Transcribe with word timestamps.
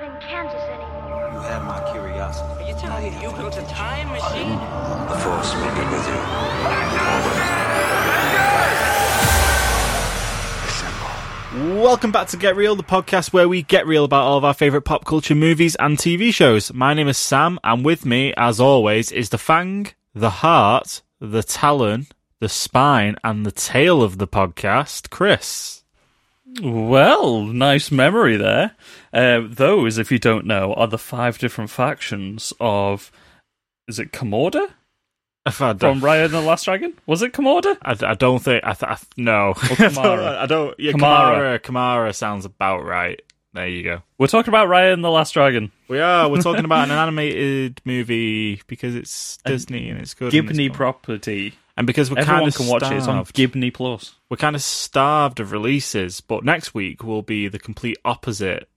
not 0.00 0.14
in 0.14 0.20
Kansas 0.20 0.62
anymore. 0.62 1.30
You 1.32 1.40
have 1.40 1.64
my 1.64 1.92
curiosity. 1.92 2.64
Are 2.64 2.68
you 2.68 2.74
telling 2.74 3.14
me 3.14 3.22
you 3.22 3.32
built 3.32 3.56
a 3.56 3.62
time 3.62 4.08
machine? 4.08 4.50
The 5.08 5.18
Force 5.18 5.54
will 5.54 5.74
be 5.74 5.84
with 5.90 6.06
you. 6.08 6.20
Assemble. 10.66 11.82
Welcome 11.82 12.12
back 12.12 12.28
to 12.28 12.36
Get 12.36 12.56
Real, 12.56 12.76
the 12.76 12.82
podcast 12.82 13.32
where 13.32 13.48
we 13.48 13.62
get 13.62 13.86
real 13.86 14.04
about 14.04 14.22
all 14.22 14.38
of 14.38 14.44
our 14.44 14.54
favourite 14.54 14.84
pop 14.84 15.04
culture 15.04 15.34
movies 15.34 15.76
and 15.76 15.98
TV 15.98 16.32
shows. 16.32 16.72
My 16.72 16.94
name 16.94 17.08
is 17.08 17.18
Sam, 17.18 17.58
and 17.64 17.84
with 17.84 18.06
me, 18.06 18.32
as 18.36 18.60
always, 18.60 19.12
is 19.12 19.30
the 19.30 19.38
fang, 19.38 19.88
the 20.14 20.30
heart, 20.30 21.02
the 21.20 21.42
talon, 21.42 22.06
the 22.38 22.48
spine, 22.48 23.16
and 23.22 23.44
the 23.44 23.52
tail 23.52 24.02
of 24.02 24.18
the 24.18 24.28
podcast, 24.28 25.10
Chris. 25.10 25.80
Well, 26.62 27.42
nice 27.42 27.90
memory 27.90 28.36
there. 28.36 28.72
Uh, 29.12 29.42
those, 29.48 29.98
if 29.98 30.10
you 30.10 30.18
don't 30.18 30.46
know, 30.46 30.74
are 30.74 30.88
the 30.88 30.98
five 30.98 31.38
different 31.38 31.70
factions 31.70 32.52
of. 32.60 33.10
Is 33.88 33.98
it 33.98 34.12
I 35.46 35.50
From 35.74 36.00
Raya 36.00 36.26
and 36.26 36.34
the 36.34 36.40
Last 36.40 36.64
Dragon? 36.64 36.92
Was 37.06 37.22
it 37.22 37.32
Kamorda? 37.32 37.76
I, 37.82 37.96
I 38.10 38.14
don't 38.14 38.40
think 38.40 38.62
I, 38.64 38.74
th- 38.74 38.90
I 38.90 38.98
no. 39.16 39.54
Kamara. 39.56 40.36
I 40.38 40.46
don't. 40.46 40.78
Yeah, 40.78 40.92
Kamara. 40.92 41.58
Kamara. 41.60 42.14
Sounds 42.14 42.44
about 42.44 42.84
right. 42.84 43.20
There 43.52 43.66
you 43.66 43.82
go. 43.82 44.02
We're 44.18 44.28
talking 44.28 44.50
about 44.50 44.68
Raya 44.68 44.92
and 44.92 45.02
the 45.02 45.10
Last 45.10 45.32
Dragon. 45.34 45.72
We 45.88 45.98
are. 45.98 46.28
We're 46.28 46.42
talking 46.42 46.64
about 46.64 46.84
an 46.88 46.90
animated 46.96 47.80
movie 47.84 48.62
because 48.68 48.94
it's 48.94 49.38
Disney 49.44 49.88
and 49.90 49.98
it's 50.00 50.14
good. 50.14 50.32
and 50.32 50.44
it's 50.44 50.48
Disney 50.50 50.68
fun. 50.68 50.76
property. 50.76 51.54
And 51.76 51.86
because 51.86 52.10
we're 52.10 52.16
kind 52.16 52.28
Everyone 52.28 52.48
of 52.48 52.54
can 52.54 52.66
watch 52.66 52.82
it. 52.82 52.96
It's 52.96 53.06
on 53.06 53.24
starved. 53.24 53.34
Disney 53.34 53.70
Plus. 53.70 54.14
we're 54.28 54.36
kind 54.36 54.56
of 54.56 54.62
starved 54.62 55.40
of 55.40 55.52
releases, 55.52 56.20
but 56.20 56.44
next 56.44 56.74
week 56.74 57.02
will 57.02 57.22
be 57.22 57.48
the 57.48 57.58
complete 57.58 57.98
opposite. 58.04 58.68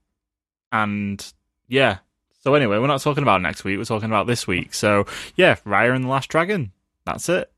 And 0.72 1.24
yeah. 1.68 1.98
So 2.42 2.54
anyway, 2.54 2.78
we're 2.78 2.86
not 2.86 3.00
talking 3.00 3.22
about 3.22 3.42
next 3.42 3.64
week, 3.64 3.78
we're 3.78 3.84
talking 3.84 4.10
about 4.10 4.26
this 4.26 4.46
week. 4.46 4.74
So 4.74 5.06
yeah, 5.36 5.56
Raya 5.66 5.94
and 5.94 6.04
the 6.04 6.08
Last 6.08 6.28
Dragon. 6.28 6.72
That's 7.04 7.28
it. 7.28 7.50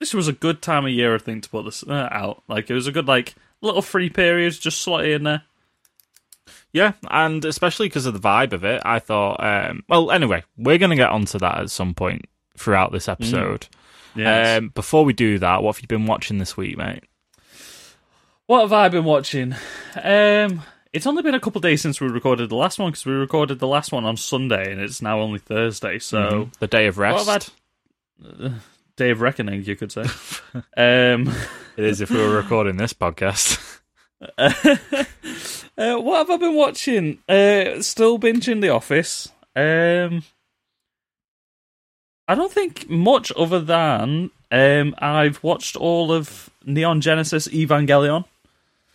This 0.00 0.12
was 0.12 0.28
a 0.28 0.32
good 0.32 0.60
time 0.60 0.84
of 0.84 0.90
year, 0.90 1.14
I 1.14 1.18
think, 1.18 1.44
to 1.44 1.48
put 1.48 1.64
this 1.64 1.82
uh, 1.84 2.08
out. 2.10 2.42
Like, 2.48 2.68
it 2.68 2.74
was 2.74 2.86
a 2.86 2.92
good, 2.92 3.06
like, 3.06 3.34
little 3.62 3.80
free 3.80 4.10
period, 4.10 4.52
just 4.52 4.80
slot 4.80 5.04
in 5.06 5.22
there. 5.22 5.42
Yeah, 6.72 6.92
and 7.08 7.44
especially 7.44 7.86
because 7.88 8.04
of 8.04 8.12
the 8.12 8.28
vibe 8.28 8.52
of 8.52 8.64
it, 8.64 8.82
I 8.84 8.98
thought. 8.98 9.42
Um, 9.42 9.84
well, 9.88 10.10
anyway, 10.10 10.42
we're 10.58 10.78
going 10.78 10.90
to 10.90 10.96
get 10.96 11.10
onto 11.10 11.38
that 11.38 11.58
at 11.58 11.70
some 11.70 11.94
point 11.94 12.26
throughout 12.58 12.92
this 12.92 13.08
episode. 13.08 13.68
Yes. 14.14 14.58
Um, 14.58 14.68
before 14.68 15.04
we 15.04 15.12
do 15.12 15.38
that, 15.38 15.62
what 15.62 15.76
have 15.76 15.82
you 15.82 15.88
been 15.88 16.06
watching 16.06 16.38
this 16.38 16.56
week, 16.56 16.76
mate? 16.76 17.04
What 18.46 18.60
have 18.60 18.72
I 18.72 18.88
been 18.88 19.04
watching? 19.04 19.54
Um, 20.02 20.62
it's 20.92 21.06
only 21.06 21.22
been 21.22 21.34
a 21.34 21.40
couple 21.40 21.58
of 21.58 21.62
days 21.62 21.80
since 21.80 22.00
we 22.00 22.08
recorded 22.08 22.50
the 22.50 22.56
last 22.56 22.78
one 22.78 22.90
because 22.90 23.06
we 23.06 23.12
recorded 23.12 23.58
the 23.58 23.66
last 23.66 23.90
one 23.90 24.04
on 24.04 24.16
Sunday 24.16 24.70
and 24.70 24.80
it's 24.80 25.00
now 25.00 25.20
only 25.20 25.38
Thursday. 25.38 25.98
So 25.98 26.50
The 26.58 26.66
Day 26.66 26.86
of 26.86 26.98
Rest. 26.98 27.26
What 27.26 27.50
day 28.96 29.10
of 29.10 29.20
reckoning, 29.20 29.64
you 29.64 29.76
could 29.76 29.92
say. 29.92 30.02
um, 30.76 31.32
It 31.76 31.84
is 31.84 32.00
if 32.00 32.10
we 32.10 32.18
were 32.18 32.36
recording 32.36 32.76
this 32.76 32.92
podcast. 32.92 33.80
uh, 34.38 35.96
what 35.96 36.18
have 36.18 36.30
I 36.30 36.36
been 36.36 36.54
watching? 36.54 37.18
Uh, 37.28 37.82
still 37.82 38.16
binging 38.16 38.60
The 38.60 38.68
Office. 38.68 39.32
Um, 39.56 40.22
I 42.26 42.34
don't 42.34 42.52
think 42.52 42.88
much 42.88 43.32
other 43.36 43.60
than 43.60 44.30
um, 44.50 44.94
I've 44.98 45.42
watched 45.42 45.76
all 45.76 46.12
of 46.12 46.50
Neon 46.64 47.00
Genesis 47.00 47.48
Evangelion. 47.48 48.24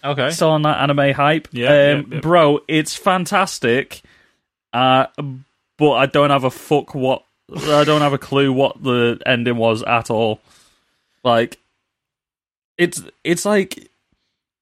Okay. 0.03 0.30
Still 0.31 0.52
on 0.52 0.61
that 0.63 0.81
anime 0.81 1.13
hype. 1.13 1.47
Yeah, 1.52 1.67
um, 1.67 1.73
yeah, 1.73 2.03
yeah. 2.11 2.19
bro, 2.22 2.61
it's 2.67 2.95
fantastic. 2.95 4.02
Uh, 4.72 5.07
but 5.77 5.91
I 5.91 6.05
don't 6.05 6.30
have 6.30 6.44
a 6.44 6.52
fuck 6.52 6.95
what. 6.95 7.23
I 7.52 7.83
don't 7.83 8.02
have 8.02 8.13
a 8.13 8.19
clue 8.19 8.53
what 8.53 8.81
the 8.83 9.19
ending 9.25 9.57
was 9.57 9.81
at 9.83 10.09
all. 10.11 10.39
Like, 11.23 11.57
it's 12.78 13.03
it's 13.23 13.46
like 13.46 13.90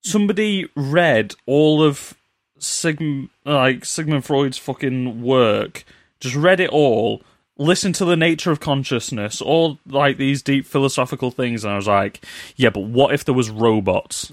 somebody 0.04 0.70
read 0.76 1.36
all 1.46 1.84
of 1.84 2.14
Sigm 2.60 3.30
like 3.46 3.86
Sigmund 3.86 4.26
Freud's 4.26 4.58
fucking 4.58 5.22
work, 5.22 5.84
just 6.20 6.36
read 6.36 6.60
it 6.60 6.70
all, 6.70 7.22
listened 7.58 7.96
to 7.96 8.06
the 8.06 8.16
nature 8.16 8.52
of 8.52 8.60
consciousness, 8.60 9.42
all 9.42 9.80
like 9.88 10.18
these 10.18 10.42
deep 10.42 10.66
philosophical 10.66 11.32
things, 11.32 11.64
and 11.64 11.74
I 11.74 11.76
was 11.76 11.88
like, 11.88 12.24
yeah, 12.56 12.70
but 12.70 12.82
what 12.82 13.14
if 13.14 13.26
there 13.26 13.36
was 13.36 13.50
robots? 13.50 14.32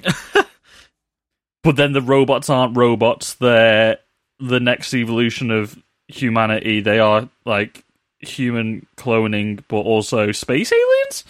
but 1.63 1.77
then 1.77 1.93
the 1.93 2.03
robots 2.03 2.51
aren't 2.51 2.77
robots; 2.77 3.35
they're 3.35 3.99
the 4.39 4.61
next 4.61 4.93
evolution 4.95 5.51
of 5.51 5.83
humanity. 6.09 6.81
They 6.81 6.99
are 6.99 7.29
like 7.45 7.85
human 8.21 8.87
cloning, 8.97 9.63
but 9.69 9.81
also 9.81 10.33
space 10.33 10.73
aliens. 10.73 11.25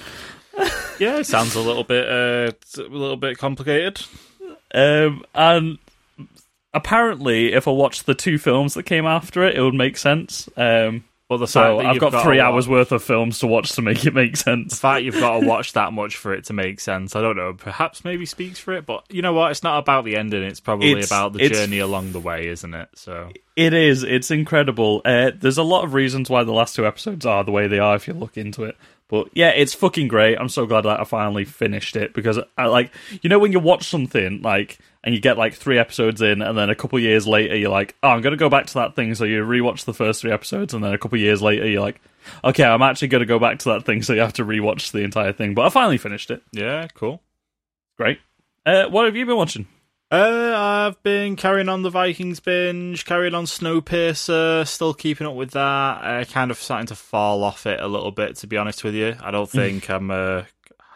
yeah, 0.99 1.23
sounds 1.23 1.55
a 1.55 1.61
little 1.61 1.85
bit 1.85 2.09
uh, 2.09 2.53
a 2.79 2.83
little 2.83 3.17
bit 3.17 3.39
complicated. 3.39 4.01
Um, 4.75 5.25
and 5.35 5.79
apparently, 6.73 7.53
if 7.53 7.69
I 7.69 7.71
watched 7.71 8.07
the 8.07 8.15
two 8.15 8.39
films 8.39 8.75
that 8.75 8.85
came 8.85 9.07
after 9.07 9.45
it, 9.45 9.57
it 9.57 9.63
would 9.63 9.75
make 9.75 9.97
sense. 9.97 10.49
Um, 10.57 11.05
But 11.39 11.47
the 11.47 11.47
so 11.49 11.79
I've 11.81 11.99
got, 12.01 12.13
got 12.13 12.23
three 12.25 12.41
hours 12.41 12.69
worth 12.69 12.93
of 12.93 13.03
films 13.03 13.39
to 13.41 13.47
watch 13.47 13.73
to 13.73 13.83
make 13.83 14.05
it 14.07 14.15
make 14.15 14.37
sense. 14.37 14.75
The 14.75 14.77
fact 14.81 15.03
you've 15.05 15.19
got 15.21 15.41
to 15.41 15.47
watch 15.47 15.73
that 15.75 15.93
much 15.93 16.17
for 16.17 16.33
it 16.35 16.45
to 16.45 16.53
make 16.53 16.81
sense, 16.81 17.15
I 17.17 17.21
don't 17.21 17.37
know. 17.37 17.53
Perhaps 17.55 18.05
maybe 18.05 18.27
speaks 18.27 18.59
for 18.59 18.73
it, 18.75 18.87
but 18.87 19.05
you 19.11 19.23
know 19.23 19.33
what? 19.33 19.51
It's 19.51 19.63
not 19.63 19.79
about 19.79 20.05
the 20.05 20.17
ending. 20.17 20.43
It's 20.43 20.61
probably 20.61 20.93
It's- 20.93 21.07
about 21.09 21.33
the 21.33 21.49
journey 21.49 21.79
along 21.79 22.13
the 22.13 22.21
way, 22.21 22.49
isn't 22.49 22.75
it? 22.75 22.89
So 22.95 23.31
It 23.57 23.73
is. 23.73 24.03
It's 24.03 24.31
incredible. 24.31 25.03
Uh, 25.05 25.31
there's 25.35 25.59
a 25.59 25.63
lot 25.63 25.85
of 25.85 25.95
reasons 25.95 26.29
why 26.31 26.45
the 26.45 26.53
last 26.53 26.75
two 26.75 26.87
episodes 26.87 27.25
are 27.27 27.45
the 27.45 27.53
way 27.53 27.67
they 27.69 27.79
are 27.79 27.95
if 27.97 28.07
you 28.09 28.15
look 28.15 28.37
into 28.37 28.65
it. 28.65 28.77
But 29.15 29.29
yeah, 29.33 29.51
it's 29.51 29.75
fucking 29.75 30.09
great. 30.09 30.37
I'm 30.37 30.49
so 30.49 30.67
glad 30.67 30.81
that 30.81 30.99
I 30.99 31.05
finally 31.05 31.45
finished 31.45 31.95
it 31.95 32.13
because 32.15 32.37
I 32.59 32.67
like 32.67 32.91
you 33.23 33.31
know 33.31 33.39
when 33.39 33.53
you 33.53 33.61
watch 33.61 33.89
something 33.89 34.43
like 34.43 34.81
and 35.05 35.15
you 35.15 35.21
get 35.21 35.39
like 35.39 35.55
three 35.55 35.79
episodes 35.79 36.21
in 36.21 36.43
and 36.43 36.59
then 36.59 36.69
a 36.69 36.75
couple 36.75 36.99
years 36.99 37.25
later 37.25 37.57
you're 37.57 37.71
like, 37.71 37.95
oh, 38.03 38.09
I'm 38.09 38.23
gonna 38.23 38.37
go 38.37 38.49
back 38.49 38.67
to 38.67 38.75
that 38.75 38.97
thing. 38.97 39.15
So 39.15 39.23
you 39.23 39.45
rewatch 39.45 39.85
the 39.85 39.95
first 39.95 40.21
three 40.21 40.33
episodes 40.33 40.75
and 40.75 40.83
then 40.83 40.93
a 40.93 40.99
couple 40.99 41.17
years 41.17 41.41
later 41.41 41.65
you're 41.65 41.81
like, 41.81 42.01
okay, 42.43 42.65
I'm 42.65 42.83
actually 42.83 43.07
gonna 43.07 43.25
go 43.25 43.39
back 43.39 43.61
to 43.61 43.69
that 43.69 43.85
thing. 43.85 44.03
So 44.03 44.15
you 44.15 44.21
have 44.21 44.33
to 44.33 44.45
rewatch 44.45 44.91
the 44.91 45.03
entire 45.03 45.33
thing. 45.33 45.55
But 45.55 45.67
I 45.67 45.69
finally 45.69 45.99
finished 45.99 46.33
it. 46.33 46.43
yeah, 46.51 46.89
cool. 46.93 47.23
Great. 47.97 48.19
Uh, 48.67 48.87
what 48.87 49.05
have 49.05 49.15
you 49.15 49.27
been 49.27 49.37
watching? 49.37 49.69
Uh, 50.15 50.55
I've 50.57 51.03
been 51.03 51.35
carrying 51.35 51.69
on 51.69 51.83
the 51.83 51.91
Vikings 51.91 52.39
binge, 52.39 53.05
carrying 53.05 53.35
on 53.35 53.47
Snowpiercer, 53.47 54.65
still 54.65 54.95
keeping 54.95 55.27
up 55.27 55.35
with 55.35 55.51
that. 55.51 55.61
Uh, 56.05 56.25
kind 56.25 56.53
of 56.53 56.59
starting 56.59 56.87
to 56.87 56.95
fall 56.95 57.43
off 57.43 57.67
it 57.67 57.81
a 57.81 57.89
little 57.89 58.13
bit, 58.13 58.37
to 58.37 58.47
be 58.47 58.57
honest 58.57 58.85
with 58.85 58.95
you. 58.95 59.17
I 59.21 59.33
don't 59.33 59.51
think 59.51 59.91
I'm. 59.91 60.13
Uh, 60.13 60.45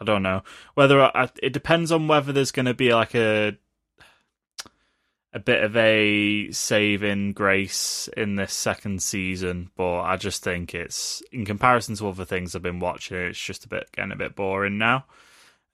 I 0.00 0.04
don't 0.04 0.22
know 0.22 0.44
whether 0.74 1.02
I, 1.02 1.30
it 1.42 1.52
depends 1.52 1.90
on 1.90 2.06
whether 2.06 2.32
there's 2.32 2.52
going 2.52 2.66
to 2.66 2.74
be 2.74 2.94
like 2.94 3.16
a 3.16 3.56
a 5.32 5.40
bit 5.40 5.64
of 5.64 5.76
a 5.76 6.52
saving 6.52 7.32
grace 7.32 8.08
in 8.16 8.36
this 8.36 8.54
second 8.54 9.02
season, 9.02 9.72
but 9.74 10.02
I 10.02 10.16
just 10.16 10.44
think 10.44 10.76
it's 10.76 11.24
in 11.32 11.44
comparison 11.44 11.96
to 11.96 12.08
other 12.08 12.24
things 12.24 12.54
I've 12.54 12.62
been 12.62 12.78
watching, 12.78 13.16
it's 13.16 13.44
just 13.44 13.64
a 13.64 13.68
bit 13.68 13.90
getting 13.90 14.12
a 14.12 14.16
bit 14.16 14.36
boring 14.36 14.78
now. 14.78 15.06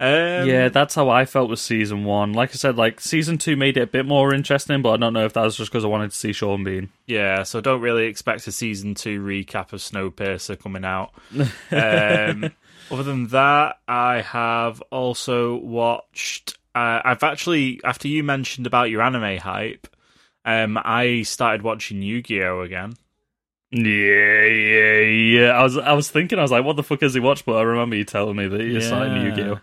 Um, 0.01 0.49
yeah, 0.49 0.69
that's 0.71 0.95
how 0.97 1.09
I 1.09 1.25
felt 1.25 1.49
with 1.49 1.61
season 1.61 2.05
one. 2.05 2.33
Like 2.33 2.51
I 2.51 2.55
said, 2.55 2.77
like 2.77 3.01
season 3.01 3.39
two 3.39 3.57
made 3.57 3.77
it 3.77 3.83
a 3.83 3.87
bit 3.87 4.07
more 4.07 4.35
interesting, 4.35 4.83
but 4.83 4.91
I 4.93 4.97
don't 4.97 5.13
know 5.13 5.25
if 5.25 5.35
that 5.35 5.45
was 5.45 5.57
just 5.57 5.71
because 5.71 5.85
I 5.85 5.89
wanted 5.89 6.11
to 6.11 6.17
see 6.17 6.33
Sean 6.33 6.65
Bean. 6.65 6.91
Yeah, 7.07 7.45
so 7.45 7.61
don't 7.61 7.81
really 7.81 8.07
expect 8.07 8.47
a 8.49 8.53
season 8.53 8.95
two 8.95 9.21
recap 9.23 9.73
of 9.73 9.81
Snowpiercer 9.81 10.59
coming 10.61 10.85
out. 10.85 11.13
Um, 11.71 12.51
other 12.91 13.03
than 13.03 13.29
that, 13.29 13.79
I 13.89 14.21
have 14.21 14.83
also 14.91 15.57
watched. 15.57 16.59
Uh, 16.75 17.01
I've 17.05 17.23
actually, 17.23 17.81
after 17.85 18.09
you 18.09 18.23
mentioned 18.25 18.67
about 18.67 18.91
your 18.91 19.01
anime 19.01 19.39
hype, 19.39 19.87
um, 20.45 20.79
I 20.85 21.23
started 21.23 21.63
watching 21.63 22.03
Yu 22.03 22.21
Gi 22.21 22.43
Oh 22.43 22.61
again. 22.63 22.95
Yeah, 23.71 24.45
yeah, 24.45 25.01
yeah. 25.01 25.49
I 25.51 25.63
was, 25.65 25.77
I 25.77 25.93
was 25.95 26.09
thinking, 26.11 26.39
I 26.39 26.43
was 26.43 26.53
like, 26.53 26.65
what 26.65 26.77
the 26.77 26.83
fuck 26.85 27.01
has 27.01 27.15
he 27.15 27.21
watched? 27.21 27.45
But 27.45 27.57
I 27.57 27.63
remember 27.63 27.97
you 27.97 28.05
telling 28.05 28.37
me 28.37 28.47
that 28.47 28.63
you're 28.63 28.81
starting 28.81 29.21
Yu-Gi-Oh, 29.23 29.59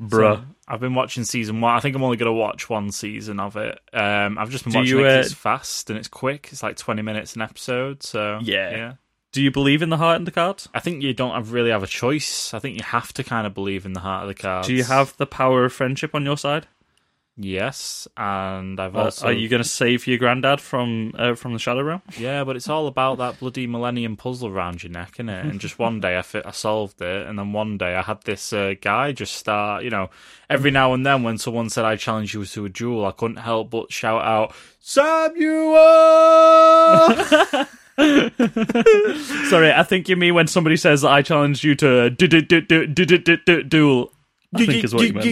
bruh. 0.00 0.36
So 0.38 0.44
I've 0.66 0.80
been 0.80 0.94
watching 0.94 1.24
season 1.24 1.60
one. 1.60 1.74
I 1.74 1.80
think 1.80 1.94
I'm 1.96 2.02
only 2.02 2.16
going 2.16 2.32
to 2.32 2.38
watch 2.38 2.68
one 2.70 2.90
season 2.90 3.40
of 3.40 3.56
it. 3.56 3.78
Um, 3.92 4.38
I've 4.38 4.50
just 4.50 4.64
been 4.64 4.72
Do 4.72 4.78
watching 4.80 4.98
you, 4.98 5.04
it 5.06 5.16
uh, 5.16 5.20
it's 5.20 5.32
fast 5.32 5.90
and 5.90 5.98
it's 5.98 6.08
quick. 6.08 6.48
It's 6.52 6.62
like 6.62 6.76
20 6.76 7.02
minutes 7.02 7.36
an 7.36 7.42
episode. 7.42 8.02
So 8.02 8.38
Yeah. 8.42 8.70
yeah. 8.70 8.92
Do 9.32 9.42
you 9.42 9.50
believe 9.50 9.82
in 9.82 9.88
the 9.88 9.96
heart 9.96 10.16
and 10.16 10.26
the 10.26 10.30
cards? 10.30 10.68
I 10.72 10.78
think 10.78 11.02
you 11.02 11.12
don't 11.12 11.34
have 11.34 11.52
really 11.52 11.70
have 11.70 11.82
a 11.82 11.88
choice. 11.88 12.54
I 12.54 12.60
think 12.60 12.76
you 12.76 12.84
have 12.84 13.12
to 13.14 13.24
kind 13.24 13.48
of 13.48 13.52
believe 13.54 13.84
in 13.84 13.92
the 13.92 13.98
heart 14.00 14.22
of 14.22 14.28
the 14.28 14.34
cards. 14.34 14.68
Do 14.68 14.74
you 14.74 14.84
have 14.84 15.16
the 15.16 15.26
power 15.26 15.64
of 15.64 15.72
friendship 15.72 16.14
on 16.14 16.24
your 16.24 16.38
side? 16.38 16.68
Yes, 17.36 18.06
and 18.16 18.78
I've 18.78 18.94
also. 18.94 19.26
Are 19.26 19.32
you 19.32 19.48
going 19.48 19.62
to 19.62 19.68
save 19.68 20.06
your 20.06 20.18
granddad 20.18 20.60
from 20.60 21.14
uh, 21.18 21.34
from 21.34 21.52
the 21.52 21.58
Shadow 21.58 21.82
Realm? 21.82 22.00
Yeah, 22.16 22.44
but 22.44 22.54
it's 22.54 22.68
all 22.68 22.86
about 22.86 23.18
that 23.18 23.40
bloody 23.40 23.66
Millennium 23.66 24.16
puzzle 24.16 24.48
around 24.48 24.84
your 24.84 24.92
neck, 24.92 25.14
isn't 25.16 25.28
it? 25.28 25.44
And 25.44 25.60
just 25.60 25.76
one 25.76 25.98
day 26.00 26.16
I 26.16 26.22
fit, 26.22 26.46
I 26.46 26.52
solved 26.52 27.02
it, 27.02 27.26
and 27.26 27.36
then 27.36 27.52
one 27.52 27.76
day 27.76 27.96
I 27.96 28.02
had 28.02 28.22
this 28.22 28.52
uh, 28.52 28.74
guy 28.80 29.10
just 29.10 29.34
start. 29.34 29.82
You 29.82 29.90
know, 29.90 30.10
every 30.48 30.70
now 30.70 30.94
and 30.94 31.04
then 31.04 31.24
when 31.24 31.38
someone 31.38 31.70
said 31.70 31.84
I 31.84 31.96
challenge 31.96 32.34
you 32.34 32.44
to 32.44 32.66
a 32.66 32.68
duel, 32.68 33.04
I 33.04 33.10
couldn't 33.10 33.38
help 33.38 33.68
but 33.70 33.92
shout 33.92 34.22
out 34.22 34.54
Samuel. 34.78 35.74
Sorry, 39.48 39.72
I 39.72 39.82
think 39.82 40.08
you 40.08 40.14
mean 40.14 40.34
when 40.34 40.46
somebody 40.46 40.76
says 40.76 41.04
I 41.04 41.22
challenge 41.22 41.64
you 41.64 41.74
to 41.76 42.10
duel. 42.10 44.12
I 44.54 44.66
think 44.66 44.84
is 44.84 44.94
what 44.94 45.00
you 45.08 45.14
meant. 45.14 45.26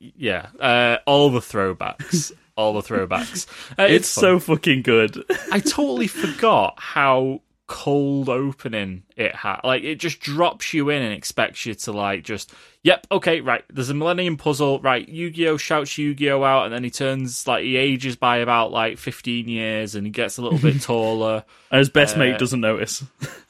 Yeah, 0.00 0.46
uh, 0.58 0.96
all 1.06 1.30
the 1.30 1.40
throwbacks. 1.40 2.32
all 2.56 2.72
the 2.74 2.82
throwbacks. 2.82 3.46
Uh, 3.78 3.84
It's 3.88 4.12
fun. 4.12 4.22
so 4.22 4.38
fucking 4.40 4.82
good. 4.82 5.22
I 5.52 5.60
totally 5.60 6.06
forgot 6.08 6.74
how 6.78 7.42
cold 7.70 8.28
opening 8.28 9.04
it 9.16 9.32
had. 9.32 9.60
Like 9.62 9.84
it 9.84 10.00
just 10.00 10.18
drops 10.18 10.74
you 10.74 10.90
in 10.90 11.02
and 11.02 11.14
expects 11.14 11.64
you 11.64 11.74
to 11.76 11.92
like 11.92 12.24
just 12.24 12.52
yep, 12.82 13.06
okay, 13.12 13.40
right. 13.40 13.62
There's 13.72 13.90
a 13.90 13.94
Millennium 13.94 14.36
Puzzle, 14.36 14.80
right? 14.80 15.08
Yu-Gi-Oh 15.08 15.56
shouts 15.56 15.96
Yu-Gi-Oh 15.96 16.42
out, 16.42 16.64
and 16.64 16.74
then 16.74 16.82
he 16.82 16.90
turns 16.90 17.46
like 17.46 17.62
he 17.62 17.76
ages 17.76 18.16
by 18.16 18.38
about 18.38 18.72
like 18.72 18.98
15 18.98 19.46
years, 19.48 19.94
and 19.94 20.04
he 20.04 20.10
gets 20.10 20.36
a 20.36 20.42
little 20.42 20.58
bit 20.58 20.82
taller. 20.82 21.44
And 21.70 21.78
his 21.78 21.90
best 21.90 22.16
Uh, 22.16 22.18
mate 22.18 22.38
doesn't 22.38 22.60
notice. 22.60 23.04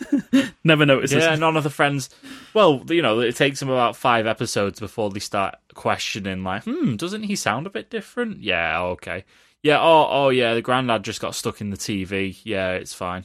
Never 0.64 0.84
notices. 0.84 1.24
Yeah, 1.24 1.36
none 1.36 1.56
of 1.56 1.64
the 1.64 1.70
friends. 1.70 2.10
Well, 2.52 2.84
you 2.90 3.00
know, 3.00 3.20
it 3.20 3.36
takes 3.36 3.58
them 3.58 3.70
about 3.70 3.96
five 3.96 4.26
episodes 4.26 4.80
before 4.80 5.08
they 5.08 5.20
start 5.20 5.54
questioning, 5.72 6.44
like, 6.44 6.64
hmm, 6.64 6.96
doesn't 6.96 7.22
he 7.22 7.36
sound 7.36 7.66
a 7.66 7.70
bit 7.70 7.88
different? 7.88 8.42
Yeah, 8.42 8.82
okay. 8.82 9.24
Yeah, 9.62 9.80
oh, 9.80 10.06
oh, 10.10 10.28
yeah, 10.28 10.52
the 10.52 10.62
granddad 10.62 11.04
just 11.04 11.20
got 11.22 11.34
stuck 11.34 11.62
in 11.62 11.70
the 11.70 11.76
TV. 11.78 12.38
Yeah, 12.44 12.72
it's 12.72 12.92
fine. 12.92 13.24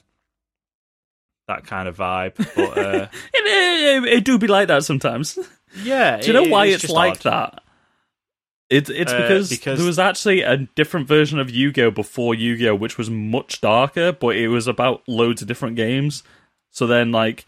That 1.47 1.65
kind 1.65 1.87
of 1.87 1.97
vibe. 1.97 2.35
But, 2.55 2.77
uh, 2.77 3.07
It, 3.33 4.03
it, 4.05 4.13
it 4.17 4.23
do 4.25 4.37
be 4.39 4.47
like 4.47 4.67
that 4.69 4.83
sometimes. 4.83 5.37
yeah. 5.83 6.17
Do 6.19 6.27
you 6.27 6.33
know 6.33 6.43
it- 6.43 6.49
why 6.51 6.65
it's 6.67 6.85
it's, 6.85 6.93
like 6.93 7.25
odd. 7.25 7.31
that? 7.31 7.61
It's 8.69 8.89
it's 8.89 9.11
Uh, 9.13 9.21
because, 9.21 9.49
because- 9.49 9.77
there 9.77 9.85
was 9.85 9.99
actually 9.99 10.41
a 10.41 10.57
different 10.57 11.07
version 11.07 11.37
of 11.37 11.51
Yu-Gi-Oh 11.51 11.91
before 11.91 12.33
Yu-Gi-Oh, 12.33 12.73
which 12.75 12.97
was 12.97 13.09
much 13.11 13.61
darker, 13.61 14.11
but 14.11 14.35
it 14.35 14.47
was 14.47 14.67
about 14.67 15.03
loads 15.07 15.41
of 15.43 15.47
different 15.47 15.75
games. 15.75 16.23
So 16.71 16.87
then, 16.87 17.11
like, 17.11 17.45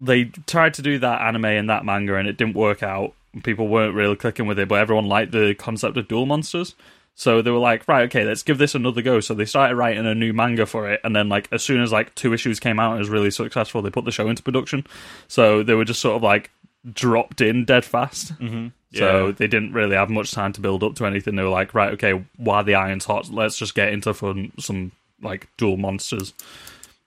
they 0.00 0.24
tried 0.46 0.74
to 0.74 0.82
do 0.82 0.98
that 0.98 1.20
anime 1.20 1.44
and 1.44 1.70
that 1.70 1.84
manga, 1.84 2.16
and 2.16 2.26
it 2.28 2.36
didn't 2.36 2.54
work 2.56 2.82
out. 2.82 3.14
People 3.44 3.68
weren't 3.68 3.94
really 3.94 4.16
clicking 4.16 4.46
with 4.48 4.58
it, 4.58 4.66
but 4.68 4.80
everyone 4.80 5.06
liked 5.06 5.30
the 5.32 5.54
concept 5.54 5.96
of 5.96 6.08
Duel 6.08 6.26
Monsters. 6.26 6.74
So 7.18 7.42
they 7.42 7.50
were 7.50 7.58
like, 7.58 7.88
right, 7.88 8.04
okay, 8.04 8.24
let's 8.24 8.44
give 8.44 8.58
this 8.58 8.76
another 8.76 9.02
go. 9.02 9.18
So 9.18 9.34
they 9.34 9.44
started 9.44 9.74
writing 9.74 10.06
a 10.06 10.14
new 10.14 10.32
manga 10.32 10.66
for 10.66 10.88
it, 10.88 11.00
and 11.02 11.16
then 11.16 11.28
like 11.28 11.48
as 11.50 11.64
soon 11.64 11.82
as 11.82 11.90
like 11.90 12.14
two 12.14 12.32
issues 12.32 12.60
came 12.60 12.78
out 12.78 12.92
and 12.92 12.98
it 12.98 13.00
was 13.00 13.08
really 13.08 13.32
successful, 13.32 13.82
they 13.82 13.90
put 13.90 14.04
the 14.04 14.12
show 14.12 14.28
into 14.28 14.40
production. 14.40 14.86
So 15.26 15.64
they 15.64 15.74
were 15.74 15.84
just 15.84 16.00
sort 16.00 16.14
of 16.14 16.22
like 16.22 16.52
dropped 16.92 17.40
in 17.40 17.64
dead 17.64 17.84
fast. 17.84 18.32
Mm-hmm. 18.38 18.68
So 18.94 19.32
they 19.32 19.48
didn't 19.48 19.72
really 19.72 19.96
have 19.96 20.10
much 20.10 20.30
time 20.30 20.52
to 20.52 20.60
build 20.60 20.84
up 20.84 20.94
to 20.94 21.06
anything. 21.06 21.34
They 21.34 21.42
were 21.42 21.48
like, 21.48 21.74
right, 21.74 21.92
okay, 21.94 22.24
while 22.36 22.62
the 22.62 22.76
iron's 22.76 23.04
hot, 23.04 23.28
let's 23.30 23.58
just 23.58 23.74
get 23.74 23.92
into 23.92 24.14
fun, 24.14 24.52
some 24.60 24.92
like 25.20 25.48
Duel 25.56 25.76
Monsters, 25.76 26.34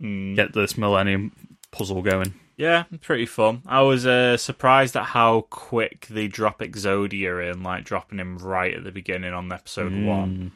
Mm. 0.01 0.35
get 0.35 0.53
this 0.53 0.77
Millennium 0.77 1.31
puzzle 1.71 2.01
going. 2.01 2.33
Yeah, 2.61 2.83
pretty 3.01 3.25
fun. 3.25 3.63
I 3.65 3.81
was 3.81 4.05
uh, 4.05 4.37
surprised 4.37 4.95
at 4.95 5.05
how 5.05 5.47
quick 5.49 6.05
they 6.11 6.27
drop 6.27 6.59
Exodia 6.59 7.51
in, 7.51 7.63
like 7.63 7.85
dropping 7.85 8.19
him 8.19 8.37
right 8.37 8.75
at 8.75 8.83
the 8.83 8.91
beginning 8.91 9.33
on 9.33 9.51
episode 9.51 9.91
one. 9.91 10.51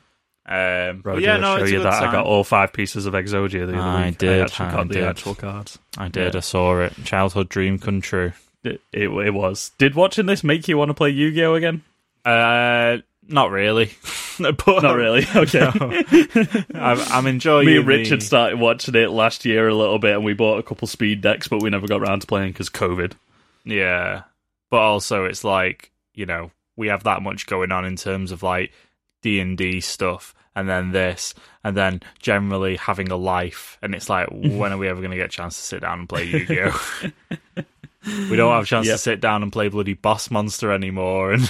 Um, 0.48 1.02
Bro, 1.02 1.16
but 1.16 1.16
did 1.16 1.24
yeah, 1.24 1.38
I 1.38 1.40
no, 1.40 1.58
show 1.58 1.64
it's 1.64 1.72
a 1.72 1.74
you 1.74 1.78
good 1.80 1.86
that? 1.88 2.04
I 2.04 2.12
got 2.12 2.28
all 2.28 2.44
five 2.44 2.74
pieces 2.74 3.08
of 3.08 3.16
Exodia 3.16 3.66
the 3.66 3.80
other 3.80 3.80
I 3.80 4.06
week. 4.06 4.20
did, 4.20 4.40
I 4.40 4.44
actually 4.44 4.68
I 4.68 4.72
got 4.72 4.88
the 4.90 4.94
did. 4.94 5.04
actual 5.04 5.34
cards. 5.34 5.80
I 5.98 6.08
did. 6.10 6.36
Yeah. 6.36 6.38
I 6.38 6.42
saw 6.42 6.80
it. 6.82 6.94
Childhood 7.06 7.50
dream 7.50 7.80
come 7.80 8.02
true. 8.02 8.34
It, 8.64 8.82
it, 8.94 9.10
it 9.10 9.34
was. 9.34 9.72
Did 9.80 9.96
watching 9.96 10.28
this 10.28 10.44
make 10.44 10.68
you 10.68 10.78
want 10.78 10.90
to 10.90 10.94
play 10.94 11.10
Yu-Gi-Oh 11.10 11.56
again? 11.56 11.82
Uh, 12.24 12.98
not 13.28 13.52
really. 13.52 13.92
but 14.40 14.84
Not 14.84 14.96
really. 14.96 15.26
Okay. 15.36 15.62
I'm, 16.76 17.00
I'm 17.00 17.28
enjoying. 17.28 17.66
Me 17.68 17.78
and 17.78 17.84
the- 17.86 17.88
Richard 17.88 18.22
started 18.24 18.60
watching 18.60 18.96
it 18.96 19.10
last 19.12 19.46
year 19.46 19.68
a 19.68 19.74
little 19.76 20.00
bit, 20.00 20.16
and 20.16 20.24
we 20.26 20.34
bought 20.34 20.60
a 20.60 20.64
couple 20.64 20.88
speed 20.88 21.22
decks, 21.22 21.48
but 21.48 21.62
we 21.62 21.70
never 21.70 21.88
got 21.88 22.02
around 22.02 22.22
to 22.22 22.28
playing 22.28 22.52
because 22.52 22.70
COVID. 22.70 23.14
Yeah, 23.64 24.24
but 24.70 24.78
also 24.78 25.26
it's 25.26 25.44
like 25.44 25.92
you 26.14 26.26
know 26.26 26.52
we 26.76 26.88
have 26.88 27.04
that 27.04 27.22
much 27.22 27.46
going 27.48 27.72
on 27.72 27.86
in 27.86 27.96
terms 27.96 28.32
of 28.32 28.44
like 28.44 28.72
D 29.22 29.40
and 29.40 29.58
D 29.58 29.80
stuff, 29.82 30.36
and 30.56 30.68
then 30.70 30.92
this, 30.92 31.34
and 31.64 31.76
then 31.76 32.02
generally 32.20 32.76
having 32.76 33.10
a 33.12 33.16
life, 33.18 33.78
and 33.82 33.96
it's 33.96 34.10
like 34.10 34.28
when 34.32 34.72
are 34.74 34.78
we 34.78 34.88
ever 34.88 35.00
going 35.02 35.12
to 35.12 35.18
get 35.18 35.28
a 35.28 35.30
chance 35.30 35.56
to 35.58 35.64
sit 35.64 35.82
down 35.82 36.00
and 36.00 36.10
play 36.10 36.26
Yu 36.26 36.46
Gi 36.46 36.60
Oh? 36.62 37.02
we 38.30 38.36
don't 38.36 38.52
have 38.54 38.64
a 38.64 38.68
chance 38.68 38.86
Yep. 38.86 38.94
to 38.94 38.98
sit 39.00 39.20
down 39.22 39.42
and 39.42 39.52
play 39.52 39.68
bloody 39.70 39.94
Boss 39.94 40.30
Monster 40.30 40.72
anymore, 40.72 41.32
and 41.34 41.50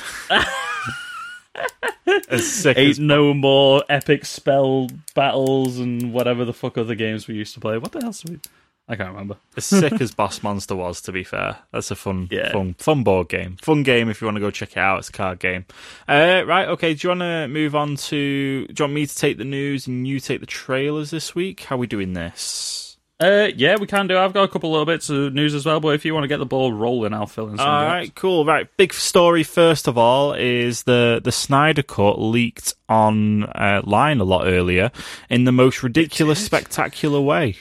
as 2.29 2.51
sick 2.51 2.77
Ain't 2.77 2.91
as 2.91 2.99
no 2.99 3.33
more 3.33 3.83
epic 3.89 4.25
spell 4.25 4.87
battles 5.13 5.79
and 5.79 6.13
whatever 6.13 6.45
the 6.45 6.53
fuck 6.53 6.77
other 6.77 6.95
games 6.95 7.27
we 7.27 7.35
used 7.35 7.53
to 7.55 7.59
play. 7.59 7.77
What 7.77 7.91
the 7.91 8.01
hell's 8.01 8.23
we? 8.25 8.39
I 8.87 8.95
can't 8.95 9.09
remember. 9.09 9.37
as 9.57 9.65
sick 9.65 9.99
as 9.99 10.11
Boss 10.13 10.43
Monster 10.43 10.75
was, 10.75 11.01
to 11.01 11.11
be 11.11 11.23
fair. 11.23 11.57
That's 11.71 11.89
a 11.89 11.95
fun, 11.95 12.27
Yeah. 12.29 12.51
fun, 12.51 12.75
fun 12.77 13.03
board 13.03 13.29
game. 13.29 13.57
Fun 13.59 13.81
game 13.81 14.09
if 14.09 14.21
you 14.21 14.25
want 14.27 14.35
to 14.35 14.41
go 14.41 14.51
check 14.51 14.73
it 14.73 14.77
out. 14.77 14.99
It's 14.99 15.09
a 15.09 15.11
card 15.11 15.39
game. 15.39 15.65
Uh, 16.07 16.43
right, 16.45 16.67
okay. 16.67 16.93
Do 16.93 17.07
you 17.07 17.09
want 17.09 17.21
to 17.21 17.47
move 17.47 17.73
on 17.75 17.95
to? 17.95 18.67
Do 18.67 18.73
you 18.77 18.83
want 18.83 18.93
me 18.93 19.07
to 19.07 19.15
take 19.15 19.39
the 19.39 19.43
news 19.43 19.87
and 19.87 20.07
you 20.07 20.19
take 20.19 20.39
the 20.39 20.45
trailers 20.45 21.09
this 21.09 21.33
week? 21.33 21.61
How 21.61 21.77
are 21.77 21.79
we 21.79 21.87
doing 21.87 22.13
this? 22.13 22.84
Uh, 23.17 23.47
yeah, 23.55 23.77
we 23.79 23.87
can 23.87 24.07
do. 24.07 24.17
I've 24.17 24.33
got 24.33 24.43
a 24.43 24.47
couple 24.49 24.71
little 24.71 24.85
bits 24.85 25.09
of 25.09 25.33
news 25.33 25.53
as 25.53 25.65
well, 25.65 25.79
but 25.79 25.89
if 25.95 26.03
you 26.03 26.13
want 26.13 26.25
to 26.25 26.27
get 26.27 26.37
the 26.37 26.45
ball 26.45 26.73
rolling, 26.73 27.13
I'll 27.13 27.27
fill 27.27 27.47
in 27.47 27.57
some. 27.57 27.65
All 27.65 27.81
gaps. 27.83 27.91
right, 27.93 28.15
cool. 28.15 28.43
Right, 28.45 28.67
big 28.75 28.93
story 28.93 29.43
first 29.43 29.87
of 29.87 29.97
all 29.97 30.33
is 30.33 30.83
the 30.83 31.21
the 31.23 31.31
Snyder 31.31 31.81
Cut 31.81 32.19
leaked 32.19 32.73
on 32.89 33.43
uh, 33.45 33.81
line 33.85 34.19
a 34.19 34.25
lot 34.25 34.47
earlier 34.47 34.91
in 35.29 35.45
the 35.45 35.53
most 35.53 35.81
ridiculous, 35.81 36.43
spectacular 36.45 37.21
way, 37.21 37.55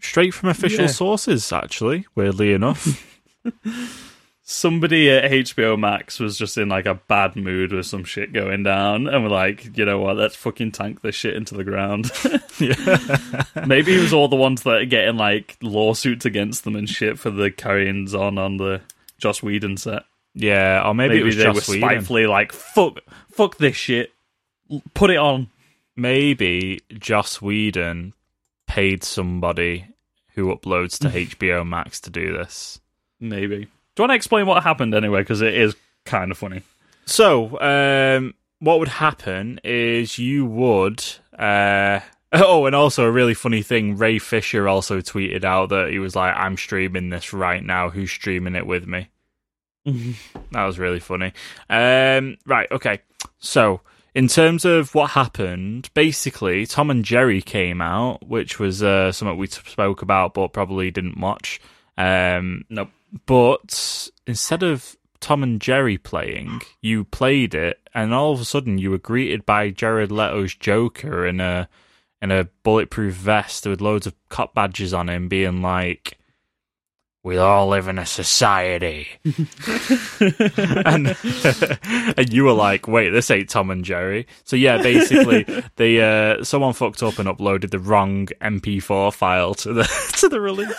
straight 0.00 0.34
from 0.34 0.48
official 0.48 0.82
Yeah. 0.86 0.90
sources. 0.90 1.52
Actually, 1.52 2.06
weirdly 2.16 2.52
enough. 2.52 3.04
Somebody 4.48 5.10
at 5.10 5.28
HBO 5.28 5.76
Max 5.76 6.20
was 6.20 6.38
just 6.38 6.56
in 6.56 6.68
like 6.68 6.86
a 6.86 6.94
bad 6.94 7.34
mood 7.34 7.72
with 7.72 7.84
some 7.84 8.04
shit 8.04 8.32
going 8.32 8.62
down, 8.62 9.08
and 9.08 9.24
we're 9.24 9.28
like, 9.30 9.76
you 9.76 9.84
know 9.84 9.98
what? 9.98 10.16
Let's 10.16 10.36
fucking 10.36 10.70
tank 10.70 11.02
this 11.02 11.16
shit 11.16 11.34
into 11.34 11.56
the 11.56 11.64
ground. 11.64 12.12
Maybe 13.66 13.96
it 13.96 14.00
was 14.00 14.12
all 14.12 14.28
the 14.28 14.36
ones 14.36 14.62
that 14.62 14.82
are 14.82 14.84
getting 14.84 15.16
like 15.16 15.56
lawsuits 15.62 16.24
against 16.24 16.62
them 16.62 16.76
and 16.76 16.88
shit 16.88 17.18
for 17.18 17.30
the 17.30 17.50
carryings 17.50 18.14
on 18.14 18.38
on 18.38 18.56
the 18.56 18.82
Joss 19.18 19.42
Whedon 19.42 19.76
set. 19.78 20.04
yeah, 20.34 20.80
or 20.86 20.94
maybe, 20.94 21.14
Maybe, 21.14 21.22
it 21.22 21.24
was 21.24 21.36
they 21.38 21.42
Joss 21.42 21.68
were 21.68 21.74
Whedon. 21.74 21.88
spitefully 21.88 22.26
like, 22.28 22.52
fuck, 22.52 22.98
fuck 23.32 23.56
this 23.58 23.74
shit, 23.74 24.12
put 24.94 25.10
it 25.10 25.16
on. 25.16 25.48
maybe 25.96 26.82
Joss 26.92 27.42
Whedon 27.42 28.12
paid 28.68 29.02
somebody 29.02 29.86
who 30.34 30.54
uploads 30.54 30.98
to 31.00 31.08
HBO 31.36 31.66
Max 31.66 31.98
to 32.02 32.10
do 32.10 32.32
this. 32.32 32.80
Maybe. 33.18 33.66
Do 33.96 34.02
you 34.02 34.08
want 34.08 34.10
to 34.10 34.16
explain 34.16 34.46
what 34.46 34.62
happened 34.62 34.94
anyway? 34.94 35.22
Because 35.22 35.40
it 35.40 35.54
is 35.54 35.74
kind 36.04 36.30
of 36.30 36.36
funny. 36.36 36.60
So, 37.06 37.58
um, 37.60 38.34
what 38.58 38.78
would 38.78 38.88
happen 38.88 39.58
is 39.64 40.18
you 40.18 40.44
would. 40.44 41.02
Uh, 41.36 42.00
oh, 42.32 42.66
and 42.66 42.74
also 42.76 43.04
a 43.04 43.10
really 43.10 43.32
funny 43.32 43.62
thing 43.62 43.96
Ray 43.96 44.18
Fisher 44.18 44.68
also 44.68 45.00
tweeted 45.00 45.44
out 45.44 45.70
that 45.70 45.88
he 45.90 45.98
was 45.98 46.14
like, 46.14 46.34
I'm 46.36 46.58
streaming 46.58 47.08
this 47.08 47.32
right 47.32 47.64
now. 47.64 47.88
Who's 47.88 48.10
streaming 48.10 48.54
it 48.54 48.66
with 48.66 48.86
me? 48.86 49.08
That 50.52 50.64
was 50.64 50.78
really 50.78 51.00
funny. 51.00 51.32
Um, 51.68 52.36
right, 52.46 52.70
okay. 52.70 53.00
So, 53.38 53.80
in 54.14 54.28
terms 54.28 54.64
of 54.64 54.94
what 54.94 55.10
happened, 55.10 55.90
basically, 55.94 56.66
Tom 56.66 56.90
and 56.90 57.04
Jerry 57.04 57.42
came 57.42 57.80
out, 57.80 58.26
which 58.26 58.58
was 58.58 58.82
uh, 58.82 59.12
something 59.12 59.36
we 59.36 59.46
spoke 59.48 60.02
about, 60.02 60.34
but 60.34 60.52
probably 60.52 60.90
didn't 60.90 61.20
watch. 61.20 61.60
Um, 61.98 62.64
Nope. 62.68 62.90
But 63.26 64.10
instead 64.26 64.62
of 64.62 64.96
Tom 65.20 65.42
and 65.42 65.60
Jerry 65.60 65.98
playing, 65.98 66.60
you 66.80 67.04
played 67.04 67.54
it, 67.54 67.80
and 67.94 68.12
all 68.12 68.32
of 68.32 68.40
a 68.40 68.44
sudden 68.44 68.78
you 68.78 68.90
were 68.90 68.98
greeted 68.98 69.46
by 69.46 69.70
Jared 69.70 70.12
Leto's 70.12 70.54
Joker 70.54 71.26
in 71.26 71.40
a 71.40 71.68
in 72.22 72.30
a 72.30 72.44
bulletproof 72.62 73.14
vest 73.14 73.66
with 73.66 73.80
loads 73.80 74.06
of 74.06 74.14
cop 74.28 74.54
badges 74.54 74.94
on 74.94 75.08
him, 75.08 75.28
being 75.28 75.62
like, 75.62 76.18
"We 77.22 77.38
all 77.38 77.68
live 77.68 77.88
in 77.88 77.98
a 77.98 78.06
society," 78.06 79.08
and 79.24 81.16
and 82.16 82.32
you 82.32 82.44
were 82.44 82.52
like, 82.52 82.88
"Wait, 82.88 83.10
this 83.10 83.30
ain't 83.30 83.48
Tom 83.48 83.70
and 83.70 83.84
Jerry." 83.84 84.26
So 84.44 84.56
yeah, 84.56 84.82
basically, 84.82 85.44
they 85.76 86.00
uh, 86.00 86.44
someone 86.44 86.72
fucked 86.72 87.02
up 87.02 87.18
and 87.18 87.28
uploaded 87.28 87.70
the 87.70 87.78
wrong 87.78 88.26
MP4 88.40 89.12
file 89.12 89.54
to 89.54 89.72
the 89.72 90.12
to 90.18 90.28
the 90.28 90.40
release. 90.40 90.72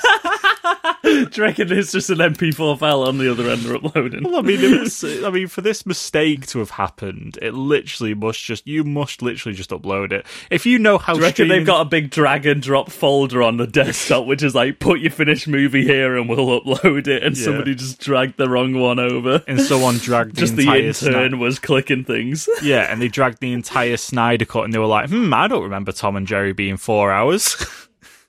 Do 1.03 1.29
you 1.33 1.43
reckon 1.43 1.71
it's 1.71 1.91
just 1.91 2.09
an 2.09 2.17
MP4 2.17 2.77
file 2.79 3.03
on 3.03 3.17
the 3.17 3.31
other 3.31 3.49
end 3.49 3.61
they're 3.61 3.75
uploading? 3.77 4.23
Well, 4.23 4.37
I 4.37 4.41
mean, 4.41 4.59
it 4.63 4.79
was, 4.81 5.03
I 5.23 5.29
mean, 5.29 5.47
for 5.47 5.61
this 5.61 5.85
mistake 5.85 6.45
to 6.47 6.59
have 6.59 6.71
happened, 6.71 7.37
it 7.41 7.53
literally 7.53 8.13
must 8.13 8.43
just 8.43 8.67
you 8.67 8.83
must 8.83 9.21
literally 9.21 9.55
just 9.55 9.69
upload 9.69 10.11
it. 10.11 10.25
If 10.49 10.65
you 10.65 10.79
know 10.79 10.97
how 10.97 11.13
Do 11.13 11.19
you 11.19 11.23
reckon 11.23 11.33
streaming- 11.45 11.57
they've 11.59 11.67
got 11.67 11.81
a 11.81 11.85
big 11.89 12.09
drag 12.09 12.45
and 12.45 12.61
drop 12.61 12.91
folder 12.91 13.41
on 13.43 13.57
the 13.57 13.67
desktop, 13.67 14.25
which 14.25 14.43
is 14.43 14.55
like, 14.55 14.79
put 14.79 14.99
your 14.99 15.11
finished 15.11 15.47
movie 15.47 15.83
here 15.83 16.17
and 16.17 16.27
we'll 16.29 16.61
upload 16.61 17.07
it, 17.07 17.23
and 17.23 17.37
Yeah. 17.37 17.43
somebody 17.43 17.75
just 17.75 17.99
dragged 17.99 18.37
the 18.37 18.49
wrong 18.49 18.73
one 18.73 18.99
over. 18.99 19.43
and 19.47 19.61
someone 19.61 19.97
dragged 19.97 20.35
the 20.35 20.39
just 20.41 20.55
the 20.55 20.67
intern 20.67 21.39
was 21.39 21.59
clicking 21.59 22.03
things. 22.03 22.49
yeah, 22.61 22.91
and 22.91 23.01
they 23.01 23.07
dragged 23.07 23.39
the 23.39 23.53
entire 23.53 23.97
Snyder 23.97 24.45
cut, 24.45 24.63
and 24.65 24.73
they 24.73 24.79
were 24.79 24.85
like, 24.85 25.09
"Hmm, 25.09 25.33
I 25.33 25.47
don't 25.47 25.63
remember 25.63 25.91
Tom 25.91 26.15
and 26.15 26.27
Jerry 26.27 26.53
being 26.53 26.77
four 26.77 27.11
hours." 27.11 27.55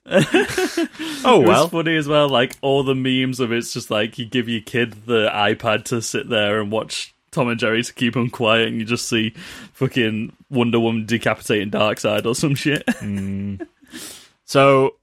oh 1.23 1.39
well, 1.45 1.67
funny 1.67 1.95
as 1.95 2.07
well, 2.07 2.29
like 2.29 2.55
all 2.61 2.83
the 2.83 2.95
memes 2.95 3.39
of 3.39 3.51
it's 3.51 3.73
just 3.73 3.91
like 3.91 4.17
you 4.17 4.25
give 4.25 4.49
your 4.49 4.61
kid 4.61 5.05
the 5.05 5.29
iPad 5.29 5.85
to 5.85 6.01
sit 6.01 6.29
there 6.29 6.59
and 6.59 6.71
watch 6.71 7.13
Tom 7.31 7.47
and 7.47 7.59
Jerry 7.59 7.83
to 7.83 7.93
keep 7.93 8.15
them 8.15 8.29
quiet, 8.29 8.67
and 8.67 8.79
you 8.79 8.85
just 8.85 9.07
see 9.07 9.31
fucking 9.73 10.35
Wonder 10.49 10.79
Woman 10.79 11.05
decapitating 11.05 11.71
Darkseid 11.71 12.25
or 12.25 12.35
some 12.35 12.55
shit. 12.55 12.83
So, 14.49 14.95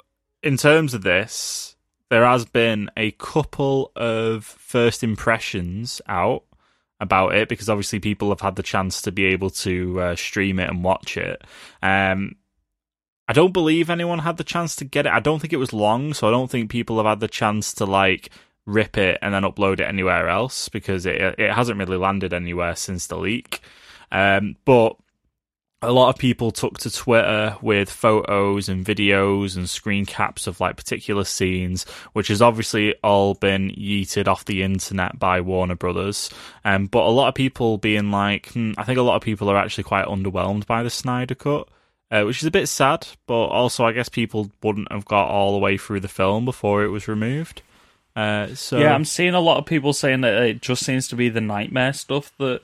in 0.43 0.57
terms 0.57 0.93
of 0.93 1.03
this, 1.03 1.77
there 2.09 2.25
has 2.25 2.45
been 2.45 2.91
a 2.97 3.13
couple 3.13 3.93
of 3.95 4.45
first 4.45 5.05
impressions 5.05 6.03
out 6.09 6.43
about 6.99 7.37
it 7.37 7.49
because 7.49 7.69
obviously 7.69 8.01
people 8.01 8.31
have 8.31 8.41
had 8.41 8.57
the 8.57 8.65
chance 8.65 9.03
to 9.03 9.13
be 9.13 9.27
able 9.27 9.51
to 9.51 10.01
uh, 10.01 10.17
stream 10.17 10.59
it 10.59 10.69
and 10.69 10.83
watch 10.83 11.17
it. 11.17 11.43
Um, 11.81 12.35
I 13.29 13.33
don't 13.33 13.53
believe 13.53 13.91
anyone 13.91 14.21
had 14.21 14.37
the 14.37 14.45
chance 14.45 14.77
to 14.77 14.85
get 14.85 15.07
it. 15.07 15.13
I 15.13 15.21
don't 15.21 15.41
think 15.41 15.53
it 15.53 15.59
was 15.59 15.73
long, 15.73 16.15
so 16.15 16.29
I 16.29 16.31
don't 16.31 16.51
think 16.51 16.71
people 16.71 16.97
have 16.99 17.07
had 17.07 17.21
the 17.21 17.29
chance 17.29 17.75
to 17.75 17.85
like 17.85 18.31
rip 18.67 18.99
it 18.99 19.19
and 19.23 19.33
then 19.33 19.43
upload 19.43 19.81
it 19.81 19.89
anywhere 19.89 20.29
else 20.29 20.69
because 20.69 21.07
it 21.07 21.21
it 21.39 21.53
hasn't 21.53 21.79
really 21.79 21.97
landed 21.97 22.33
anywhere 22.33 22.77
since 22.77 23.07
the 23.07 23.17
leak. 23.17 23.61
Um, 24.13 24.57
but 24.65 24.97
a 25.83 25.93
lot 25.93 26.09
of 26.09 26.19
people 26.19 26.51
took 26.51 26.79
to 26.79 26.91
Twitter 26.91 27.57
with 27.61 27.91
photos 27.91 28.69
and 28.69 28.85
videos 28.85 29.57
and 29.57 29.69
screen 29.69 30.07
caps 30.07 30.47
of 30.47 30.59
like 30.59 30.77
particular 30.77 31.25
scenes, 31.25 31.85
which 32.13 32.29
has 32.29 32.41
obviously 32.41 32.95
all 33.05 33.35
been 33.35 33.71
yeeted 33.71 34.27
off 34.27 34.47
the 34.47 34.63
internet 34.63 35.19
by 35.19 35.41
Warner 35.41 35.75
Brothers. 35.75 36.31
Um, 36.65 36.87
but 36.87 37.05
a 37.05 37.11
lot 37.11 37.29
of 37.29 37.35
people 37.35 37.77
being 37.77 38.11
like, 38.11 38.53
hmm, 38.53 38.73
I 38.79 38.85
think 38.85 38.99
a 38.99 39.03
lot 39.03 39.17
of 39.17 39.23
people 39.23 39.51
are 39.51 39.57
actually 39.57 39.85
quite 39.85 40.07
underwhelmed 40.07 40.67
by 40.67 40.83
the 40.83 40.91
Snyder 40.91 41.35
Cut. 41.35 41.69
Uh, 42.11 42.23
which 42.23 42.39
is 42.41 42.47
a 42.47 42.51
bit 42.53 42.69
sad, 42.69 43.07
but 43.27 43.47
also 43.47 43.85
I 43.85 43.91
guess 43.93 44.09
people 44.09 44.51
wouldn't 44.63 44.93
have 44.93 45.05
got 45.07 45.29
all 45.29 45.53
the 45.53 45.59
way 45.59 45.77
through 45.77 46.01
the 46.01 46.09
film 46.09 46.45
before 46.45 46.85
it 46.85 46.89
was 46.89 47.09
removed. 47.09 47.63
Uh, 48.15 48.55
so 48.55 48.79
yeah, 48.79 48.95
I'm 48.95 49.05
seeing 49.05 49.35
a 49.35 49.41
lot 49.41 49.59
of 49.59 49.67
people 49.67 49.93
saying 49.93 50.21
that 50.21 50.35
it 50.45 50.63
just 50.63 50.85
seems 50.85 51.09
to 51.09 51.17
be 51.17 51.29
the 51.29 51.41
nightmare 51.41 51.93
stuff 51.93 52.33
that 52.39 52.61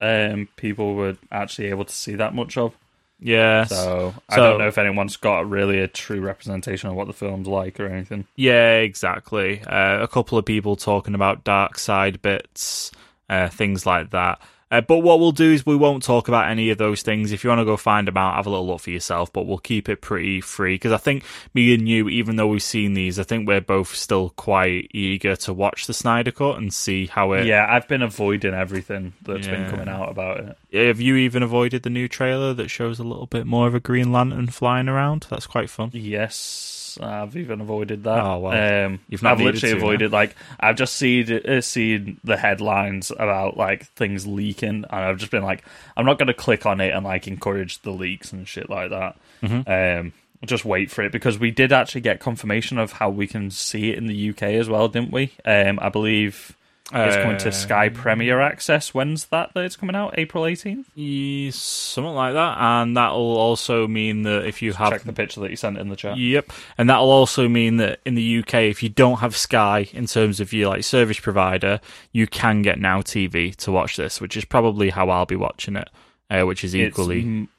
um, 0.00 0.48
people 0.56 0.94
were 0.94 1.16
actually 1.30 1.68
able 1.68 1.84
to 1.84 1.92
see 1.94 2.14
that 2.14 2.34
much 2.34 2.56
of. 2.56 2.74
yeah, 3.20 3.64
So, 3.64 4.14
I 4.28 4.36
So- 4.36 4.42
don't 4.50 4.58
know 4.60 4.68
if 4.68 4.78
anyone's 4.78 5.16
got 5.16 5.48
really 5.50 5.80
a 5.80 5.88
true 5.88 6.20
representation 6.20 6.88
of 6.88 6.94
what 6.96 7.08
the 7.08 7.12
film's 7.12 7.46
like 7.48 7.78
or 7.80 7.86
anything. 7.88 8.26
Yeah, 8.36 8.76
exactly. 8.76 9.60
Uh, 9.62 10.02
a 10.02 10.08
couple 10.08 10.38
of 10.38 10.44
people 10.46 10.76
talking 10.76 11.14
about 11.14 11.44
Darkseid 11.44 12.22
bits, 12.22 12.90
uh, 13.28 13.48
things 13.48 13.84
like 13.86 14.10
that. 14.10 14.40
Uh, 14.70 14.80
but 14.80 14.98
what 14.98 15.18
we'll 15.18 15.32
do 15.32 15.52
is 15.52 15.64
we 15.64 15.76
won't 15.76 16.02
talk 16.02 16.28
about 16.28 16.50
any 16.50 16.70
of 16.70 16.78
those 16.78 17.02
things. 17.02 17.32
If 17.32 17.42
you 17.42 17.48
want 17.48 17.60
to 17.60 17.64
go 17.64 17.76
find 17.76 18.06
them 18.06 18.16
out, 18.16 18.36
have 18.36 18.46
a 18.46 18.50
little 18.50 18.66
look 18.66 18.80
for 18.80 18.90
yourself. 18.90 19.32
But 19.32 19.46
we'll 19.46 19.58
keep 19.58 19.88
it 19.88 20.00
pretty 20.00 20.40
free 20.40 20.74
because 20.74 20.92
I 20.92 20.98
think 20.98 21.24
me 21.54 21.74
and 21.74 21.88
you, 21.88 22.08
even 22.08 22.36
though 22.36 22.46
we've 22.46 22.62
seen 22.62 22.94
these, 22.94 23.18
I 23.18 23.22
think 23.22 23.48
we're 23.48 23.60
both 23.60 23.94
still 23.94 24.30
quite 24.30 24.90
eager 24.92 25.36
to 25.36 25.52
watch 25.52 25.86
the 25.86 25.94
Snyder 25.94 26.30
Cut 26.30 26.58
and 26.58 26.72
see 26.72 27.06
how 27.06 27.32
it. 27.32 27.46
Yeah, 27.46 27.66
I've 27.68 27.88
been 27.88 28.02
avoiding 28.02 28.54
everything 28.54 29.14
that's 29.22 29.46
been 29.46 29.70
coming 29.70 29.88
out 29.88 30.10
about 30.10 30.40
it. 30.40 30.86
Have 30.86 31.00
you 31.00 31.16
even 31.16 31.42
avoided 31.42 31.82
the 31.82 31.90
new 31.90 32.08
trailer 32.08 32.52
that 32.54 32.68
shows 32.68 32.98
a 32.98 33.04
little 33.04 33.26
bit 33.26 33.46
more 33.46 33.66
of 33.66 33.74
a 33.74 33.80
Green 33.80 34.12
Lantern 34.12 34.48
flying 34.48 34.88
around? 34.88 35.26
That's 35.30 35.46
quite 35.46 35.70
fun. 35.70 35.90
Yes, 35.94 36.77
I've 37.00 37.36
even 37.36 37.60
avoided 37.60 38.04
that. 38.04 38.24
Oh, 38.24 38.38
well, 38.38 38.86
um, 38.86 39.00
you've 39.08 39.22
not 39.22 39.32
I've 39.32 39.40
literally 39.40 39.74
to, 39.74 39.76
avoided 39.76 40.12
like 40.12 40.34
I've 40.58 40.76
just 40.76 40.96
seen 40.96 41.32
uh, 41.32 41.60
seen 41.60 42.20
the 42.24 42.36
headlines 42.36 43.10
about 43.10 43.56
like 43.56 43.86
things 43.92 44.26
leaking, 44.26 44.68
and 44.68 44.86
I've 44.90 45.18
just 45.18 45.30
been 45.30 45.42
like, 45.42 45.64
I'm 45.96 46.06
not 46.06 46.18
going 46.18 46.28
to 46.28 46.34
click 46.34 46.66
on 46.66 46.80
it 46.80 46.94
and 46.94 47.04
like 47.04 47.26
encourage 47.26 47.82
the 47.82 47.90
leaks 47.90 48.32
and 48.32 48.46
shit 48.46 48.68
like 48.68 48.90
that. 48.90 49.16
Mm-hmm. 49.42 49.70
Um, 50.00 50.12
just 50.46 50.64
wait 50.64 50.90
for 50.90 51.02
it 51.02 51.12
because 51.12 51.38
we 51.38 51.50
did 51.50 51.72
actually 51.72 52.00
get 52.00 52.20
confirmation 52.20 52.78
of 52.78 52.92
how 52.92 53.10
we 53.10 53.26
can 53.26 53.50
see 53.50 53.90
it 53.90 53.98
in 53.98 54.06
the 54.06 54.30
UK 54.30 54.42
as 54.44 54.68
well, 54.68 54.88
didn't 54.88 55.12
we? 55.12 55.32
Um, 55.44 55.78
I 55.80 55.88
believe 55.88 56.56
it's 56.92 57.16
going 57.16 57.38
to 57.38 57.52
Sky 57.52 57.88
Premier 57.90 58.40
Access. 58.40 58.94
When's 58.94 59.26
that? 59.26 59.52
That 59.54 59.64
it's 59.64 59.76
coming 59.76 59.94
out? 59.94 60.18
April 60.18 60.44
18th. 60.44 60.86
Yeah, 60.94 61.50
something 61.52 62.14
like 62.14 62.34
that, 62.34 62.56
and 62.58 62.96
that'll 62.96 63.36
also 63.36 63.86
mean 63.86 64.22
that 64.22 64.46
if 64.46 64.62
you 64.62 64.72
have 64.72 64.92
Check 64.92 65.02
the 65.02 65.12
picture 65.12 65.40
that 65.40 65.50
you 65.50 65.56
sent 65.56 65.76
in 65.78 65.88
the 65.88 65.96
chat. 65.96 66.16
Yep, 66.16 66.50
and 66.78 66.88
that'll 66.88 67.10
also 67.10 67.48
mean 67.48 67.76
that 67.76 68.00
in 68.06 68.14
the 68.14 68.38
UK, 68.38 68.54
if 68.54 68.82
you 68.82 68.88
don't 68.88 69.18
have 69.18 69.36
Sky 69.36 69.88
in 69.92 70.06
terms 70.06 70.40
of 70.40 70.52
your 70.52 70.68
like 70.68 70.84
service 70.84 71.20
provider, 71.20 71.80
you 72.12 72.26
can 72.26 72.62
get 72.62 72.78
Now 72.78 73.02
TV 73.02 73.54
to 73.56 73.72
watch 73.72 73.96
this, 73.96 74.20
which 74.20 74.36
is 74.36 74.44
probably 74.44 74.90
how 74.90 75.10
I'll 75.10 75.26
be 75.26 75.36
watching 75.36 75.76
it, 75.76 75.90
uh, 76.30 76.42
which 76.44 76.64
is 76.64 76.74
equally. 76.74 77.42
It's, 77.42 77.50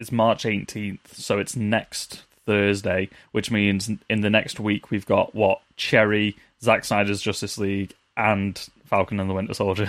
it's 0.00 0.12
March 0.12 0.44
18th, 0.44 1.14
so 1.14 1.38
it's 1.38 1.54
next 1.54 2.22
Thursday, 2.46 3.08
which 3.32 3.50
means 3.50 3.90
in 4.08 4.20
the 4.20 4.30
next 4.30 4.58
week 4.58 4.90
we've 4.90 5.06
got 5.06 5.34
what 5.34 5.60
Cherry, 5.76 6.36
Zack 6.62 6.84
Snyder's 6.84 7.20
Justice 7.20 7.58
League, 7.58 7.94
and 8.16 8.58
Falcon 8.86 9.20
and 9.20 9.28
the 9.28 9.34
Winter 9.34 9.54
Soldier. 9.54 9.88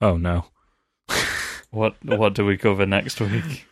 oh 0.00 0.16
no! 0.16 0.46
what 1.70 1.94
what 2.04 2.34
do 2.34 2.44
we 2.44 2.56
cover 2.56 2.86
next 2.86 3.20
week? 3.20 3.66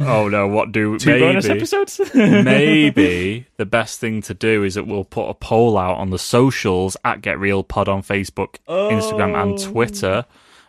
Oh 0.00 0.28
no! 0.28 0.46
What 0.46 0.72
do 0.72 0.98
Two 0.98 1.18
bonus 1.18 1.46
maybe 1.48 1.58
episodes. 1.58 2.00
maybe 2.14 3.46
the 3.56 3.66
best 3.66 3.98
thing 4.00 4.22
to 4.22 4.34
do 4.34 4.62
is 4.64 4.74
that 4.74 4.86
we'll 4.86 5.04
put 5.04 5.28
a 5.28 5.34
poll 5.34 5.78
out 5.78 5.96
on 5.98 6.10
the 6.10 6.18
socials 6.18 6.96
at 7.04 7.22
Get 7.22 7.38
Real 7.38 7.62
Pod 7.62 7.88
on 7.88 8.02
Facebook, 8.02 8.56
Instagram, 8.68 9.40
and 9.42 9.58
Oh. 9.58 9.70
Twitter. 9.72 10.24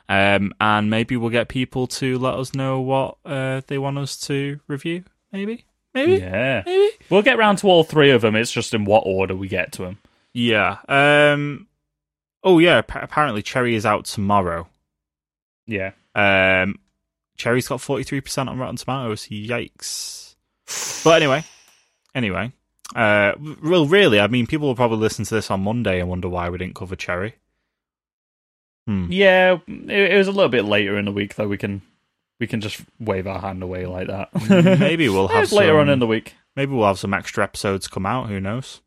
Um, 0.10 0.54
and 0.62 0.90
maybe 0.90 1.18
we'll 1.18 1.32
get 1.32 1.50
people 1.50 1.86
to 1.88 2.18
let 2.18 2.36
us 2.36 2.54
know 2.56 2.80
what 2.80 3.18
uh, 3.26 3.60
they 3.68 3.78
want 3.78 3.98
us 3.98 4.18
to 4.22 4.62
review. 4.66 5.04
Maybe, 5.34 5.66
maybe, 6.06 6.22
yeah, 6.22 6.64
maybe. 6.66 6.90
we'll 7.10 7.22
get 7.22 7.38
round 7.38 7.58
to 7.60 7.68
all 7.68 7.84
three 7.84 8.12
of 8.12 8.22
them. 8.22 8.36
It's 8.36 8.52
just 8.52 8.74
in 8.74 8.86
what 8.86 9.04
order 9.06 9.36
we 9.36 9.48
get 9.48 9.72
to 9.74 9.82
them. 9.84 9.98
Yeah. 10.34 10.78
Um. 10.88 11.68
Oh 12.44 12.60
yeah. 12.60 12.78
ap- 12.80 13.04
Apparently, 13.04 13.42
Cherry 13.42 13.76
is 13.76 13.86
out 13.86 14.06
tomorrow. 14.06 14.68
Yeah, 15.66 15.92
Um. 16.16 16.80
Cherry's 17.38 17.68
got 17.68 17.82
forty 17.82 18.04
three 18.04 18.22
percent 18.22 18.50
on 18.50 18.58
Rotten 18.58 18.78
Tomatoes. 18.78 19.28
Yikes. 19.28 20.36
But 21.04 21.22
anyway, 21.22 21.44
anyway. 22.16 22.52
Uh. 22.96 23.34
Well, 23.64 23.86
really, 23.86 24.20
I 24.20 24.28
mean, 24.28 24.48
people 24.48 24.68
will 24.68 24.76
probably 24.76 25.00
listen 25.00 25.26
to 25.26 25.36
this 25.36 25.52
on 25.52 25.62
Monday 25.64 26.00
and 26.00 26.10
wonder 26.10 26.30
why 26.30 26.50
we 26.50 26.58
didn't 26.58 26.76
cover 26.76 26.96
Cherry. 26.96 27.36
Hmm. 28.88 29.08
yeah. 29.12 29.58
It, 29.68 30.12
it 30.14 30.18
was 30.18 30.28
a 30.28 30.32
little 30.32 30.50
bit 30.50 30.64
later 30.66 30.98
in 30.98 31.06
the 31.06 31.12
week, 31.12 31.36
though. 31.36 31.48
We 31.48 31.58
can 31.58 31.82
we 32.40 32.48
can 32.48 32.62
just 32.62 32.82
wave 33.00 33.28
our 33.28 33.40
hand 33.40 33.64
away 33.64 33.86
like 33.86 34.08
that. 34.08 34.30
Maybe 34.80 35.10
we'll 35.10 35.28
have 35.30 35.44
It's 35.44 35.52
later 35.54 35.74
some, 35.74 35.80
on 35.80 35.90
in 35.90 36.00
the 36.00 36.08
week. 36.08 36.36
Maybe 36.56 36.74
we'll 36.74 36.88
have 36.88 37.00
some 37.00 37.14
extra 37.14 37.44
episodes 37.44 37.88
come 37.88 38.06
out. 38.06 38.30
Who 38.30 38.40
knows? 38.40 38.82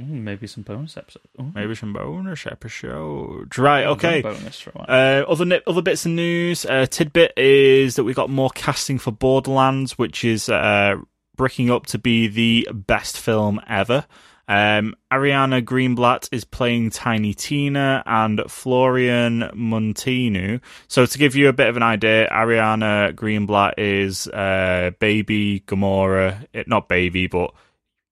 Mm, 0.00 0.24
maybe 0.24 0.46
some 0.46 0.62
bonus 0.62 0.98
episode. 0.98 1.22
Ooh. 1.40 1.52
Maybe 1.54 1.74
some 1.74 1.94
bonus 1.94 2.46
episodes. 2.46 3.56
Right. 3.56 3.86
Okay. 3.86 4.20
bonus 4.20 4.60
for 4.60 4.70
a 4.70 4.72
while. 4.74 4.86
Uh, 4.88 5.22
other 5.26 5.46
ni- 5.46 5.62
other 5.66 5.80
bits 5.80 6.04
of 6.04 6.12
news. 6.12 6.66
Uh, 6.66 6.84
tidbit 6.84 7.32
is 7.38 7.96
that 7.96 8.04
we 8.04 8.12
got 8.12 8.28
more 8.28 8.50
casting 8.50 8.98
for 8.98 9.10
Borderlands, 9.10 9.96
which 9.96 10.22
is 10.22 10.50
uh, 10.50 10.96
bricking 11.34 11.70
up 11.70 11.86
to 11.86 11.98
be 11.98 12.28
the 12.28 12.68
best 12.74 13.18
film 13.18 13.58
ever. 13.66 14.04
Um, 14.48 14.94
Ariana 15.12 15.64
Greenblatt 15.64 16.28
is 16.30 16.44
playing 16.44 16.90
Tiny 16.90 17.34
Tina 17.34 18.02
and 18.06 18.42
Florian 18.48 19.40
Munteanu. 19.54 20.60
So 20.88 21.04
to 21.04 21.18
give 21.18 21.34
you 21.34 21.48
a 21.48 21.52
bit 21.52 21.68
of 21.68 21.76
an 21.76 21.82
idea, 21.82 22.28
Ariana 22.30 23.12
Greenblatt 23.12 23.74
is 23.78 24.28
uh, 24.28 24.92
baby 25.00 25.60
Gamora, 25.66 26.46
eh, 26.54 26.64
not 26.66 26.88
baby, 26.88 27.26
but 27.26 27.52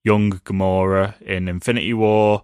young 0.03 0.33
Gamora 0.33 1.21
in 1.23 1.49
Infinity 1.49 1.95
War, 1.95 2.43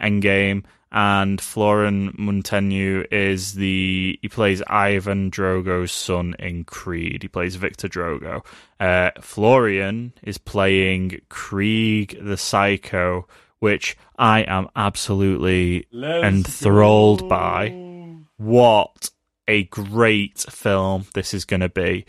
Endgame, 0.00 0.64
and 0.90 1.40
Florian 1.40 2.12
Munteanu 2.12 3.06
is 3.12 3.54
the 3.54 4.18
he 4.22 4.28
plays 4.28 4.62
Ivan 4.66 5.30
Drago's 5.30 5.92
son 5.92 6.34
in 6.38 6.64
Creed. 6.64 7.22
He 7.22 7.28
plays 7.28 7.56
Victor 7.56 7.88
Drago. 7.88 8.44
Uh, 8.80 9.10
Florian 9.20 10.12
is 10.22 10.38
playing 10.38 11.20
Krieg 11.28 12.18
the 12.22 12.36
Psycho, 12.36 13.26
which 13.58 13.96
I 14.18 14.40
am 14.42 14.68
absolutely 14.76 15.86
enthralled 15.92 17.28
by. 17.28 17.68
What 18.38 19.10
a 19.46 19.64
great 19.64 20.38
film 20.38 21.06
this 21.14 21.34
is 21.34 21.44
going 21.44 21.60
to 21.60 21.68
be! 21.68 22.06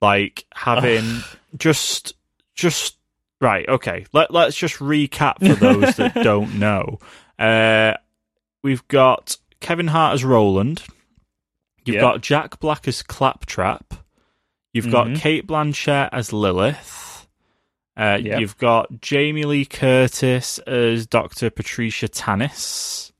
Like 0.00 0.46
having 0.54 1.22
just 1.56 2.14
just 2.54 2.98
Right, 3.40 3.68
okay. 3.68 4.04
Let, 4.12 4.32
let's 4.32 4.56
just 4.56 4.76
recap 4.76 5.38
for 5.38 5.54
those 5.54 5.94
that 5.96 6.14
don't 6.24 6.58
know. 6.58 6.98
Uh, 7.38 7.94
we've 8.62 8.86
got 8.88 9.36
Kevin 9.60 9.88
Hart 9.88 10.14
as 10.14 10.24
Roland. 10.24 10.82
You've 11.84 11.96
Yeah. 11.96 12.00
got 12.02 12.20
Jack 12.20 12.60
Black 12.60 12.86
as 12.88 13.02
Claptrap. 13.02 13.94
You've 14.72 14.90
got 14.90 15.06
Mhm. 15.08 15.16
Cate 15.18 15.46
Blanchett 15.46 16.10
as 16.12 16.32
Lilith. 16.32 17.26
Uh, 17.96 18.18
Yeah. 18.20 18.38
You've 18.38 18.58
got 18.58 19.00
Jamie 19.00 19.44
Lee 19.44 19.64
Curtis 19.64 20.58
as 20.60 21.06
Dr. 21.06 21.50
Patricia 21.50 22.08
Tannis. 22.08 23.12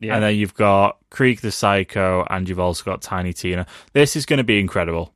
Yeah. 0.00 0.14
And 0.14 0.22
then 0.22 0.36
you've 0.36 0.54
got 0.54 0.98
Krieg 1.10 1.40
the 1.40 1.50
Psycho, 1.50 2.26
and 2.30 2.48
you've 2.48 2.60
also 2.60 2.84
got 2.84 3.02
Tiny 3.02 3.32
Tina. 3.32 3.66
This 3.94 4.14
is 4.14 4.24
going 4.26 4.38
to 4.38 4.44
be 4.44 4.58
incredible. 4.60 5.12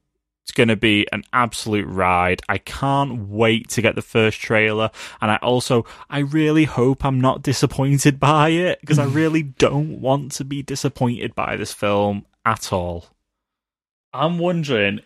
It's 0.51 0.57
going 0.57 0.67
to 0.67 0.75
be 0.75 1.07
an 1.13 1.23
absolute 1.33 1.87
ride. 1.87 2.43
I 2.49 2.59
can't 2.59 3.29
wait 3.29 3.69
to 3.69 3.83
get 3.83 3.95
the 3.95 4.03
first 4.03 4.41
trailer. 4.41 4.91
And 5.21 5.31
I 5.31 5.37
also, 5.37 5.87
I 6.11 6.19
really 6.19 6.65
hope 6.65 7.05
I'm 7.05 7.21
not 7.21 7.41
disappointed 7.41 8.19
by 8.21 8.49
it 8.49 8.81
because 8.81 8.99
I 8.99 9.05
really 9.21 9.45
don't 9.45 10.01
want 10.01 10.33
to 10.33 10.45
be 10.45 10.61
disappointed 10.61 11.37
by 11.37 11.55
this 11.55 11.73
film 11.73 12.27
at 12.45 12.73
all. 12.73 13.07
I'm 14.13 14.41
wondering, 14.41 15.03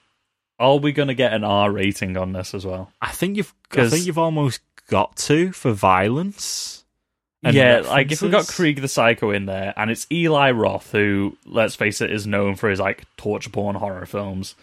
are 0.58 0.78
we 0.78 0.92
going 0.92 1.08
to 1.08 1.14
get 1.14 1.34
an 1.34 1.44
R 1.44 1.70
rating 1.70 2.16
on 2.16 2.32
this 2.32 2.54
as 2.54 2.64
well? 2.64 2.90
I 3.02 3.10
think 3.10 3.36
you've, 3.36 3.52
I 3.72 3.86
think 3.90 4.06
you've 4.06 4.16
almost 4.16 4.62
got 4.88 5.14
to 5.16 5.52
for 5.52 5.72
violence. 5.72 6.84
yeah, 7.42 7.82
like 7.84 8.10
if 8.10 8.22
we 8.22 8.30
got. 8.30 8.48
Krieg 8.48 8.80
the 8.80 8.88
Psycho 8.88 9.30
in 9.30 9.44
there, 9.44 9.74
and 9.76 9.90
it's 9.90 10.06
Eli 10.10 10.52
Roth, 10.52 10.92
who, 10.92 11.36
let's 11.44 11.74
face 11.74 12.00
it, 12.00 12.10
is 12.10 12.26
known 12.26 12.54
for 12.54 12.70
his 12.70 12.80
like 12.80 13.04
torture 13.18 13.50
porn 13.50 13.76
horror 13.76 14.06
films, 14.06 14.54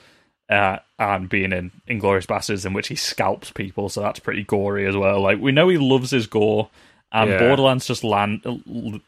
uh, 0.51 0.77
and 1.00 1.29
being 1.29 1.51
in 1.53 1.72
Inglourious 1.88 2.27
Basterds, 2.27 2.65
in 2.65 2.74
which 2.74 2.89
he 2.89 2.96
scalps 2.96 3.50
people, 3.51 3.89
so 3.89 4.01
that's 4.01 4.20
pretty 4.20 4.43
gory 4.43 4.86
as 4.86 4.96
well. 4.96 5.22
Like 5.22 5.39
we 5.39 5.51
know 5.51 5.70
he 5.70 5.77
loves 5.79 6.12
his 6.12 6.27
gore, 6.27 6.70
and 7.12 7.31
Yeah. 7.31 7.39
Borderlands 7.39 7.88
just 7.88 8.03
land 8.03 8.41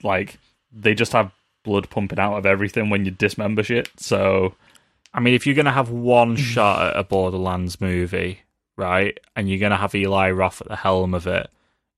like 0.02 0.38
they 0.72 0.96
just 0.96 1.12
have 1.12 1.32
blood 1.64 1.90
pumping 1.90 2.20
out 2.20 2.38
of 2.38 2.46
everything 2.46 2.90
when 2.90 3.06
you 3.06 3.12
dismember 3.12 3.62
shit. 3.64 3.90
So 3.98 4.56
I 5.14 5.20
mean, 5.20 5.36
if 5.36 5.46
you're 5.46 5.54
going 5.56 5.66
to 5.66 5.72
have 5.72 5.90
one 5.90 6.36
Mm. 6.36 6.40
shot 6.40 6.88
at 6.88 7.00
a 7.00 7.04
Borderlands 7.04 7.80
movie, 7.80 8.40
right, 8.78 9.18
and 9.36 9.48
you're 9.48 9.60
going 9.60 9.72
to 9.72 9.78
have 9.78 9.94
Eli 9.94 10.32
Roth 10.32 10.62
at 10.62 10.68
the 10.70 10.76
helm 10.78 11.14
of 11.14 11.28
it, 11.28 11.50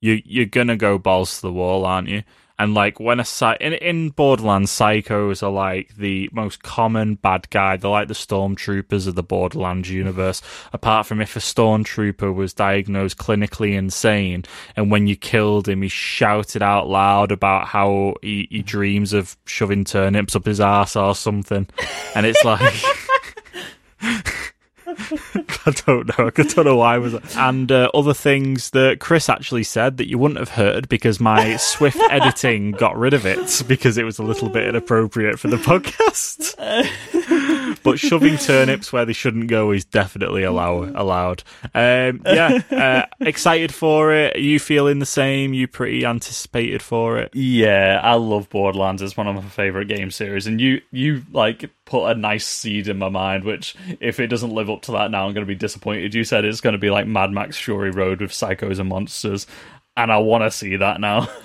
you 0.02 0.22
you're 0.26 0.46
going 0.46 0.68
to 0.68 0.76
go 0.76 0.98
balls 0.98 1.36
to 1.38 1.42
the 1.44 1.54
wall, 1.54 1.86
aren't 1.86 2.10
you? 2.10 2.24
And 2.58 2.74
like 2.74 3.00
when 3.00 3.20
a 3.20 3.26
psy- 3.26 3.58
in 3.60 3.74
in 3.74 4.10
Borderlands, 4.10 4.72
psychos 4.72 5.44
are 5.44 5.52
like 5.52 5.96
the 5.98 6.30
most 6.32 6.64
common 6.64 7.16
bad 7.16 7.50
guy. 7.50 7.78
They're 7.78 7.92
like 7.92 8.08
the 8.08 8.14
stormtroopers 8.14 9.08
of 9.08 9.16
the 9.16 9.24
Borderlands 9.24 9.90
universe. 9.90 10.42
Apart 10.72 11.06
from 11.06 11.22
if 11.22 11.36
a 11.36 11.40
stormtrooper 11.40 12.34
was 12.34 12.54
diagnosed 12.54 13.18
clinically 13.18 13.74
insane, 13.74 14.46
and 14.76 14.90
when 14.90 15.08
you 15.08 15.16
killed 15.16 15.68
him, 15.68 15.82
he 15.82 15.90
shouted 15.90 16.62
out 16.62 16.88
loud 16.88 17.32
about 17.32 17.68
how 17.68 18.16
he, 18.22 18.48
he 18.50 18.62
dreams 18.62 19.12
of 19.12 19.36
shoving 19.46 19.84
turnips 19.84 20.36
up 20.36 20.46
his 20.46 20.62
ass 20.62 20.96
or 20.96 21.14
something, 21.14 21.68
and 22.16 22.26
it's 22.26 22.44
like. 22.44 22.74
I 25.66 25.72
don't 25.86 26.08
know. 26.08 26.32
I 26.36 26.44
don't 26.44 26.66
know 26.66 26.78
why 26.78 26.96
I 26.96 26.98
was. 26.98 27.16
And 27.36 27.72
uh, 27.72 27.90
other 27.94 28.14
things 28.14 28.70
that 28.72 29.00
Chris 29.00 29.30
actually 29.30 29.64
said 29.64 29.98
that 29.98 30.08
you 30.10 30.18
wouldn't 30.18 30.40
have 30.40 30.50
heard 30.50 30.88
because 30.90 31.20
my 31.20 31.56
swift 31.58 31.98
editing 32.10 32.72
got 32.72 32.98
rid 32.98 33.14
of 33.14 33.26
it 33.26 33.64
because 33.68 33.98
it 33.98 34.04
was 34.04 34.20
a 34.20 34.24
little 34.24 34.50
bit 34.50 34.68
inappropriate 34.68 35.40
for 35.40 35.48
the 35.48 35.58
podcast. 35.58 36.56
but 37.84 38.00
shoving 38.00 38.38
turnips 38.38 38.92
where 38.94 39.06
they 39.06 39.14
shouldn't 39.14 39.48
go 39.48 39.72
is 39.72 39.86
definitely 39.86 40.44
allow- 40.44 40.84
allowed. 40.96 41.44
Um, 41.74 42.22
yeah, 42.26 42.62
uh, 42.72 43.06
excited 43.26 43.74
for 43.74 44.14
it. 44.14 44.36
Are 44.36 44.40
you 44.40 44.60
feeling 44.60 45.00
the 45.00 45.06
same? 45.06 45.54
You 45.54 45.68
pretty 45.68 46.06
anticipated 46.06 46.82
for 46.82 47.18
it? 47.18 47.32
Yeah, 47.34 48.00
I 48.04 48.16
love 48.16 48.50
Borderlands. 48.50 49.02
It's 49.02 49.18
one 49.18 49.28
of 49.28 49.36
my 49.36 49.42
favorite 49.42 49.88
game 49.88 50.12
series, 50.12 50.48
and 50.48 50.60
you 50.62 50.82
you 50.92 51.24
like 51.32 51.70
put 51.86 52.08
a 52.08 52.16
nice 52.16 52.46
seed 52.46 52.88
in 52.88 52.98
my 52.98 53.10
mind. 53.10 53.44
Which, 53.44 53.76
if 54.00 54.20
it 54.20 54.28
doesn't 54.28 54.52
live 54.54 54.70
up 54.70 54.82
to 54.84 54.92
that 54.94 55.12
now, 55.12 55.26
I'm 55.28 55.34
going 55.34 55.46
to 55.46 55.52
be 55.52 55.56
disappointed. 55.56 56.14
You 56.14 56.24
said 56.24 56.46
it's 56.46 56.62
going 56.62 56.74
to 56.74 56.80
be 56.80 56.90
like 56.90 57.08
Mad 57.08 57.32
Max 57.32 57.58
Fury 57.58 57.92
Road 57.92 58.22
with 58.22 58.32
psychos 58.32 58.80
and 58.80 58.90
monsters, 58.90 59.48
and 59.98 60.12
I 60.12 60.18
want 60.18 60.44
to 60.44 60.52
see 60.52 60.76
that 60.78 61.00
now. 61.00 61.30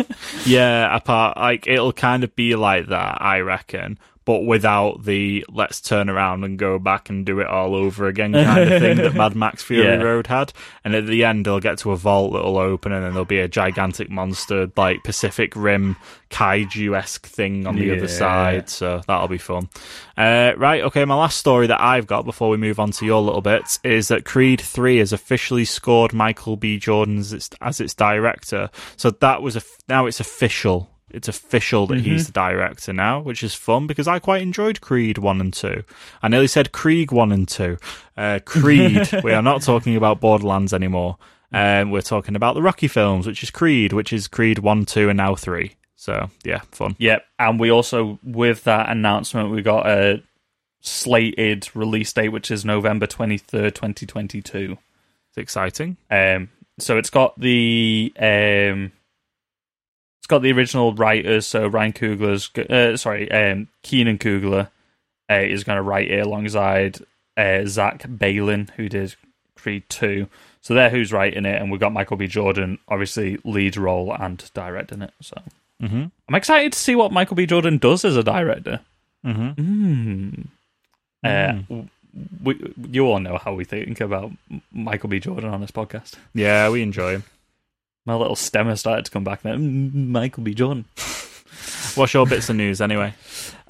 Yeah, 0.46 0.94
apart 0.94 1.36
like 1.38 1.66
it'll 1.66 1.92
kind 1.92 2.24
of 2.24 2.34
be 2.36 2.54
like 2.54 2.86
that, 2.88 3.20
I 3.20 3.40
reckon, 3.40 3.98
but 4.30 4.44
without 4.44 5.02
the 5.02 5.44
let's 5.50 5.80
turn 5.80 6.08
around 6.08 6.44
and 6.44 6.56
go 6.56 6.78
back 6.78 7.10
and 7.10 7.26
do 7.26 7.40
it 7.40 7.48
all 7.48 7.74
over 7.74 8.06
again 8.06 8.32
kind 8.32 8.72
of 8.72 8.80
thing 8.80 8.96
that 8.98 9.12
Mad 9.12 9.34
Max 9.34 9.60
Fury 9.64 9.82
Yeah. 9.88 9.96
Road 9.96 10.28
had. 10.28 10.52
And 10.84 10.94
at 10.94 11.04
the 11.06 11.24
end, 11.24 11.44
they'll 11.46 11.58
get 11.58 11.78
to 11.78 11.90
a 11.90 11.96
vault 11.96 12.32
that'll 12.32 12.56
open, 12.56 12.92
and 12.92 13.02
then 13.04 13.10
there'll 13.10 13.24
be 13.24 13.40
a 13.40 13.48
gigantic 13.48 14.08
monster 14.08 14.70
like 14.76 15.02
Pacific 15.02 15.52
Rim 15.56 15.96
kaiju 16.30 16.96
esque 16.96 17.26
thing 17.26 17.66
on 17.66 17.74
the 17.74 17.86
Yeah. 17.86 17.94
other 17.94 18.06
side. 18.06 18.68
So 18.68 19.00
that'll 19.08 19.26
be 19.26 19.36
fun. 19.38 19.68
Uh, 20.16 20.52
right, 20.56 20.82
okay. 20.84 21.04
My 21.04 21.16
last 21.16 21.38
story 21.38 21.66
that 21.66 21.80
I've 21.80 22.06
got 22.06 22.24
before 22.24 22.50
we 22.50 22.56
move 22.56 22.78
on 22.78 22.92
to 22.92 23.04
your 23.04 23.20
little 23.20 23.40
bits 23.40 23.80
is 23.82 24.06
that 24.08 24.24
Creed 24.24 24.60
Three 24.60 24.98
has 24.98 25.12
officially 25.12 25.64
scored 25.64 26.12
Michael 26.12 26.56
B. 26.56 26.78
Jordan 26.78 27.18
as 27.18 27.32
its, 27.32 27.50
as 27.60 27.80
its 27.80 27.94
director. 27.94 28.70
So 28.96 29.10
that 29.10 29.42
was 29.42 29.56
a 29.56 29.62
now 29.88 30.06
it's 30.06 30.20
official. 30.20 30.88
It's 31.12 31.28
official 31.28 31.86
that 31.88 32.00
he's 32.00 32.26
the 32.26 32.32
director 32.32 32.92
now, 32.92 33.20
which 33.20 33.42
is 33.42 33.54
fun 33.54 33.86
because 33.86 34.08
I 34.08 34.18
quite 34.18 34.42
enjoyed 34.42 34.80
Creed 34.80 35.18
1 35.18 35.40
and 35.40 35.52
2. 35.52 35.82
I 36.22 36.28
nearly 36.28 36.46
said 36.46 36.72
Krieg 36.72 37.12
1 37.12 37.32
and 37.32 37.48
2. 37.48 37.76
Uh, 38.16 38.38
Creed, 38.44 39.08
we 39.24 39.32
are 39.32 39.42
not 39.42 39.62
talking 39.62 39.96
about 39.96 40.20
Borderlands 40.20 40.72
anymore. 40.72 41.18
Um, 41.52 41.90
we're 41.90 42.02
talking 42.02 42.36
about 42.36 42.54
the 42.54 42.62
Rocky 42.62 42.88
films, 42.88 43.26
which 43.26 43.42
is 43.42 43.50
Creed, 43.50 43.92
which 43.92 44.12
is 44.12 44.28
Creed 44.28 44.60
1, 44.60 44.84
2, 44.84 45.08
and 45.08 45.16
now 45.16 45.34
3. 45.34 45.74
So, 46.00 46.30
yeah, 46.44 46.60
fun. 46.72 46.96
Yep, 46.98 47.26
and 47.38 47.60
we 47.60 47.70
also 47.70 48.18
with 48.24 48.64
that 48.64 48.88
announcement 48.88 49.50
we 49.50 49.60
got 49.60 49.86
a 49.86 50.22
slated 50.80 51.68
release 51.74 52.10
date, 52.12 52.30
which 52.30 52.50
is 52.50 52.64
November 52.64 53.06
twenty 53.06 53.36
third, 53.36 53.74
twenty 53.74 54.06
twenty 54.06 54.40
two. 54.40 54.78
It's 55.28 55.36
exciting. 55.36 55.98
Um, 56.10 56.48
so 56.78 56.96
it's 56.96 57.10
got 57.10 57.38
the 57.38 58.14
um, 58.18 58.92
got 60.30 60.42
the 60.42 60.52
original 60.52 60.94
writers. 60.94 61.46
So 61.46 61.66
Ryan 61.66 61.92
Coogler's 61.92 62.50
uh, 62.70 62.96
sorry, 62.96 63.30
um, 63.30 63.68
Keenan 63.82 64.18
Coogler 64.18 64.68
uh, 65.30 65.34
is 65.34 65.64
going 65.64 65.76
to 65.76 65.82
write 65.82 66.10
it 66.10 66.24
alongside 66.24 66.98
uh, 67.36 67.66
Zach 67.66 68.02
Baylin, 68.02 68.70
who 68.70 68.88
did 68.88 69.14
Creed 69.56 69.82
two. 69.88 70.26
So 70.62 70.74
they're 70.74 70.90
who's 70.90 71.12
writing 71.12 71.44
it, 71.46 71.60
and 71.60 71.70
we've 71.70 71.80
got 71.80 71.92
Michael 71.92 72.16
B. 72.16 72.26
Jordan, 72.26 72.78
obviously 72.88 73.38
lead 73.44 73.76
role 73.76 74.14
and 74.14 74.50
directing 74.54 75.02
it. 75.02 75.12
So 75.20 75.36
hmm 75.80 76.04
I'm 76.28 76.34
excited 76.34 76.72
to 76.72 76.78
see 76.78 76.94
what 76.94 77.12
Michael 77.12 77.36
B. 77.36 77.46
Jordan 77.46 77.78
does 77.78 78.04
as 78.04 78.16
a 78.16 78.22
director. 78.22 78.80
hmm 79.24 79.50
Mm. 79.50 80.46
Uh, 81.22 81.84
we, 82.42 82.74
you 82.90 83.06
all 83.06 83.20
know 83.20 83.38
how 83.38 83.52
we 83.54 83.64
think 83.64 84.00
about 84.00 84.32
Michael 84.72 85.08
B. 85.10 85.20
Jordan 85.20 85.50
on 85.50 85.60
this 85.60 85.70
podcast. 85.70 86.14
Yeah, 86.34 86.68
we 86.70 86.82
enjoy 86.82 87.12
him. 87.16 87.24
My 88.06 88.14
little 88.14 88.36
stemmer 88.36 88.78
started 88.78 89.04
to 89.04 89.10
come 89.10 89.24
back 89.24 89.42
there. 89.42 89.54
Mm, 89.54 90.08
Michael 90.08 90.42
B. 90.42 90.54
Jordan. 90.54 90.86
What's 91.94 92.14
your 92.14 92.26
bits 92.26 92.48
of 92.48 92.56
news 92.56 92.80
anyway? 92.80 93.14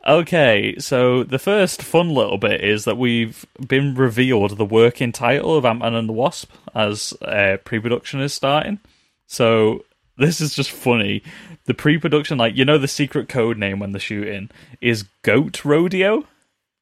Okay, 0.06 0.76
so 0.78 1.24
the 1.24 1.38
first 1.38 1.82
fun 1.82 2.10
little 2.10 2.38
bit 2.38 2.62
is 2.62 2.84
that 2.84 2.96
we've 2.96 3.44
been 3.66 3.94
revealed 3.94 4.56
the 4.56 4.64
working 4.64 5.12
title 5.12 5.56
of 5.56 5.64
Ant 5.64 5.80
Man 5.80 5.94
and 5.94 6.08
the 6.08 6.12
Wasp 6.14 6.50
as 6.74 7.12
uh, 7.22 7.58
pre 7.64 7.78
production 7.80 8.20
is 8.20 8.32
starting. 8.32 8.78
So 9.26 9.84
this 10.16 10.40
is 10.40 10.54
just 10.54 10.70
funny. 10.70 11.22
The 11.64 11.74
pre 11.74 11.98
production, 11.98 12.38
like, 12.38 12.56
you 12.56 12.64
know, 12.64 12.78
the 12.78 12.88
secret 12.88 13.28
code 13.28 13.58
name 13.58 13.78
when 13.78 13.92
they're 13.92 14.00
shooting 14.00 14.50
is 14.80 15.04
Goat 15.22 15.64
Rodeo. 15.64 16.26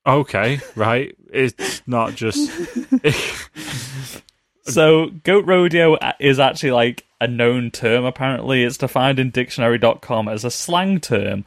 Okay, 0.06 0.60
right. 0.74 1.14
It's 1.32 1.82
not 1.86 2.14
just. 2.14 2.50
So, 4.68 5.10
goat 5.24 5.46
rodeo 5.46 5.98
is 6.18 6.38
actually 6.38 6.72
like 6.72 7.04
a 7.20 7.26
known 7.26 7.70
term, 7.70 8.04
apparently. 8.04 8.64
It's 8.64 8.76
defined 8.76 9.18
in 9.18 9.30
dictionary.com 9.30 10.28
as 10.28 10.44
a 10.44 10.50
slang 10.50 11.00
term 11.00 11.44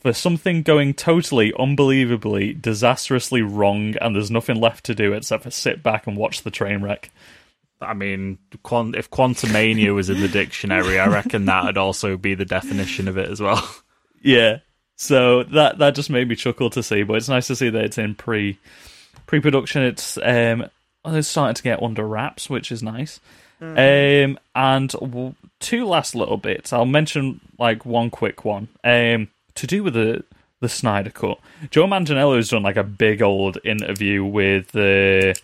for 0.00 0.12
something 0.12 0.62
going 0.62 0.94
totally, 0.94 1.52
unbelievably, 1.58 2.54
disastrously 2.54 3.42
wrong, 3.42 3.96
and 3.96 4.14
there's 4.14 4.30
nothing 4.30 4.60
left 4.60 4.84
to 4.86 4.94
do 4.94 5.12
except 5.12 5.42
for 5.42 5.50
sit 5.50 5.82
back 5.82 6.06
and 6.06 6.16
watch 6.16 6.42
the 6.42 6.50
train 6.50 6.82
wreck. 6.82 7.10
I 7.80 7.94
mean, 7.94 8.38
if 8.52 9.10
Quantumania 9.10 9.94
was 9.94 10.08
in 10.08 10.20
the 10.20 10.28
dictionary, 10.28 10.98
I 10.98 11.08
reckon 11.08 11.44
that 11.46 11.64
would 11.64 11.76
also 11.76 12.16
be 12.16 12.34
the 12.34 12.44
definition 12.44 13.08
of 13.08 13.18
it 13.18 13.28
as 13.28 13.40
well. 13.40 13.68
Yeah. 14.22 14.58
So 14.96 15.44
that 15.44 15.78
that 15.78 15.94
just 15.94 16.10
made 16.10 16.28
me 16.28 16.34
chuckle 16.34 16.70
to 16.70 16.82
see, 16.82 17.04
but 17.04 17.14
it's 17.14 17.28
nice 17.28 17.46
to 17.46 17.54
see 17.54 17.68
that 17.68 17.84
it's 17.84 17.98
in 17.98 18.16
pre 18.16 18.58
pre 19.26 19.40
production. 19.40 19.82
It's 19.82 20.18
um 20.20 20.68
oh, 21.06 21.14
it's 21.14 21.28
starting 21.28 21.54
to 21.54 21.62
get 21.62 21.82
under 21.82 22.06
wraps, 22.06 22.50
which 22.50 22.70
is 22.70 22.82
nice. 22.82 23.20
Um 23.60 24.38
and 24.54 24.90
w- 24.90 25.34
two 25.60 25.86
last 25.86 26.14
little 26.14 26.36
bits. 26.36 26.72
I'll 26.74 26.84
mention 26.84 27.40
like 27.58 27.86
one 27.86 28.10
quick 28.10 28.44
one. 28.44 28.68
Um 28.84 29.28
to 29.54 29.66
do 29.66 29.82
with 29.82 29.94
the 29.94 30.24
the 30.60 30.68
Snyder 30.68 31.10
cut. 31.10 31.38
Joe 31.70 31.86
Manganiello 31.86 32.36
has 32.36 32.50
done 32.50 32.62
like 32.62 32.76
a 32.76 32.82
big 32.84 33.22
old 33.22 33.56
interview 33.64 34.24
with 34.24 34.72
the 34.72 35.34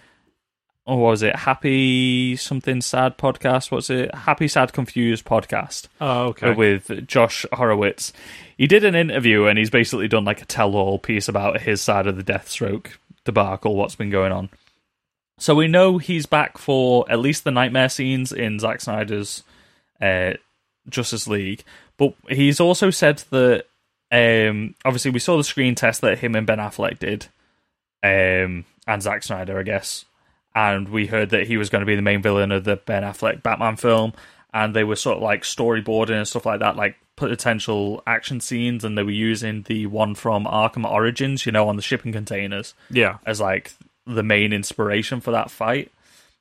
oh, 0.87 0.97
what 0.97 1.11
was 1.11 1.23
it? 1.23 1.37
Happy 1.37 2.35
something 2.37 2.81
sad 2.83 3.17
podcast. 3.17 3.71
What's 3.71 3.89
it? 3.89 4.15
Happy 4.15 4.49
sad 4.49 4.73
confused 4.73 5.25
podcast 5.25 5.87
Oh, 6.01 6.25
okay. 6.29 6.53
with 6.55 7.07
Josh 7.07 7.47
Horowitz. 7.53 8.13
He 8.59 8.67
did 8.67 8.85
an 8.85 8.95
interview 8.95 9.47
and 9.47 9.59
he's 9.59 9.71
basically 9.71 10.09
done 10.09 10.25
like 10.25 10.43
a 10.43 10.47
tell-all 10.47 10.99
piece 10.99 11.29
about 11.29 11.61
his 11.63 11.81
side 11.81 12.07
of 12.07 12.17
the 12.17 12.25
Deathstroke 12.25 12.97
debacle, 13.25 13.77
what's 13.77 13.95
been 13.95 14.11
going 14.11 14.33
on. 14.33 14.51
So 15.43 15.57
we 15.57 15.67
know 15.67 15.99
he's 15.99 16.25
back 16.25 16.57
for 16.57 17.05
at 17.11 17.19
least 17.19 17.43
the 17.43 17.51
nightmare 17.51 17.89
scenes 17.89 18.31
in 18.31 18.61
Zack 18.61 18.81
Snyder's 18.81 19.43
uh, 20.01 20.35
Justice 20.89 21.27
League, 21.27 21.65
but 21.97 22.15
he's 22.29 22.61
also 22.61 22.91
said 22.91 23.25
that 23.31 23.65
um, 24.13 24.77
obviously 24.85 25.11
we 25.11 25.19
saw 25.19 25.37
the 25.37 25.43
screen 25.43 25.75
test 25.75 26.01
that 26.03 26.21
him 26.21 26.37
and 26.37 26.47
Ben 26.47 26.59
Affleck 26.59 27.01
did, 27.01 27.27
um, 28.05 28.65
and 28.87 29.03
Zack 29.03 29.25
Snyder, 29.25 29.59
I 29.59 29.65
guess, 29.65 30.05
and 30.55 30.89
we 30.89 31.09
heard 31.09 31.31
that 31.31 31.49
he 31.49 31.57
was 31.57 31.71
going 31.71 31.81
to 31.81 31.87
be 31.87 31.97
the 31.97 32.03
main 32.03 32.23
villain 32.23 32.53
of 32.53 32.63
the 32.63 32.77
Ben 32.77 33.03
Affleck 33.03 33.43
Batman 33.43 33.75
film, 33.75 34.13
and 34.55 34.77
they 34.77 34.85
were 34.85 34.95
sort 34.95 35.17
of 35.17 35.25
like 35.25 35.43
storyboarding 35.43 36.19
and 36.19 36.29
stuff 36.29 36.47
like 36.47 36.61
that, 36.61 36.77
like 36.77 36.95
potential 37.17 38.01
action 38.07 38.39
scenes, 38.39 38.85
and 38.85 38.97
they 38.97 39.03
were 39.03 39.11
using 39.11 39.63
the 39.63 39.87
one 39.87 40.15
from 40.15 40.45
Arkham 40.45 40.89
Origins, 40.89 41.45
you 41.47 41.51
know, 41.51 41.69
on 41.69 41.75
the 41.75 41.83
shipping 41.83 42.13
containers 42.13 42.75
yeah. 42.91 43.19
as 43.27 43.41
like 43.41 43.73
the 44.07 44.23
main 44.23 44.53
inspiration 44.53 45.21
for 45.21 45.31
that 45.31 45.51
fight. 45.51 45.91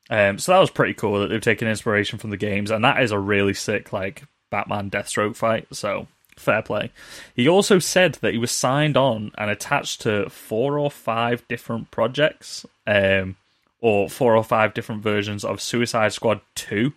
Um, 0.10 0.40
so 0.40 0.52
that 0.52 0.60
was 0.60 0.70
pretty 0.70 0.94
cool 0.94 1.20
that 1.20 1.28
they've 1.28 1.42
taken 1.42 1.68
inspiration 1.68 2.20
from 2.20 2.32
the 2.32 2.38
games, 2.38 2.72
and 2.72 2.84
that 2.84 3.02
is 3.02 3.12
a 3.12 3.20
really 3.20 3.54
sick 3.54 3.94
like 3.94 4.24
Batman 4.50 4.90
Deathstroke 4.90 5.36
fight. 5.36 5.68
So 5.72 6.08
fair 6.36 6.62
play. 6.62 6.92
He 7.36 7.48
also 7.48 7.80
said 7.80 8.16
that 8.16 8.34
he 8.34 8.38
was 8.38 8.52
signed 8.52 8.98
on 8.98 9.32
and 9.38 9.50
attached 9.50 10.02
to 10.02 10.30
four 10.30 10.78
or 10.80 10.92
five 10.92 11.48
different 11.48 11.92
projects, 11.92 12.66
um, 12.86 13.38
or 13.80 14.10
four 14.10 14.36
or 14.36 14.44
five 14.44 14.74
different 14.74 15.02
versions 15.02 15.46
of 15.46 15.62
Suicide 15.62 16.14
Squad 16.14 16.42
Two 16.56 16.94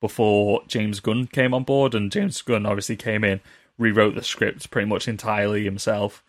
before 0.00 0.62
James 0.66 1.00
Gunn 1.00 1.26
came 1.26 1.54
on 1.54 1.64
board, 1.64 1.94
and 1.94 2.12
James 2.12 2.40
Gunn 2.42 2.66
obviously 2.66 2.96
came 2.96 3.24
in, 3.24 3.40
rewrote 3.78 4.14
the 4.14 4.22
script 4.22 4.70
pretty 4.70 4.88
much 4.88 5.08
entirely 5.08 5.64
himself, 5.64 6.22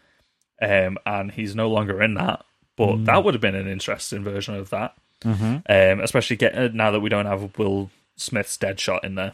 um, 0.61 0.97
and 1.05 1.31
he's 1.31 1.55
no 1.55 1.69
longer 1.69 2.01
in 2.01 2.13
that. 2.15 2.43
But 2.77 3.05
that 3.05 3.23
would 3.23 3.33
have 3.33 3.41
been 3.41 3.55
an 3.55 3.67
interesting 3.67 4.23
version 4.23 4.55
of 4.55 4.69
that, 4.71 4.95
Mm-hmm. 5.23 5.55
um, 5.69 6.03
especially 6.03 6.35
get, 6.35 6.55
uh, 6.57 6.69
now 6.73 6.91
that 6.91 6.99
we 6.99 7.09
don't 7.09 7.25
have 7.25 7.57
Will 7.57 7.89
Smith's 8.15 8.57
Deadshot 8.57 9.03
in 9.03 9.15
there. 9.15 9.33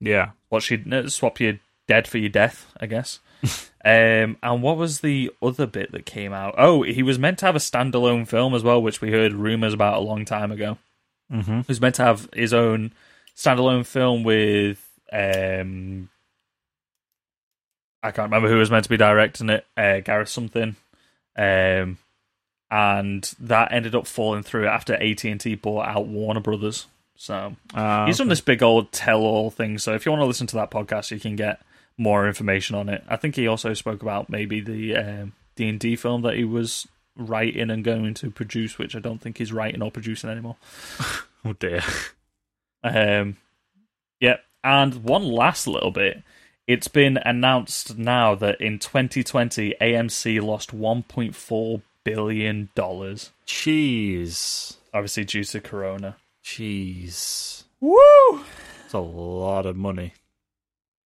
Yeah. 0.00 0.30
What 0.48 0.62
she 0.62 0.82
uh, 0.90 1.08
swap 1.08 1.38
your 1.38 1.58
dead 1.86 2.08
for 2.08 2.18
your 2.18 2.28
death, 2.30 2.72
I 2.80 2.86
guess. 2.86 3.20
um, 3.84 4.36
and 4.42 4.62
what 4.62 4.76
was 4.76 5.00
the 5.00 5.30
other 5.42 5.66
bit 5.66 5.92
that 5.92 6.06
came 6.06 6.32
out? 6.32 6.54
Oh, 6.58 6.82
he 6.82 7.02
was 7.02 7.18
meant 7.18 7.38
to 7.40 7.46
have 7.46 7.56
a 7.56 7.60
standalone 7.60 8.26
film 8.26 8.54
as 8.54 8.62
well, 8.64 8.82
which 8.82 9.00
we 9.00 9.12
heard 9.12 9.32
rumors 9.32 9.74
about 9.74 9.98
a 9.98 10.00
long 10.00 10.24
time 10.24 10.50
ago. 10.50 10.78
Mm-hmm. 11.32 11.58
He 11.58 11.64
was 11.68 11.80
meant 11.80 11.96
to 11.96 12.04
have 12.04 12.28
his 12.32 12.52
own 12.52 12.92
standalone 13.36 13.86
film 13.86 14.22
with 14.24 14.84
um, 15.12 16.08
I 18.02 18.10
can't 18.10 18.26
remember 18.26 18.48
who 18.48 18.58
was 18.58 18.70
meant 18.70 18.84
to 18.84 18.90
be 18.90 18.96
directing 18.96 19.50
it, 19.50 19.66
uh, 19.76 20.00
Gareth 20.00 20.28
something, 20.28 20.74
um, 21.36 21.98
and 22.72 23.34
that 23.38 23.70
ended 23.70 23.94
up 23.94 24.06
falling 24.06 24.42
through 24.42 24.66
after 24.66 24.94
AT 24.94 25.22
and 25.26 25.38
T 25.38 25.54
bought 25.54 25.86
out 25.86 26.06
Warner 26.06 26.40
Brothers. 26.40 26.86
So 27.16 27.54
Uh, 27.74 28.06
he's 28.06 28.16
done 28.16 28.28
this 28.28 28.40
big 28.40 28.62
old 28.62 28.90
tell-all 28.92 29.50
thing. 29.50 29.76
So 29.76 29.92
if 29.92 30.06
you 30.06 30.10
want 30.10 30.22
to 30.22 30.26
listen 30.26 30.46
to 30.48 30.56
that 30.56 30.70
podcast, 30.70 31.10
you 31.10 31.20
can 31.20 31.36
get 31.36 31.60
more 31.98 32.26
information 32.26 32.74
on 32.74 32.88
it. 32.88 33.04
I 33.06 33.16
think 33.16 33.36
he 33.36 33.46
also 33.46 33.74
spoke 33.74 34.00
about 34.00 34.30
maybe 34.30 34.60
the 34.60 34.96
um, 34.96 35.32
D 35.54 35.68
and 35.68 35.78
D 35.78 35.96
film 35.96 36.22
that 36.22 36.34
he 36.34 36.44
was 36.44 36.88
writing 37.14 37.68
and 37.70 37.84
going 37.84 38.14
to 38.14 38.30
produce, 38.30 38.78
which 38.78 38.96
I 38.96 39.00
don't 39.00 39.20
think 39.20 39.36
he's 39.36 39.52
writing 39.52 39.82
or 39.82 39.90
producing 39.90 40.30
anymore. 40.30 40.56
oh 41.44 41.52
dear. 41.52 41.82
Um, 42.82 43.36
yep. 44.18 44.44
And 44.64 45.04
one 45.04 45.24
last 45.24 45.66
little 45.66 45.90
bit. 45.90 46.22
It's 46.66 46.88
been 46.88 47.18
announced 47.18 47.98
now 47.98 48.34
that 48.36 48.60
in 48.62 48.78
2020, 48.78 49.74
AMC 49.78 50.40
lost 50.40 50.74
1.4 50.74 51.82
billion 52.04 52.68
dollars, 52.74 53.30
Cheese. 53.46 54.76
obviously 54.92 55.24
due 55.24 55.44
to 55.44 55.60
Corona. 55.60 56.16
Cheese. 56.42 57.64
Woo! 57.80 57.96
It's 58.84 58.94
a 58.94 58.98
lot 58.98 59.66
of 59.66 59.76
money. 59.76 60.14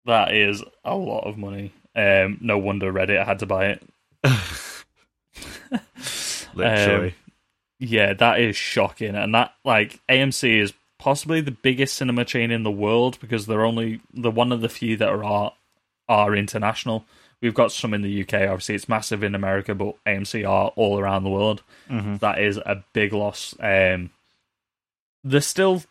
That 0.07 0.35
is 0.35 0.63
a 0.85 0.97
lot 0.97 1.27
of 1.27 1.37
money. 1.39 1.73
Um, 1.97 2.39
no 2.41 2.59
wonder 2.59 2.93
Reddit 2.93 3.21
I 3.21 3.25
had 3.25 3.39
to 3.41 3.47
buy 3.47 3.67
it. 3.67 3.83
Literally. 6.55 7.09
Um, 7.09 7.15
Yeah, 7.81 8.13
that 8.15 8.41
is 8.41 8.57
shocking, 8.57 9.15
and 9.15 9.35
that 9.35 9.53
like 9.65 10.01
AMC 10.09 10.61
is 10.61 10.73
possibly 10.99 11.41
the 11.41 11.51
biggest 11.51 11.97
cinema 11.97 12.25
chain 12.25 12.51
in 12.51 12.63
the 12.63 12.71
world 12.71 13.19
because 13.21 13.47
they're 13.47 13.65
only 13.65 14.01
the 14.13 14.31
one 14.31 14.53
of 14.53 14.61
the 14.61 14.69
few 14.69 14.97
that 14.97 15.09
are 15.09 15.53
are 16.09 16.37
international. 16.37 17.05
We've 17.45 17.55
got 17.55 17.73
some 17.73 17.93
in 17.93 18.01
the 18.03 18.23
UK, 18.23 18.49
obviously 18.49 18.75
it's 18.75 18.89
massive 18.89 19.23
in 19.23 19.35
America, 19.35 19.75
but 19.75 19.97
AMC 20.07 20.49
are 20.49 20.73
all 20.77 20.99
around 20.99 21.25
the 21.25 21.31
world. 21.31 21.63
Mhm. 21.91 22.19
That 22.21 22.39
is 22.39 22.57
a 22.57 22.83
big 22.95 23.13
loss. 23.13 23.55
Um, 23.61 24.11
they're 25.23 25.41
still 25.43 25.83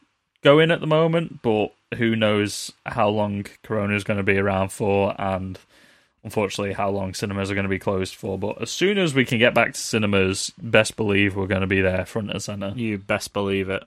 going 0.43 0.71
at 0.71 0.81
the 0.81 0.87
moment, 0.87 1.41
but 1.43 1.73
who 1.97 2.15
knows 2.15 2.71
how 2.87 3.07
long 3.09 3.45
Corona 3.61 3.95
is 3.95 4.03
going 4.03 4.17
to 4.17 4.23
be 4.23 4.37
around 4.37 4.69
for, 4.71 5.13
and 5.21 5.59
unfortunately 6.23 6.73
how 6.73 6.89
long 6.89 7.13
cinemas 7.13 7.51
are 7.51 7.53
going 7.55 7.65
to 7.65 7.69
be 7.69 7.77
closed 7.77 8.15
for. 8.15 8.37
But 8.39 8.59
as 8.61 8.71
soon 8.71 8.97
as 8.97 9.13
we 9.13 9.23
can 9.23 9.37
get 9.37 9.53
back 9.53 9.73
to 9.73 9.79
cinemas, 9.79 10.51
best 10.59 10.95
believe 10.95 11.35
we're 11.35 11.45
going 11.47 11.61
to 11.61 11.67
be 11.67 11.81
there 11.81 12.03
front 12.05 12.31
and 12.31 12.41
center. 12.41 12.73
You 12.75 12.97
best 12.97 13.31
believe 13.31 13.69
it. 13.69 13.83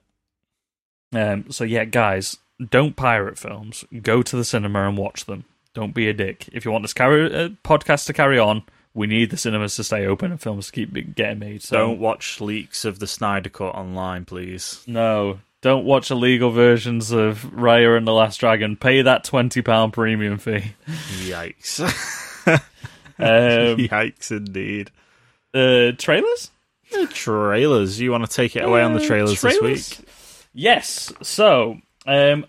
Um, 1.12 1.50
so 1.50 1.64
yeah, 1.64 1.84
guys, 1.84 2.36
don't 2.70 2.94
pirate 2.94 3.38
films. 3.38 3.84
Go 4.02 4.22
to 4.22 4.36
the 4.36 4.44
cinema 4.44 4.86
and 4.88 4.96
watch 4.96 5.24
them. 5.24 5.44
Don't 5.76 5.94
be 5.94 6.08
a 6.08 6.12
dick. 6.14 6.48
If 6.52 6.64
you 6.64 6.70
want 6.72 6.82
this 6.82 6.92
carry, 6.94 7.26
uh, 7.32 7.48
podcast 7.62 8.06
to 8.06 8.12
carry 8.14 8.38
on, 8.38 8.62
we 8.94 9.06
need 9.06 9.28
the 9.30 9.36
cinemas 9.36 9.76
to 9.76 9.84
stay 9.84 10.06
open 10.06 10.30
and 10.30 10.40
films 10.40 10.66
to 10.66 10.72
keep 10.72 11.14
getting 11.14 11.38
made. 11.38 11.62
So 11.62 11.76
Don't 11.76 11.98
watch 12.00 12.40
leaks 12.40 12.84
of 12.86 12.98
the 12.98 13.06
Snyder 13.06 13.50
Cut 13.50 13.74
online, 13.74 14.24
please. 14.24 14.82
no, 14.86 15.40
don't 15.60 15.84
watch 15.84 16.10
illegal 16.10 16.50
versions 16.50 17.10
of 17.10 17.42
Raya 17.54 17.96
and 17.98 18.06
the 18.06 18.12
Last 18.12 18.38
Dragon. 18.38 18.74
Pay 18.76 19.02
that 19.02 19.24
twenty 19.24 19.60
pound 19.62 19.92
premium 19.92 20.38
fee. 20.38 20.72
Yikes. 21.26 21.80
Um, 23.18 23.78
Yikes 23.78 24.30
indeed. 24.30 24.90
uh, 25.54 25.92
trailers. 25.96 26.50
The 26.92 27.06
trailers. 27.06 27.98
You 27.98 28.10
want 28.12 28.26
to 28.28 28.30
take 28.30 28.56
it 28.56 28.62
away 28.64 28.82
on 28.82 28.92
the 28.92 29.00
Uh, 29.02 29.06
trailers, 29.06 29.40
trailers? 29.40 29.88
this 29.88 29.98
week? 29.98 30.08
Yes. 30.52 31.12
So, 31.22 31.78
um, 32.06 32.44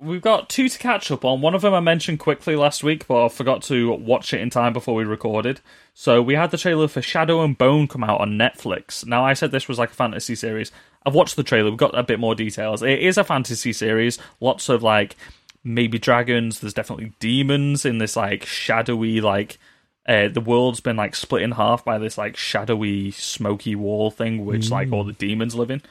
we've 0.00 0.22
got 0.22 0.48
two 0.48 0.68
to 0.68 0.78
catch 0.78 1.10
up 1.10 1.24
on. 1.24 1.40
One 1.40 1.54
of 1.54 1.62
them 1.62 1.74
I 1.74 1.80
mentioned 1.80 2.18
quickly 2.20 2.56
last 2.56 2.84
week, 2.84 3.06
but 3.06 3.24
I 3.24 3.28
forgot 3.28 3.62
to 3.64 3.92
watch 3.92 4.32
it 4.32 4.40
in 4.40 4.50
time 4.50 4.72
before 4.72 4.94
we 4.94 5.04
recorded. 5.04 5.60
So 5.94 6.22
we 6.22 6.34
had 6.34 6.50
the 6.50 6.58
trailer 6.58 6.88
for 6.88 7.02
Shadow 7.02 7.42
and 7.42 7.58
Bone 7.58 7.88
come 7.88 8.04
out 8.04 8.20
on 8.20 8.32
Netflix. 8.32 9.04
Now 9.04 9.24
I 9.24 9.34
said 9.34 9.50
this 9.50 9.68
was 9.68 9.78
like 9.78 9.90
a 9.90 9.94
fantasy 9.94 10.34
series. 10.34 10.70
I've 11.04 11.14
watched 11.14 11.36
the 11.36 11.42
trailer. 11.42 11.70
We've 11.70 11.78
got 11.78 11.98
a 11.98 12.02
bit 12.02 12.20
more 12.20 12.34
details. 12.34 12.82
It 12.82 13.00
is 13.00 13.18
a 13.18 13.24
fantasy 13.24 13.72
series. 13.72 14.18
Lots 14.40 14.68
of 14.68 14.82
like 14.82 15.16
maybe 15.64 15.98
dragons. 15.98 16.60
There's 16.60 16.74
definitely 16.74 17.12
demons 17.18 17.84
in 17.84 17.98
this 17.98 18.16
like 18.16 18.44
shadowy 18.44 19.20
like. 19.20 19.58
Uh, 20.06 20.26
the 20.26 20.40
world's 20.40 20.80
been 20.80 20.96
like 20.96 21.14
split 21.14 21.42
in 21.42 21.50
half 21.50 21.84
by 21.84 21.98
this 21.98 22.16
like 22.16 22.34
shadowy, 22.34 23.10
smoky 23.10 23.74
wall 23.74 24.10
thing, 24.10 24.46
which 24.46 24.70
like 24.70 24.90
all 24.90 25.04
the 25.04 25.12
demons 25.12 25.54
live 25.54 25.70
in 25.70 25.82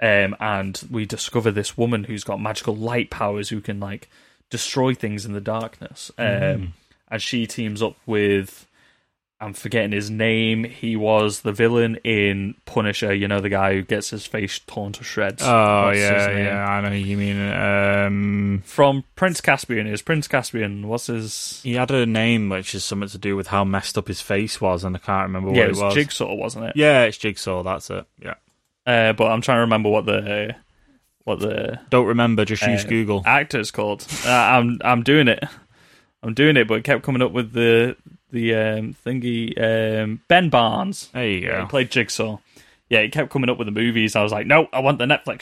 um, 0.00 0.36
and 0.40 0.82
we 0.90 1.04
discover 1.06 1.50
this 1.50 1.76
woman 1.76 2.04
who's 2.04 2.24
got 2.24 2.40
magical 2.40 2.74
light 2.74 3.10
powers 3.10 3.48
who 3.48 3.60
can 3.60 3.80
like 3.80 4.08
destroy 4.48 4.94
things 4.94 5.24
in 5.24 5.32
the 5.32 5.40
darkness. 5.40 6.10
Um, 6.18 6.74
And 7.12 7.20
she 7.20 7.46
teams 7.46 7.82
up 7.82 7.96
with 8.06 8.66
I'm 9.42 9.54
forgetting 9.54 9.92
his 9.92 10.10
name. 10.10 10.64
He 10.64 10.96
was 10.96 11.40
the 11.40 11.52
villain 11.52 11.96
in 12.04 12.56
Punisher. 12.66 13.14
You 13.14 13.26
know 13.26 13.40
the 13.40 13.48
guy 13.48 13.72
who 13.72 13.82
gets 13.82 14.10
his 14.10 14.26
face 14.26 14.58
torn 14.58 14.92
to 14.92 15.04
shreds. 15.04 15.42
Oh 15.42 15.86
What's 15.86 15.98
yeah, 15.98 16.38
yeah. 16.38 16.66
I 16.66 16.80
know 16.82 16.94
you 16.94 17.16
mean. 17.16 17.40
Um, 17.50 18.62
From 18.66 19.02
Prince 19.16 19.40
Caspian 19.40 19.86
is 19.86 20.02
Prince 20.02 20.28
Caspian. 20.28 20.86
What's 20.88 21.06
his? 21.06 21.62
he 21.64 21.74
had 21.74 21.90
a 21.90 22.04
name 22.04 22.50
which 22.50 22.74
is 22.74 22.84
something 22.84 23.08
to 23.08 23.18
do 23.18 23.34
with 23.34 23.46
how 23.46 23.64
messed 23.64 23.96
up 23.96 24.08
his 24.08 24.20
face 24.20 24.60
was, 24.60 24.84
and 24.84 24.94
I 24.94 24.98
can't 24.98 25.28
remember 25.28 25.48
what 25.48 25.56
yeah, 25.56 25.68
it 25.68 25.76
was. 25.76 25.94
Jigsaw, 25.94 26.34
wasn't 26.34 26.66
it? 26.66 26.72
Yeah, 26.76 27.04
it's 27.04 27.16
Jigsaw. 27.16 27.62
That's 27.62 27.88
it. 27.88 28.04
Yeah. 28.22 28.34
Uh, 28.90 29.12
but 29.12 29.30
I'm 29.30 29.40
trying 29.40 29.56
to 29.58 29.60
remember 29.62 29.88
what 29.90 30.06
the 30.06 30.54
what 31.24 31.38
the 31.40 31.78
Don't 31.90 32.06
remember. 32.06 32.44
Just 32.44 32.62
use 32.66 32.84
Uh, 32.84 32.88
Google. 32.88 33.22
actor's 33.26 33.70
called. 33.70 34.06
Uh, 34.26 34.30
I'm 34.30 34.78
I'm 34.82 35.02
doing 35.02 35.28
it. 35.28 35.42
I'm 36.22 36.34
doing 36.34 36.56
it, 36.56 36.66
but 36.68 36.74
it 36.74 36.84
kept 36.84 37.02
coming 37.02 37.22
up 37.22 37.32
with 37.32 37.52
the 37.52 37.96
the 38.30 38.54
um, 38.54 38.94
thingy 39.06 39.54
um, 40.02 40.20
Ben 40.28 40.48
Barnes. 40.50 41.08
There 41.12 41.26
you 41.28 41.46
go. 41.48 41.60
He 41.60 41.66
played 41.66 41.90
Jigsaw. 41.90 42.38
Yeah, 42.88 43.02
he 43.02 43.08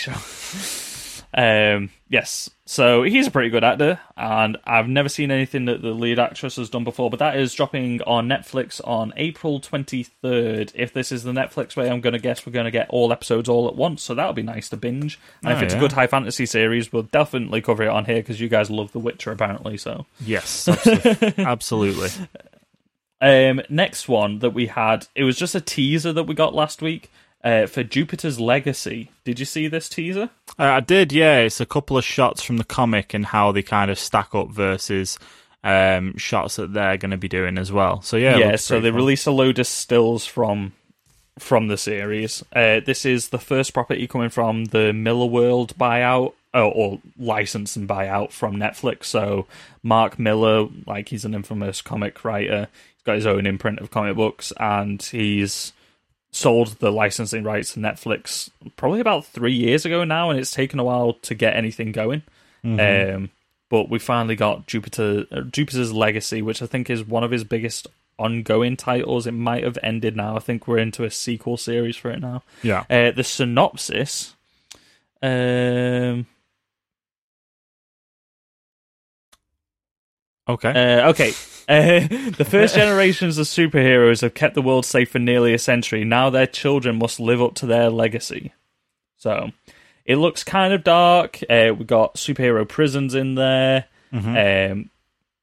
go. 0.06 0.12
Um, 1.40 1.90
yes, 2.08 2.50
so 2.66 3.04
he's 3.04 3.28
a 3.28 3.30
pretty 3.30 3.48
good 3.48 3.62
actor, 3.62 4.00
and 4.16 4.56
I've 4.64 4.88
never 4.88 5.08
seen 5.08 5.30
anything 5.30 5.66
that 5.66 5.82
the 5.82 5.92
lead 5.92 6.18
actress 6.18 6.56
has 6.56 6.68
done 6.68 6.82
before. 6.82 7.10
But 7.10 7.20
that 7.20 7.36
is 7.36 7.54
dropping 7.54 8.02
on 8.02 8.26
Netflix 8.28 8.80
on 8.84 9.12
April 9.16 9.60
twenty 9.60 10.02
third. 10.02 10.72
If 10.74 10.92
this 10.92 11.12
is 11.12 11.22
the 11.22 11.30
Netflix 11.30 11.76
way, 11.76 11.88
I'm 11.88 12.00
going 12.00 12.14
to 12.14 12.18
guess 12.18 12.44
we're 12.44 12.52
going 12.52 12.64
to 12.64 12.72
get 12.72 12.90
all 12.90 13.12
episodes 13.12 13.48
all 13.48 13.68
at 13.68 13.76
once, 13.76 14.02
so 14.02 14.16
that'll 14.16 14.32
be 14.32 14.42
nice 14.42 14.68
to 14.70 14.76
binge. 14.76 15.20
And 15.44 15.52
if 15.52 15.62
Oh, 15.62 15.64
it's 15.66 15.74
a 15.74 15.78
good 15.78 15.92
high 15.92 16.08
fantasy 16.08 16.44
series, 16.44 16.92
we'll 16.92 17.04
definitely 17.04 17.60
cover 17.60 17.84
it 17.84 17.88
on 17.88 18.06
here 18.06 18.16
because 18.16 18.40
you 18.40 18.48
guys 18.48 18.68
love 18.68 18.90
The 18.90 18.98
Witcher 18.98 19.30
apparently. 19.30 19.76
So, 19.76 20.06
Yes, 20.18 20.66
absolutely. 20.66 21.34
absolutely. 21.44 22.08
um, 23.20 23.60
next 23.68 24.08
one 24.08 24.40
that 24.40 24.50
we 24.50 24.66
had, 24.66 25.06
it 25.14 25.22
was 25.24 25.36
just 25.36 25.54
a 25.54 25.60
teaser 25.60 26.12
that 26.12 26.24
we 26.24 26.34
got 26.34 26.52
last 26.52 26.82
week. 26.82 27.12
Uh, 27.44 27.66
for 27.66 27.84
Jupiter's 27.84 28.40
Legacy. 28.40 29.12
Did 29.24 29.38
you 29.38 29.46
see 29.46 29.68
this 29.68 29.88
teaser? 29.88 30.30
Uh, 30.58 30.64
I 30.64 30.80
did, 30.80 31.12
yeah. 31.12 31.38
It's 31.38 31.60
a 31.60 31.66
couple 31.66 31.96
of 31.96 32.04
shots 32.04 32.42
from 32.42 32.56
the 32.56 32.64
comic 32.64 33.14
and 33.14 33.26
how 33.26 33.52
they 33.52 33.62
kind 33.62 33.90
of 33.90 33.98
stack 33.98 34.34
up 34.34 34.50
versus 34.50 35.18
um, 35.62 36.16
shots 36.16 36.56
that 36.56 36.72
they're 36.72 36.96
going 36.96 37.12
to 37.12 37.16
be 37.16 37.28
doing 37.28 37.56
as 37.56 37.70
well. 37.70 38.02
So 38.02 38.16
yeah, 38.16 38.36
yeah, 38.38 38.56
so 38.56 38.80
they 38.80 38.90
fun. 38.90 38.96
released 38.96 39.26
a 39.26 39.30
load 39.30 39.58
of 39.58 39.66
stills 39.66 40.26
from 40.26 40.72
from 41.38 41.68
the 41.68 41.76
series. 41.76 42.42
Uh, 42.52 42.80
this 42.84 43.04
is 43.04 43.28
the 43.28 43.38
first 43.38 43.72
property 43.72 44.08
coming 44.08 44.30
from 44.30 44.66
the 44.66 44.92
Millarworld 44.92 45.74
buyout 45.74 46.32
oh, 46.54 46.68
or 46.70 47.00
license 47.18 47.76
and 47.76 47.88
buyout 47.88 48.32
from 48.32 48.56
Netflix. 48.56 49.04
So 49.04 49.46
Mark 49.82 50.18
Millar, 50.18 50.68
like 50.86 51.08
he's 51.08 51.24
an 51.24 51.34
infamous 51.34 51.82
comic 51.82 52.24
writer, 52.24 52.68
he's 52.94 53.02
got 53.04 53.16
his 53.16 53.26
own 53.26 53.46
imprint 53.46 53.80
of 53.80 53.90
comic 53.90 54.16
books, 54.16 54.52
and 54.58 55.02
he's 55.02 55.72
sold 56.30 56.78
the 56.78 56.92
licensing 56.92 57.42
rights 57.44 57.74
to 57.74 57.80
Netflix 57.80 58.50
probably 58.76 59.00
about 59.00 59.26
three 59.26 59.54
years 59.54 59.84
ago 59.84 60.04
now, 60.04 60.30
and 60.30 60.38
it's 60.38 60.50
taken 60.52 60.78
a 60.78 60.84
while 60.84 61.14
to 61.22 61.34
get 61.34 61.56
anything 61.56 61.92
going. 61.92 62.22
Um, 62.80 63.30
but 63.68 63.88
we 63.88 63.98
finally 63.98 64.36
got 64.36 64.66
Jupiter 64.66 65.26
uh, 65.30 65.42
Jupiter's 65.42 65.92
Legacy, 65.92 66.42
which 66.42 66.62
I 66.62 66.66
think 66.66 66.90
is 66.90 67.04
one 67.04 67.24
of 67.24 67.30
his 67.30 67.44
biggest 67.44 67.86
ongoing 68.18 68.76
titles. 68.76 69.26
It 69.26 69.32
might 69.32 69.64
have 69.64 69.78
ended 69.82 70.16
now. 70.16 70.36
I 70.36 70.40
think 70.40 70.66
we're 70.66 70.78
into 70.78 71.04
a 71.04 71.10
sequel 71.10 71.56
series 71.56 71.96
for 71.96 72.10
it 72.10 72.20
now. 72.20 72.42
Yeah. 72.62 72.84
Uh, 72.90 73.10
the 73.12 73.24
synopsis. 73.24 74.34
Um. 75.22 76.26
Okay. 80.48 80.70
Uh, 80.70 81.10
okay. 81.10 81.32
Uh, 81.68 82.00
the 82.38 82.46
first 82.48 82.74
generations 82.74 83.36
of 83.36 83.44
superheroes 83.44 84.22
have 84.22 84.32
kept 84.32 84.54
the 84.54 84.62
world 84.62 84.86
safe 84.86 85.10
for 85.10 85.18
nearly 85.18 85.52
a 85.52 85.58
century. 85.58 86.02
Now 86.02 86.30
their 86.30 86.46
children 86.46 86.96
must 86.96 87.20
live 87.20 87.42
up 87.42 87.56
to 87.56 87.66
their 87.66 87.90
legacy. 87.90 88.54
So, 89.18 89.50
it 90.06 90.16
looks 90.16 90.42
kind 90.42 90.72
of 90.72 90.82
dark. 90.82 91.40
Uh, 91.42 91.74
we 91.78 91.84
got 91.84 92.14
superhero 92.14 92.66
prisons 92.66 93.14
in 93.14 93.34
there. 93.34 93.84
Um, 94.70 94.90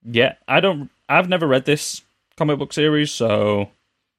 yeah, 0.03 0.33
I 0.47 0.61
don't. 0.61 0.89
I've 1.07 1.29
never 1.29 1.45
read 1.45 1.65
this 1.65 2.01
comic 2.37 2.57
book 2.57 2.73
series, 2.73 3.11
so 3.11 3.69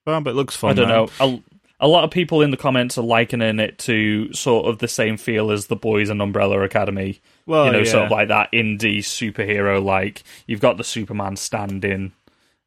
well, 0.07 0.21
but 0.21 0.31
it 0.31 0.37
looks 0.37 0.55
fun. 0.55 0.71
I 0.71 0.75
don't 0.75 0.89
know. 0.89 1.09
A, 1.19 1.43
a 1.79 1.89
lot 1.89 2.05
of 2.05 2.11
people 2.11 2.43
in 2.43 2.51
the 2.51 2.57
comments 2.57 2.97
are 2.97 3.03
likening 3.05 3.59
it 3.59 3.79
to 3.81 4.33
sort 4.33 4.67
of 4.67 4.79
the 4.79 4.89
same 4.89 5.17
feel 5.17 5.51
as 5.51 5.67
the 5.67 5.77
Boys 5.77 6.09
and 6.09 6.23
Umbrella 6.23 6.61
Academy. 6.63 7.21
Well, 7.45 7.67
you 7.67 7.73
know, 7.73 7.85
sort 7.85 8.07
of 8.07 8.11
like 8.11 8.29
that 8.29 8.51
indie 8.53 8.99
superhero. 8.99 9.83
Like 9.83 10.23
you've 10.47 10.61
got 10.61 10.79
the 10.79 10.85
Superman 10.85 11.37
stand-in 11.37 12.13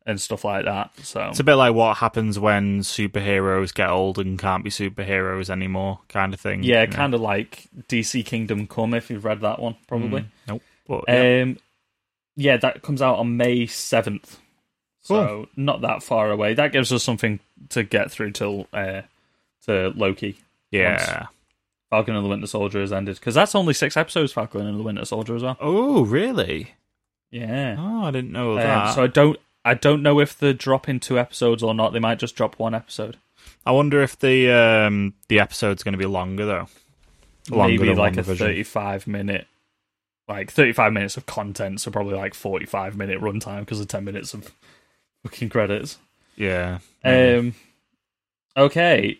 and 0.06 0.20
stuff 0.20 0.44
like 0.44 0.66
that. 0.66 0.92
So 1.04 1.28
It's 1.30 1.40
a 1.40 1.44
bit 1.44 1.56
like 1.56 1.74
what 1.74 1.98
happens 1.98 2.40
when 2.40 2.80
superheroes 2.80 3.74
get 3.74 3.90
old 3.90 4.18
and 4.18 4.40
can't 4.40 4.64
be 4.64 4.70
superheroes 4.70 5.50
anymore, 5.50 6.00
kind 6.10 6.34
of 6.34 6.40
thing. 6.40 6.64
yeah, 6.64 6.82
you 6.82 6.88
know. 6.88 6.96
kind 6.96 7.14
of 7.14 7.22
like 7.22 7.68
DC 7.88 8.26
Kingdom 8.26 8.68
Come. 8.68 8.94
If 8.94 9.10
you've 9.10 9.26
read 9.26 9.42
that 9.42 9.60
one, 9.60 9.76
probably. 9.88 10.26
Nope. 10.48 10.64
But, 10.88 11.06
yeah. 11.08 11.42
Um, 11.44 11.58
yeah, 12.36 12.58
that 12.58 12.82
comes 12.82 13.02
out 13.02 13.18
on 13.20 13.38
May 13.38 13.68
seventh, 13.68 14.40
so 15.02 15.48
not 15.56 15.82
that 15.82 16.04
far 16.04 16.30
away. 16.32 16.54
That 16.54 16.72
gives 16.72 16.92
us 16.92 17.04
something 17.04 17.40
to 17.70 17.84
get 17.84 18.12
through 18.12 18.32
till 18.32 18.68
uh, 18.74 19.02
to 19.66 19.90
Loki. 19.96 20.38
yeah. 20.72 21.28
Falcon 21.90 22.16
and 22.16 22.24
the 22.24 22.30
Winter 22.30 22.46
Soldier 22.46 22.82
has 22.82 22.94
ended 22.94 23.16
because 23.16 23.34
that's 23.34 23.56
only 23.56 23.74
six 23.74 23.98
episodes. 23.98 24.32
Falcon 24.32 24.68
and 24.68 24.80
the 24.80 24.84
Winter 24.84 25.06
Soldier 25.06 25.36
as 25.36 25.42
well. 25.42 25.58
Oh, 25.60 26.06
really? 26.06 26.76
Yeah. 27.32 27.78
Oh, 27.80 28.04
I 28.06 28.12
didn't 28.12 28.32
know 28.32 28.52
Um, 28.52 28.58
that. 28.58 28.94
so 28.94 29.04
I 29.04 29.08
don't, 29.08 29.40
I 29.66 29.74
don't 29.74 30.04
know 30.04 30.20
if 30.20 30.38
they're 30.38 30.54
dropping 30.54 31.00
two 31.00 31.18
episodes 31.18 31.64
or 31.64 31.74
not. 31.74 31.92
They 31.94 32.00
might 32.00 32.20
just 32.20 32.36
drop 32.36 32.60
one 32.60 32.76
episode. 32.76 33.18
I 33.66 33.72
wonder 33.72 34.04
if 34.04 34.20
the 34.20 34.52
um 34.52 35.14
the 35.30 35.40
episode's 35.40 35.82
going 35.82 35.94
to 35.94 35.98
be 35.98 36.06
longer 36.06 36.46
though. 36.46 36.68
Longer 37.50 37.72
Maybe 37.74 37.88
than 37.88 37.98
like 37.98 38.18
a 38.18 38.24
thirty-five 38.24 39.08
minute, 39.08 39.48
like 40.28 40.52
thirty-five 40.52 40.94
minutes 40.94 41.18
of 41.18 41.26
content. 41.26 41.82
So 41.82 41.90
probably 41.90 42.16
like 42.16 42.36
forty-five 42.36 42.96
minute 42.98 43.20
runtime 43.20 43.62
because 43.62 43.80
of 43.80 43.88
ten 43.88 44.04
minutes 44.06 44.34
of 44.36 44.52
fucking 45.24 45.50
credits. 45.50 45.98
Yeah. 46.36 46.80
Um, 47.04 47.56
okay, 48.56 49.20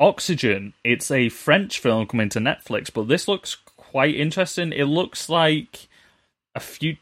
Oxygen. 0.00 0.72
It's 0.84 1.10
a 1.10 1.28
French 1.28 1.78
film 1.78 2.06
coming 2.06 2.28
to 2.30 2.38
Netflix, 2.40 2.92
but 2.92 3.08
this 3.08 3.28
looks 3.28 3.56
quite 3.76 4.14
interesting. 4.14 4.72
It 4.72 4.84
looks 4.84 5.28
like 5.28 5.88
a 6.54 6.60
few. 6.60 6.96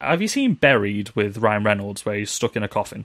Have 0.00 0.22
you 0.22 0.28
seen 0.28 0.54
Buried 0.54 1.10
with 1.10 1.38
Ryan 1.38 1.64
Reynolds, 1.64 2.04
where 2.04 2.16
he's 2.16 2.30
stuck 2.30 2.56
in 2.56 2.62
a 2.62 2.68
coffin? 2.68 3.04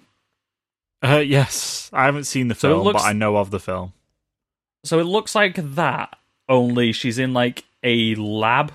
Uh, 1.02 1.18
yes, 1.26 1.90
I 1.92 2.06
haven't 2.06 2.26
seen 2.26 2.48
the 2.48 2.56
So 2.56 2.70
film, 2.70 2.84
looks- 2.84 3.02
but 3.02 3.08
I 3.08 3.14
know 3.14 3.38
of 3.38 3.52
the 3.52 3.60
film. 3.60 3.94
So 4.86 5.00
it 5.00 5.04
looks 5.06 5.34
like 5.36 5.56
that, 5.76 6.18
only 6.50 6.92
she's 6.92 7.18
in 7.18 7.34
like 7.34 7.64
a 7.84 8.16
lab 8.16 8.74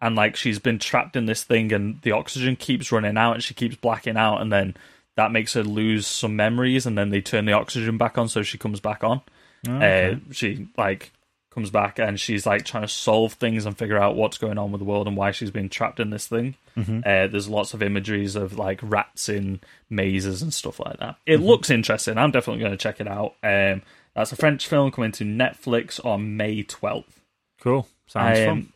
and 0.00 0.16
like 0.16 0.34
she's 0.34 0.58
been 0.58 0.78
trapped 0.78 1.14
in 1.14 1.26
this 1.26 1.44
thing 1.44 1.72
and 1.72 2.00
the 2.02 2.12
oxygen 2.12 2.56
keeps 2.56 2.90
running 2.90 3.16
out 3.18 3.34
and 3.34 3.42
she 3.44 3.52
keeps 3.54 3.76
blacking 3.76 4.16
out 4.16 4.40
and 4.40 4.50
then 4.50 4.74
that 5.16 5.30
makes 5.32 5.52
her 5.54 5.62
lose 5.62 6.06
some 6.06 6.36
memories 6.36 6.86
and 6.86 6.96
then 6.96 7.10
they 7.10 7.20
turn 7.20 7.44
the 7.44 7.52
oxygen 7.52 7.98
back 7.98 8.16
on 8.18 8.28
so 8.28 8.42
she 8.42 8.58
comes 8.58 8.80
back 8.80 9.04
on. 9.04 9.20
Uh, 9.68 10.16
she 10.32 10.66
like 10.76 11.12
comes 11.50 11.70
back 11.70 11.98
and 11.98 12.18
she's 12.18 12.46
like 12.46 12.64
trying 12.64 12.82
to 12.82 12.88
solve 12.88 13.34
things 13.34 13.66
and 13.66 13.76
figure 13.76 13.98
out 13.98 14.16
what's 14.16 14.38
going 14.38 14.56
on 14.58 14.72
with 14.72 14.78
the 14.80 14.84
world 14.86 15.06
and 15.06 15.16
why 15.16 15.30
she's 15.30 15.50
been 15.50 15.68
trapped 15.68 16.00
in 16.00 16.10
this 16.10 16.26
thing. 16.26 16.54
Uh, 17.04 17.26
there's 17.26 17.48
lots 17.48 17.74
of 17.74 17.82
imageries 17.82 18.34
of 18.36 18.56
like 18.58 18.80
rats 18.82 19.28
in 19.28 19.60
mazes 19.90 20.40
and 20.42 20.52
stuff 20.54 20.80
like 20.80 20.98
that. 20.98 21.16
It 21.26 21.40
looks 21.40 21.68
interesting. 21.70 22.16
I'm 22.16 22.30
definitely 22.30 22.60
going 22.60 22.72
to 22.72 22.78
check 22.78 23.00
it 23.00 23.06
out. 23.06 23.34
Um, 23.42 23.82
that's 24.16 24.32
a 24.32 24.36
French 24.36 24.66
film 24.66 24.90
coming 24.90 25.12
to 25.12 25.24
Netflix 25.24 26.02
on 26.04 26.36
May 26.38 26.62
12th. 26.64 27.04
Cool. 27.60 27.86
Sounds 28.06 28.38
Um, 28.38 28.46
fun. 28.46 28.72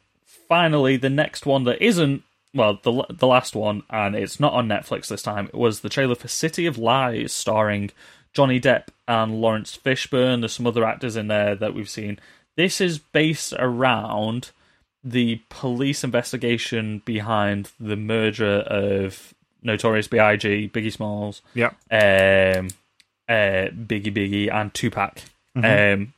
Finally, 0.49 0.97
the 0.99 1.11
next 1.11 1.47
one 1.47 1.65
that 1.65 1.83
isn't 1.83 2.23
well, 2.57 2.81
the 2.83 3.05
the 3.11 3.27
last 3.27 3.55
one, 3.55 3.83
and 3.91 4.17
it's 4.17 4.41
not 4.41 4.53
on 4.55 4.69
Netflix 4.69 5.09
this 5.09 5.23
time. 5.23 5.47
It 5.47 5.55
was 5.55 5.81
the 5.81 5.89
trailer 5.89 6.15
for 6.15 6.29
City 6.29 6.67
of 6.67 6.79
Lies, 6.79 7.33
starring 7.33 7.91
Johnny 8.33 8.61
Depp 8.61 8.89
and 9.07 9.41
Laurence 9.41 9.77
Fishburne. 9.77 10.41
There's 10.41 10.53
some 10.55 10.67
other 10.67 10.85
actors 10.85 11.17
in 11.17 11.29
there 11.29 11.55
that 11.55 11.75
we've 11.75 11.89
seen. 11.89 12.19
This 12.57 12.81
is 12.81 12.99
based 12.99 13.53
around 13.59 14.51
the 15.05 15.41
police 15.51 16.03
investigation 16.03 17.01
behind 17.05 17.71
the 17.79 17.97
murder 17.97 18.61
of 18.67 19.33
Notorious 19.63 20.09
B.I.G., 20.09 20.71
Biggie 20.75 20.93
Smalls, 20.93 21.43
Yep. 21.55 21.73
um, 21.91 22.69
uh, 23.29 23.69
Biggie 23.71 24.13
Biggie, 24.15 24.53
and 24.53 24.73
Tupac. 24.75 25.21
Um, 25.55 26.13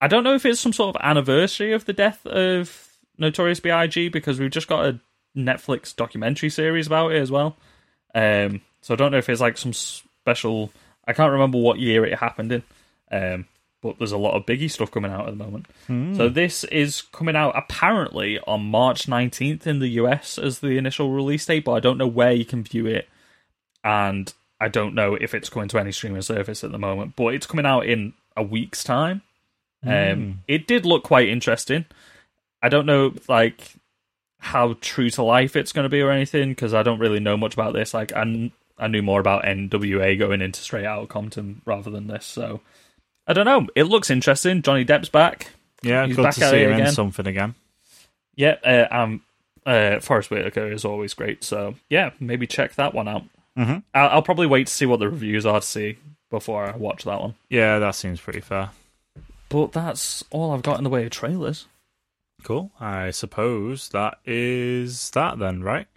I 0.00 0.08
don't 0.08 0.24
know 0.24 0.34
if 0.34 0.44
it's 0.46 0.60
some 0.60 0.72
sort 0.72 0.94
of 0.94 1.02
anniversary 1.02 1.72
of 1.72 1.84
the 1.86 1.92
death 1.92 2.24
of 2.26 2.88
Notorious 3.18 3.60
B.I.G. 3.60 4.08
because 4.10 4.38
we've 4.38 4.50
just 4.50 4.68
got 4.68 4.86
a 4.86 4.98
Netflix 5.36 5.94
documentary 5.94 6.50
series 6.50 6.86
about 6.86 7.12
it 7.12 7.20
as 7.20 7.30
well. 7.30 7.56
Um, 8.14 8.62
so 8.80 8.94
I 8.94 8.96
don't 8.96 9.12
know 9.12 9.18
if 9.18 9.28
it's 9.28 9.40
like 9.40 9.58
some 9.58 9.72
special. 9.72 10.72
I 11.06 11.12
can't 11.12 11.32
remember 11.32 11.58
what 11.58 11.78
year 11.78 12.04
it 12.04 12.18
happened 12.18 12.52
in. 12.52 12.62
Um, 13.10 13.46
but 13.82 13.98
there's 13.98 14.12
a 14.12 14.18
lot 14.18 14.34
of 14.34 14.46
Biggie 14.46 14.70
stuff 14.70 14.90
coming 14.90 15.12
out 15.12 15.28
at 15.28 15.36
the 15.36 15.44
moment. 15.44 15.66
So 16.16 16.28
this 16.28 16.64
is 16.64 17.02
coming 17.02 17.36
out 17.36 17.56
apparently 17.56 18.40
on 18.40 18.64
March 18.64 19.06
19th 19.06 19.66
in 19.66 19.78
the 19.78 19.88
US 19.88 20.38
as 20.38 20.58
the 20.58 20.78
initial 20.78 21.10
release 21.12 21.46
date, 21.46 21.64
but 21.64 21.72
I 21.72 21.80
don't 21.80 21.98
know 21.98 22.06
where 22.06 22.32
you 22.32 22.44
can 22.44 22.64
view 22.64 22.86
it, 22.86 23.08
and 23.84 24.32
I 24.60 24.68
don't 24.68 24.94
know 24.94 25.14
if 25.14 25.34
it's 25.34 25.48
coming 25.50 25.68
to 25.68 25.78
any 25.78 25.92
streaming 25.92 26.22
service 26.22 26.64
at 26.64 26.72
the 26.72 26.78
moment. 26.78 27.14
But 27.14 27.34
it's 27.34 27.46
coming 27.46 27.66
out 27.66 27.86
in 27.86 28.14
a 28.36 28.42
week's 28.42 28.82
time. 28.82 29.22
Um, 29.84 30.40
it 30.48 30.66
did 30.66 30.84
look 30.84 31.04
quite 31.04 31.28
interesting. 31.28 31.84
I 32.62 32.68
don't 32.68 32.86
know 32.86 33.12
like 33.28 33.74
how 34.38 34.76
true 34.80 35.10
to 35.10 35.22
life 35.22 35.56
it's 35.56 35.72
going 35.72 35.84
to 35.84 35.88
be 35.88 36.00
or 36.00 36.10
anything 36.10 36.50
because 36.50 36.74
I 36.74 36.82
don't 36.82 36.98
really 36.98 37.20
know 37.20 37.36
much 37.36 37.54
about 37.54 37.72
this. 37.74 37.94
Like 37.94 38.12
I, 38.12 38.50
I 38.78 38.86
knew 38.88 39.02
more 39.02 39.20
about 39.20 39.44
NWA 39.44 40.18
going 40.18 40.42
into 40.42 40.60
Straight 40.60 40.84
Outta 40.84 41.06
Compton 41.06 41.62
rather 41.64 41.90
than 41.90 42.06
this, 42.06 42.24
so 42.26 42.60
I 43.26 43.32
don't 43.32 43.46
know. 43.46 43.66
It 43.74 43.84
looks 43.84 44.10
interesting. 44.10 44.62
Johnny 44.62 44.84
Depp's 44.84 45.08
back. 45.08 45.48
Yeah, 45.82 46.06
He's 46.06 46.16
good 46.16 46.22
back 46.24 46.34
to 46.34 46.48
see 46.50 46.60
him 46.62 46.72
in 46.72 46.92
something 46.92 47.26
again. 47.26 47.54
Yeah, 48.34 48.56
uh, 48.64 48.86
um, 48.90 49.22
uh, 49.64 50.00
Forest 50.00 50.30
Whitaker 50.30 50.70
is 50.70 50.84
always 50.84 51.14
great. 51.14 51.42
So 51.42 51.74
yeah, 51.88 52.10
maybe 52.20 52.46
check 52.46 52.74
that 52.74 52.94
one 52.94 53.08
out. 53.08 53.22
Mhm. 53.56 53.82
I'll, 53.94 54.08
I'll 54.10 54.22
probably 54.22 54.46
wait 54.46 54.66
to 54.66 54.72
see 54.72 54.86
what 54.86 55.00
the 55.00 55.08
reviews 55.08 55.46
are 55.46 55.60
to 55.60 55.66
see 55.66 55.96
before 56.30 56.64
I 56.66 56.76
watch 56.76 57.04
that 57.04 57.20
one. 57.20 57.34
Yeah, 57.48 57.78
that 57.78 57.94
seems 57.94 58.20
pretty 58.20 58.40
fair. 58.40 58.70
But 59.48 59.72
that's 59.72 60.24
all 60.30 60.52
I've 60.52 60.62
got 60.62 60.78
in 60.78 60.84
the 60.84 60.90
way 60.90 61.04
of 61.04 61.10
trailers. 61.10 61.66
Cool. 62.46 62.70
I 62.78 63.10
suppose 63.10 63.88
that 63.88 64.18
is 64.24 65.10
that 65.10 65.40
then, 65.40 65.64
right? 65.64 65.88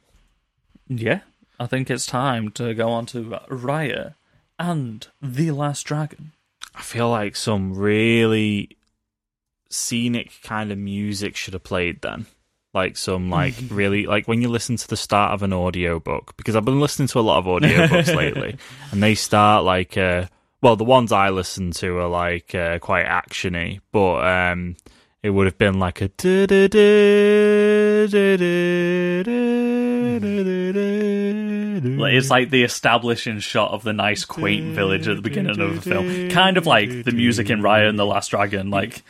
Yeah, 0.88 1.20
I 1.60 1.68
think 1.68 1.92
it's 1.92 2.08
time 2.08 2.50
to 2.54 2.74
go 2.74 2.90
on 2.90 3.06
to 3.08 3.40
Raya 3.52 4.16
and 4.58 5.06
The 5.22 5.52
Last 5.52 5.84
Dragon. 5.84 6.32
I 6.74 6.82
feel 6.82 7.08
like 7.08 7.36
some 7.36 7.76
really 7.76 8.78
scenic 9.70 10.42
kind 10.42 10.72
of 10.72 10.80
music 10.80 11.36
should 11.36 11.54
have 11.54 11.64
played 11.64 12.02
then. 12.02 12.26
Like 12.74 12.98
some 12.98 13.30
like 13.30 13.54
really 13.70 14.08
like 14.08 14.28
when 14.28 14.42
you 14.42 14.50
listen 14.50 14.76
to 14.78 14.88
the 14.88 14.98
start 14.98 15.34
of 15.34 15.44
an 15.44 15.54
audiobook 15.54 16.36
because 16.36 16.56
I've 16.56 16.66
been 16.66 16.80
listening 16.80 17.10
to 17.10 17.20
a 17.20 17.22
lot 17.22 17.38
of 17.38 17.46
audiobooks 17.46 18.16
lately 18.16 18.58
and 18.92 19.04
they 19.04 19.14
start 19.14 19.66
like 19.66 19.98
uh 19.98 20.26
well 20.64 20.76
the 20.76 20.84
ones 20.84 21.12
I 21.12 21.30
listen 21.30 21.70
to 21.74 21.98
are 21.98 22.08
like 22.08 22.56
uh, 22.56 22.80
quite 22.80 23.06
actiony 23.06 23.82
but 23.92 24.26
um 24.26 24.76
it 25.22 25.30
would 25.32 25.48
have 25.48 25.58
been 25.58 25.80
like 25.80 26.02
a 26.02 26.10
It's 32.12 32.30
like 32.30 32.50
the 32.50 32.64
establishing 32.64 33.40
shot 33.40 33.72
of 33.72 33.84
the 33.84 33.94
nice 33.94 34.26
quaint 34.26 34.76
village 34.76 35.08
at 35.08 35.16
the 35.16 35.22
beginning 35.22 35.60
of 35.60 35.76
the 35.76 35.82
film. 35.82 36.30
Kind 36.30 36.58
of 36.58 36.66
like 36.66 37.04
the 37.04 37.12
music 37.12 37.50
in 37.50 37.62
Raya 37.62 37.90
and 37.90 38.00
the 38.00 38.06
Last 38.06 38.32
Dragon. 38.32 38.70
Like, 38.70 39.04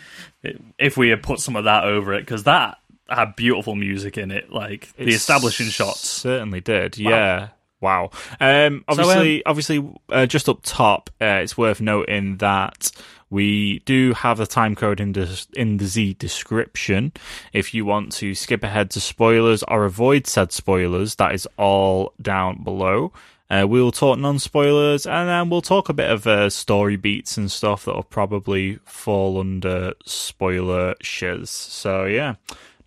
if 0.78 0.98
we 0.98 1.10
had 1.10 1.24
put 1.24 1.40
some 1.40 1.56
of 1.56 1.66
that 1.66 1.84
over 1.84 2.14
it, 2.14 2.22
because 2.22 2.44
that 2.44 2.78
had 3.08 3.36
beautiful 3.36 3.76
music 3.76 4.18
in 4.18 4.32
it. 4.32 4.52
Like, 4.52 4.96
the 4.96 5.14
establishing 5.14 5.68
shots. 5.68 6.08
certainly 6.08 6.62
did. 6.62 6.98
Yeah. 6.98 7.50
Wow. 7.82 8.12
Um, 8.40 8.84
obviously, 8.88 9.46
obviously, 9.46 9.90
uh, 10.10 10.26
just 10.26 10.50
up 10.50 10.60
top, 10.64 11.10
uh, 11.22 11.40
it's 11.44 11.58
worth 11.58 11.80
noting 11.80 12.38
that 12.38 12.92
we 13.30 13.80
do 13.80 14.14
have 14.14 14.40
a 14.40 14.48
time 14.48 14.76
code 14.76 15.00
in 15.00 15.14
the 15.14 15.46
in 15.54 15.78
the 15.78 15.86
Z 15.86 16.16
description. 16.20 17.14
If 17.54 17.74
you 17.74 17.86
want 17.86 18.12
to 18.14 18.34
skip 18.34 18.64
ahead 18.64 18.90
to 18.92 19.00
spoilers 19.00 19.64
or 19.64 19.86
avoid 19.86 20.28
said 20.28 20.52
spoilers, 20.52 21.16
that 21.16 21.34
is 21.34 21.48
all 21.58 22.14
down 22.22 22.64
below. 22.64 23.12
Uh, 23.52 23.66
we'll 23.68 23.92
talk 23.92 24.20
non-spoilers, 24.20 25.08
and 25.08 25.28
then 25.28 25.50
we'll 25.50 25.62
talk 25.62 25.90
a 25.90 25.94
bit 25.94 26.12
of 26.12 26.28
uh, 26.28 26.52
story 26.52 26.96
beats 26.96 27.36
and 27.36 27.52
stuff 27.52 27.86
that 27.86 27.96
will 27.96 28.04
probably 28.04 28.76
fall 28.86 29.40
under 29.40 29.94
spoiler 30.06 30.94
shiz. 31.02 31.50
So 31.50 32.06
yeah, 32.06 32.36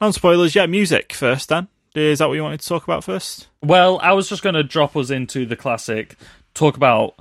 non-spoilers. 0.00 0.54
Yeah, 0.54 0.66
music 0.66 1.12
first. 1.14 1.48
Then 1.48 1.66
is 1.94 2.20
that 2.20 2.28
what 2.28 2.34
you 2.34 2.42
wanted 2.42 2.60
to 2.60 2.68
talk 2.68 2.84
about 2.84 3.02
first? 3.04 3.48
Well, 3.60 3.98
I 4.00 4.12
was 4.12 4.28
just 4.28 4.42
going 4.42 4.54
to 4.54 4.62
drop 4.62 4.96
us 4.96 5.10
into 5.10 5.46
the 5.46 5.56
classic, 5.56 6.16
talk 6.54 6.76
about. 6.76 7.14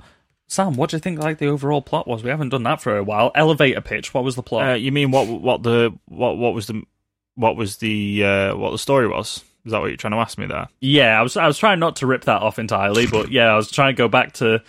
Sam, 0.52 0.74
what 0.74 0.90
do 0.90 0.96
you 0.96 1.00
think 1.00 1.18
like 1.18 1.38
the 1.38 1.46
overall 1.46 1.80
plot 1.80 2.06
was? 2.06 2.22
We 2.22 2.28
haven't 2.28 2.50
done 2.50 2.64
that 2.64 2.82
for 2.82 2.94
a 2.98 3.02
while. 3.02 3.32
Elevator 3.34 3.80
pitch. 3.80 4.12
What 4.12 4.22
was 4.22 4.36
the 4.36 4.42
plot? 4.42 4.68
Uh, 4.68 4.74
you 4.74 4.92
mean 4.92 5.10
what? 5.10 5.26
What 5.26 5.62
the? 5.62 5.98
What? 6.04 6.36
What 6.36 6.52
was 6.52 6.66
the? 6.66 6.82
What 7.36 7.56
was 7.56 7.78
the? 7.78 8.22
Uh, 8.22 8.56
what 8.56 8.70
the 8.70 8.78
story 8.78 9.08
was? 9.08 9.42
Is 9.64 9.72
that 9.72 9.80
what 9.80 9.86
you're 9.86 9.96
trying 9.96 10.12
to 10.12 10.18
ask 10.18 10.36
me 10.36 10.44
there? 10.44 10.68
Yeah, 10.80 11.18
I 11.18 11.22
was 11.22 11.38
I 11.38 11.46
was 11.46 11.56
trying 11.56 11.78
not 11.78 11.96
to 11.96 12.06
rip 12.06 12.24
that 12.24 12.42
off 12.42 12.58
entirely, 12.58 13.06
but 13.06 13.30
yeah, 13.32 13.46
I 13.46 13.56
was 13.56 13.70
trying 13.70 13.94
to 13.94 13.98
go 13.98 14.08
back 14.08 14.34
to 14.34 14.62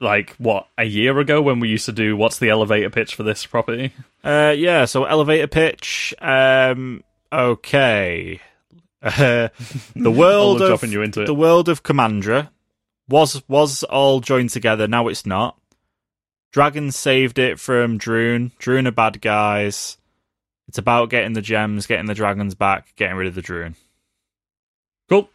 like 0.00 0.34
what 0.36 0.66
a 0.76 0.84
year 0.84 1.18
ago 1.18 1.40
when 1.40 1.60
we 1.60 1.68
used 1.68 1.86
to 1.86 1.92
do 1.92 2.14
what's 2.14 2.38
the 2.38 2.50
elevator 2.50 2.90
pitch 2.90 3.14
for 3.14 3.22
this 3.22 3.46
property. 3.46 3.94
Uh, 4.22 4.54
yeah. 4.54 4.84
So 4.84 5.04
elevator 5.04 5.46
pitch. 5.46 6.14
Um. 6.20 7.02
Okay. 7.32 8.40
Uh, 9.04 9.48
the 9.96 10.10
world 10.16 10.62
of 10.62 10.68
dropping 10.68 10.92
you 10.92 11.02
into 11.02 11.22
it. 11.22 11.26
the 11.26 11.34
world 11.34 11.68
of 11.68 11.82
Kumandra 11.82 12.50
was 13.08 13.42
was 13.48 13.82
all 13.84 14.20
joined 14.20 14.50
together. 14.50 14.86
Now 14.88 15.08
it's 15.08 15.26
not. 15.26 15.58
Dragon 16.52 16.92
saved 16.92 17.38
it 17.38 17.58
from 17.58 17.98
Druun. 17.98 18.52
Druun 18.58 18.86
are 18.86 18.92
bad 18.92 19.20
guys. 19.20 19.96
It's 20.68 20.78
about 20.78 21.10
getting 21.10 21.32
the 21.32 21.42
gems, 21.42 21.86
getting 21.86 22.06
the 22.06 22.14
dragons 22.14 22.54
back, 22.54 22.94
getting 22.96 23.16
rid 23.16 23.26
of 23.28 23.34
the 23.34 23.42
Druun. 23.42 23.74
Cool. 25.08 25.28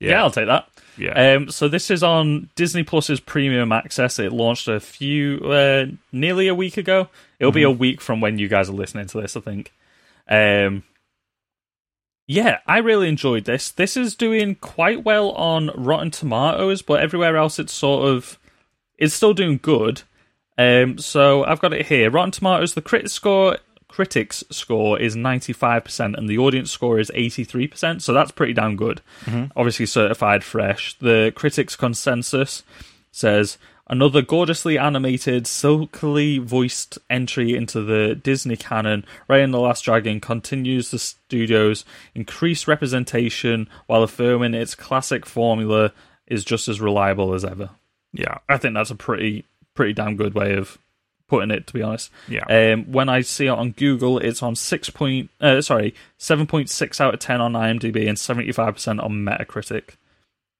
Yeah, 0.00 0.22
I'll 0.22 0.30
take 0.30 0.46
that. 0.46 0.68
yeah. 0.96 1.34
Um, 1.34 1.50
so 1.50 1.68
this 1.68 1.90
is 1.90 2.02
on 2.02 2.50
Disney 2.54 2.84
Plus's 2.84 3.18
Premium 3.18 3.72
Access. 3.72 4.18
It 4.18 4.32
launched 4.32 4.68
a 4.68 4.78
few, 4.78 5.38
uh, 5.38 5.86
nearly 6.12 6.46
a 6.48 6.54
week 6.54 6.76
ago. 6.76 7.08
It'll 7.40 7.52
be 7.52 7.64
a 7.64 7.70
week 7.70 8.00
from 8.00 8.20
when 8.20 8.38
you 8.38 8.46
guys 8.48 8.68
are 8.68 8.74
listening 8.74 9.06
to 9.08 9.20
this, 9.20 9.36
I 9.36 9.40
think. 9.40 9.72
Um, 10.28 10.84
yeah, 12.28 12.58
I 12.66 12.78
really 12.78 13.08
enjoyed 13.08 13.46
this. 13.46 13.70
This 13.70 13.96
is 13.96 14.14
doing 14.14 14.54
quite 14.56 15.02
well 15.02 15.30
on 15.32 15.70
Rotten 15.74 16.10
Tomatoes, 16.10 16.82
but 16.82 17.00
everywhere 17.00 17.36
else 17.38 17.58
it's 17.58 17.72
sort 17.72 18.06
of 18.06 18.38
it's 18.98 19.14
still 19.14 19.32
doing 19.32 19.58
good. 19.60 20.02
Um, 20.58 20.98
so 20.98 21.44
I've 21.44 21.60
got 21.60 21.72
it 21.72 21.86
here. 21.86 22.10
Rotten 22.10 22.30
Tomatoes, 22.30 22.74
the 22.74 22.82
critic 22.82 23.08
score 23.08 23.56
critics 23.88 24.44
score 24.50 25.00
is 25.00 25.16
95% 25.16 26.14
and 26.18 26.28
the 26.28 26.36
audience 26.36 26.70
score 26.70 26.98
is 26.98 27.10
83%, 27.14 28.02
so 28.02 28.12
that's 28.12 28.30
pretty 28.30 28.52
damn 28.52 28.76
good. 28.76 29.00
Obviously 29.56 29.86
certified 29.86 30.44
fresh. 30.44 30.98
The 30.98 31.32
critics 31.34 31.74
consensus 31.76 32.62
says 33.10 33.56
another 33.88 34.22
gorgeously 34.22 34.78
animated, 34.78 35.44
silkily 35.44 36.38
voiced 36.38 36.98
entry 37.08 37.54
into 37.54 37.82
the 37.82 38.14
Disney 38.14 38.56
canon. 38.56 39.04
Raya 39.28 39.44
and 39.44 39.54
the 39.54 39.60
Last 39.60 39.82
Dragon 39.84 40.20
continues 40.20 40.90
the 40.90 40.98
studio's 40.98 41.84
increased 42.14 42.68
representation 42.68 43.68
while 43.86 44.02
affirming 44.02 44.54
its 44.54 44.74
classic 44.74 45.24
formula 45.26 45.92
is 46.26 46.44
just 46.44 46.68
as 46.68 46.80
reliable 46.80 47.32
as 47.34 47.44
ever. 47.44 47.70
yeah. 48.12 48.38
I 48.48 48.56
think 48.58 48.74
that's 48.74 48.90
a 48.90 48.94
pretty 48.96 49.44
pretty 49.74 49.92
damn 49.92 50.16
good 50.16 50.34
way 50.34 50.54
of 50.54 50.76
putting 51.28 51.50
it. 51.50 51.66
To 51.68 51.72
be 51.72 51.82
honest, 51.82 52.10
Yeah. 52.26 52.44
Um, 52.48 52.90
when 52.90 53.08
I 53.08 53.20
see 53.20 53.46
it 53.46 53.50
on 53.50 53.70
Google, 53.72 54.18
it's 54.18 54.42
on 54.42 54.54
six 54.56 54.90
point 54.90 55.30
uh, 55.40 55.60
sorry 55.62 55.94
seven 56.18 56.46
point 56.46 56.68
six 56.68 57.00
out 57.00 57.14
of 57.14 57.20
ten 57.20 57.40
on 57.40 57.52
IMDb 57.52 58.08
and 58.08 58.18
seventy 58.18 58.52
five 58.52 58.74
percent 58.74 59.00
on 59.00 59.24
Metacritic, 59.24 59.90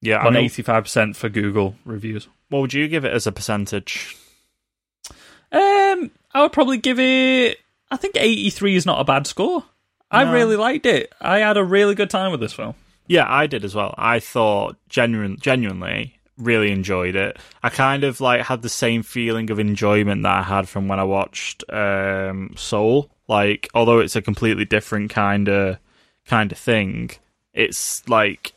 Yeah. 0.01 0.25
On 0.25 0.35
eighty 0.35 0.61
five 0.61 0.83
percent 0.83 1.15
for 1.15 1.29
Google 1.29 1.75
reviews. 1.85 2.27
what 2.49 2.59
would 2.61 2.73
you 2.73 2.87
give 2.87 3.05
it 3.05 3.13
as 3.13 3.27
a 3.27 3.31
percentage? 3.31 4.15
Um, 5.51 6.11
I 6.33 6.41
would 6.41 6.53
probably 6.53 6.77
give 6.77 6.99
it. 6.99 7.57
I 7.91 7.97
think 7.97 8.15
eighty 8.17 8.49
three 8.49 8.75
is 8.75 8.85
not 8.85 9.01
a 9.01 9.03
bad 9.03 9.27
score. 9.27 9.63
I 10.11 10.31
really 10.31 10.55
liked 10.55 10.85
it. 10.87 11.13
I 11.21 11.39
had 11.39 11.57
a 11.57 11.63
really 11.63 11.93
good 11.93 12.09
time 12.09 12.31
with 12.31 12.39
this 12.39 12.53
film. 12.53 12.73
Yeah, 13.07 13.25
I 13.27 13.47
did 13.47 13.63
as 13.63 13.75
well. 13.75 13.93
I 13.97 14.19
thought 14.19 14.75
genuine, 14.87 15.37
genuinely 15.39 16.19
really 16.37 16.71
enjoyed 16.71 17.15
it. 17.15 17.37
I 17.61 17.69
kind 17.69 18.03
of 18.03 18.21
like 18.21 18.41
had 18.41 18.61
the 18.61 18.69
same 18.69 19.03
feeling 19.03 19.51
of 19.51 19.59
enjoyment 19.59 20.23
that 20.23 20.37
I 20.39 20.43
had 20.43 20.67
from 20.67 20.87
when 20.87 20.99
I 20.99 21.03
watched 21.03 21.63
um, 21.71 22.53
Soul. 22.55 23.09
Like, 23.27 23.69
although 23.75 23.99
it's 23.99 24.15
a 24.15 24.21
completely 24.21 24.65
different 24.65 25.11
kind 25.11 25.47
of 25.47 25.77
kind 26.25 26.51
of 26.51 26.57
thing, 26.57 27.11
it's 27.53 28.07
like 28.09 28.53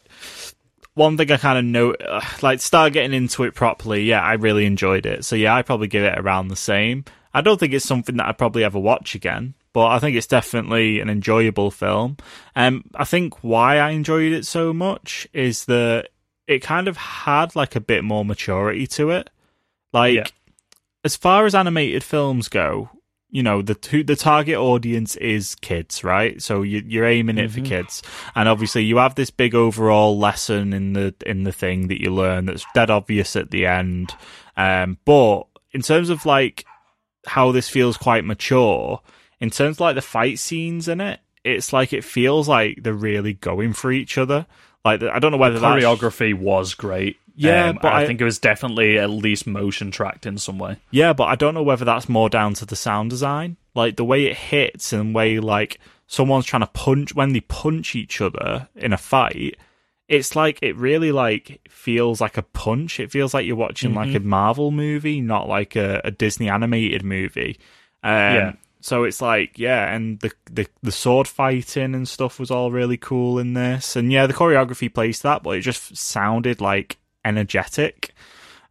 one 0.95 1.17
thing 1.17 1.31
I 1.33 1.37
kind 1.39 1.59
of 1.59 1.65
know, 1.65 1.93
uh, 1.93 2.21
like, 2.43 2.61
start 2.61 2.93
getting 2.93 3.15
into 3.15 3.45
it 3.45 3.55
properly. 3.55 4.05
Yeah, 4.05 4.23
I 4.23 4.35
really 4.35 4.67
enjoyed 4.67 5.07
it. 5.07 5.25
So 5.25 5.37
yeah, 5.37 5.55
I 5.55 5.63
probably 5.63 5.89
give 5.89 6.05
it 6.05 6.19
around 6.19 6.49
the 6.49 6.57
same. 6.57 7.05
I 7.35 7.41
don't 7.41 7.59
think 7.59 7.73
it's 7.73 7.87
something 7.87 8.17
that 8.19 8.27
I'd 8.27 8.37
probably 8.39 8.63
ever 8.63 8.79
watch 8.79 9.15
again, 9.15 9.55
but 9.73 9.87
I 9.87 9.99
think 9.99 10.17
it's 10.17 10.27
definitely 10.27 11.01
an 11.01 11.09
enjoyable 11.09 11.71
film. 11.71 12.19
Um, 12.55 12.85
I 12.95 13.05
think 13.05 13.43
why 13.43 13.79
I 13.79 13.91
enjoyed 13.91 14.33
it 14.33 14.45
so 14.45 14.75
much 14.75 15.27
is 15.33 15.65
that 15.65 16.09
it 16.47 16.59
kind 16.59 16.89
of 16.89 16.97
had 16.99 17.57
like 17.57 17.75
a 17.75 17.81
bit 17.81 18.05
more 18.05 18.25
maturity 18.25 18.87
to 18.89 19.11
it. 19.11 19.31
Like, 19.95 20.15
Yeah. 20.17 20.27
as 21.05 21.17
far 21.17 21.47
as 21.47 21.55
animated 21.55 22.05
films 22.05 22.49
go, 22.49 22.91
you 23.33 23.43
know 23.43 23.63
the 23.63 23.75
t- 23.75 24.03
the 24.03 24.15
target 24.15 24.57
audience 24.57 25.17
is 25.17 25.55
kids, 25.57 26.05
right? 26.05 26.41
So 26.41 26.61
you, 26.61 26.85
you're 26.87 27.07
aiming 27.07 27.39
it 27.39 27.51
for 27.51 27.63
kids, 27.63 28.03
and 28.37 28.47
obviously 28.47 28.85
you 28.85 28.99
have 28.99 29.15
this 29.15 29.31
big 29.31 29.55
overall 29.55 30.19
lesson 30.19 30.75
in 30.75 30.93
the 30.93 31.15
in 31.25 31.45
the 31.45 31.51
thing 31.51 31.89
that 31.89 32.01
you 32.01 32.15
learn 32.15 32.45
that's 32.45 32.67
dead 32.75 32.91
obvious 32.91 33.35
at 33.35 33.51
the 33.51 33.65
end. 33.65 34.15
Um, 34.57 34.99
but 35.07 35.45
in 35.73 35.81
terms 35.81 36.11
of 36.11 36.27
like 36.27 36.67
how 37.27 37.53
this 37.53 37.71
feels 37.71 37.97
quite 37.97 38.27
mature, 38.27 39.01
in 39.41 39.49
terms 39.49 39.77
of 39.77 39.81
like 39.81 39.95
the 39.95 40.03
fight 40.03 40.39
scenes 40.39 40.87
in 40.87 41.01
it, 41.01 41.21
it's 41.43 41.73
like 41.73 41.95
it 41.95 42.05
feels 42.05 42.49
like 42.49 42.83
they're 42.83 42.93
really 42.93 43.33
going 43.33 43.73
for 43.73 43.91
each 43.91 44.19
other. 44.19 44.47
Like 44.85 45.03
I 45.03 45.19
don't 45.19 45.33
know 45.33 45.39
whether 45.39 45.59
that's 45.59 45.83
Choreography 45.83 46.35
was 46.35 46.75
great. 46.75 47.17
Yeah, 47.35 47.71
Um, 47.71 47.79
but 47.81 47.93
I, 47.93 48.03
I- 48.03 48.07
think 48.07 48.21
it 48.21 48.25
was 48.25 48.39
definitely 48.39 48.99
at 48.99 49.11
least 49.11 49.47
motion 49.47 49.91
tracked 49.91 50.27
in 50.27 50.39
some 50.39 50.59
way. 50.59 50.77
Yeah, 50.91 51.13
but 51.13 51.25
I 51.25 51.35
don't 51.35 51.55
know 51.55 51.63
whether 51.63 51.85
that's 51.85 52.09
more 52.09 52.29
down 52.29 52.55
to 52.55 52.67
the 52.67 52.77
sound 52.77 53.11
design, 53.11 53.57
like 53.75 53.97
the 53.97 54.05
way 54.05 54.27
it 54.27 54.37
hits 54.37 54.93
and 54.93 55.11
the 55.11 55.17
way 55.17 55.39
like 55.41 55.79
someone's 56.07 56.45
trying 56.47 56.61
to 56.63 56.67
punch 56.67 57.15
when 57.15 57.33
they 57.33 57.41
punch 57.41 57.95
each 57.95 58.21
other 58.21 58.69
in 58.77 58.93
a 58.93 58.99
fight. 58.99 59.57
It's 60.09 60.37
like 60.37 60.59
it 60.61 60.77
really 60.77 61.11
like 61.11 61.61
feels 61.71 62.21
like 62.21 62.37
a 62.37 62.43
punch. 62.43 63.01
It 63.01 63.11
feels 63.11 63.33
like 63.33 63.47
you're 63.47 63.57
watching 63.57 63.95
like 63.95 64.15
a 64.15 64.21
Marvel 64.21 64.71
movie, 64.71 65.21
not 65.23 65.49
like 65.49 65.75
a, 65.75 66.03
a 66.05 66.11
Disney 66.11 66.51
animated 66.51 67.03
movie. 67.03 67.59
Um, 68.03 68.11
Yeah. 68.13 68.53
So 68.85 69.05
it's 69.05 69.23
like 69.23 69.61
yeah, 69.61 69.95
and 69.95 70.19
the, 70.19 70.33
the 70.51 70.67
the 70.83 70.91
sword 70.93 71.29
fighting 71.29 71.95
and 71.95 72.07
stuff 72.07 72.41
was 72.41 72.51
all 72.51 72.73
really 72.73 72.97
cool 72.97 73.39
in 73.39 73.55
this, 73.55 73.95
and 73.95 74.11
yeah, 74.11 74.27
the 74.27 74.35
choreography 74.35 74.93
plays 74.93 75.23
that, 75.23 75.45
but 75.45 75.51
it 75.57 75.61
just 75.61 75.97
sounded 75.97 76.61
like 76.61 76.97
energetic. 77.25 78.15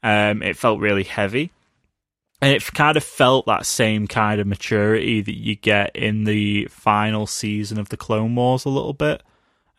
Um, 0.03 0.41
it 0.43 0.57
felt 0.57 0.79
really 0.79 1.03
heavy. 1.03 1.51
and 2.41 2.51
it 2.53 2.63
kind 2.73 2.97
of 2.97 3.03
felt 3.03 3.45
that 3.45 3.65
same 3.65 4.07
kind 4.07 4.41
of 4.41 4.47
maturity 4.47 5.21
that 5.21 5.37
you 5.37 5.55
get 5.55 5.95
in 5.95 6.23
the 6.23 6.65
final 6.71 7.27
season 7.27 7.79
of 7.79 7.89
the 7.89 7.97
Clone 7.97 8.33
Wars 8.35 8.65
a 8.65 8.69
little 8.69 8.93
bit. 8.93 9.21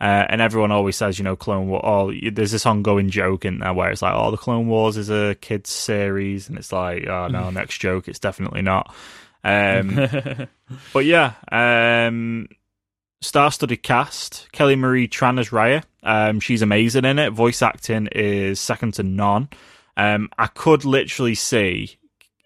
Uh, 0.00 0.26
and 0.28 0.40
everyone 0.40 0.72
always 0.72 0.96
says, 0.96 1.16
you 1.18 1.24
know, 1.24 1.36
Clone 1.36 1.68
War. 1.68 1.80
Oh, 1.84 2.12
there's 2.32 2.50
this 2.50 2.66
ongoing 2.66 3.08
joke 3.08 3.44
in 3.44 3.58
there 3.60 3.72
where 3.72 3.90
it's 3.90 4.02
like, 4.02 4.14
oh, 4.14 4.32
the 4.32 4.36
Clone 4.36 4.66
Wars 4.66 4.96
is 4.96 5.10
a 5.10 5.36
kids 5.40 5.70
series, 5.70 6.48
and 6.48 6.58
it's 6.58 6.72
like, 6.72 7.06
oh 7.06 7.28
no, 7.28 7.50
next 7.50 7.78
joke, 7.78 8.08
it's 8.08 8.18
definitely 8.18 8.62
not. 8.62 8.94
Um, 9.44 10.46
but 10.92 11.04
yeah, 11.04 11.32
um, 11.50 12.46
star-studded 13.22 13.82
cast. 13.82 14.46
Kelly 14.52 14.76
Marie 14.76 15.08
Tran 15.08 15.40
as 15.40 15.48
Raya. 15.48 15.82
Um, 16.02 16.40
she's 16.40 16.62
amazing 16.62 17.04
in 17.04 17.18
it. 17.18 17.30
Voice 17.30 17.62
acting 17.62 18.08
is 18.12 18.60
second 18.60 18.94
to 18.94 19.02
none. 19.02 19.48
Um, 19.96 20.30
I 20.38 20.46
could 20.46 20.84
literally 20.84 21.34
see 21.34 21.96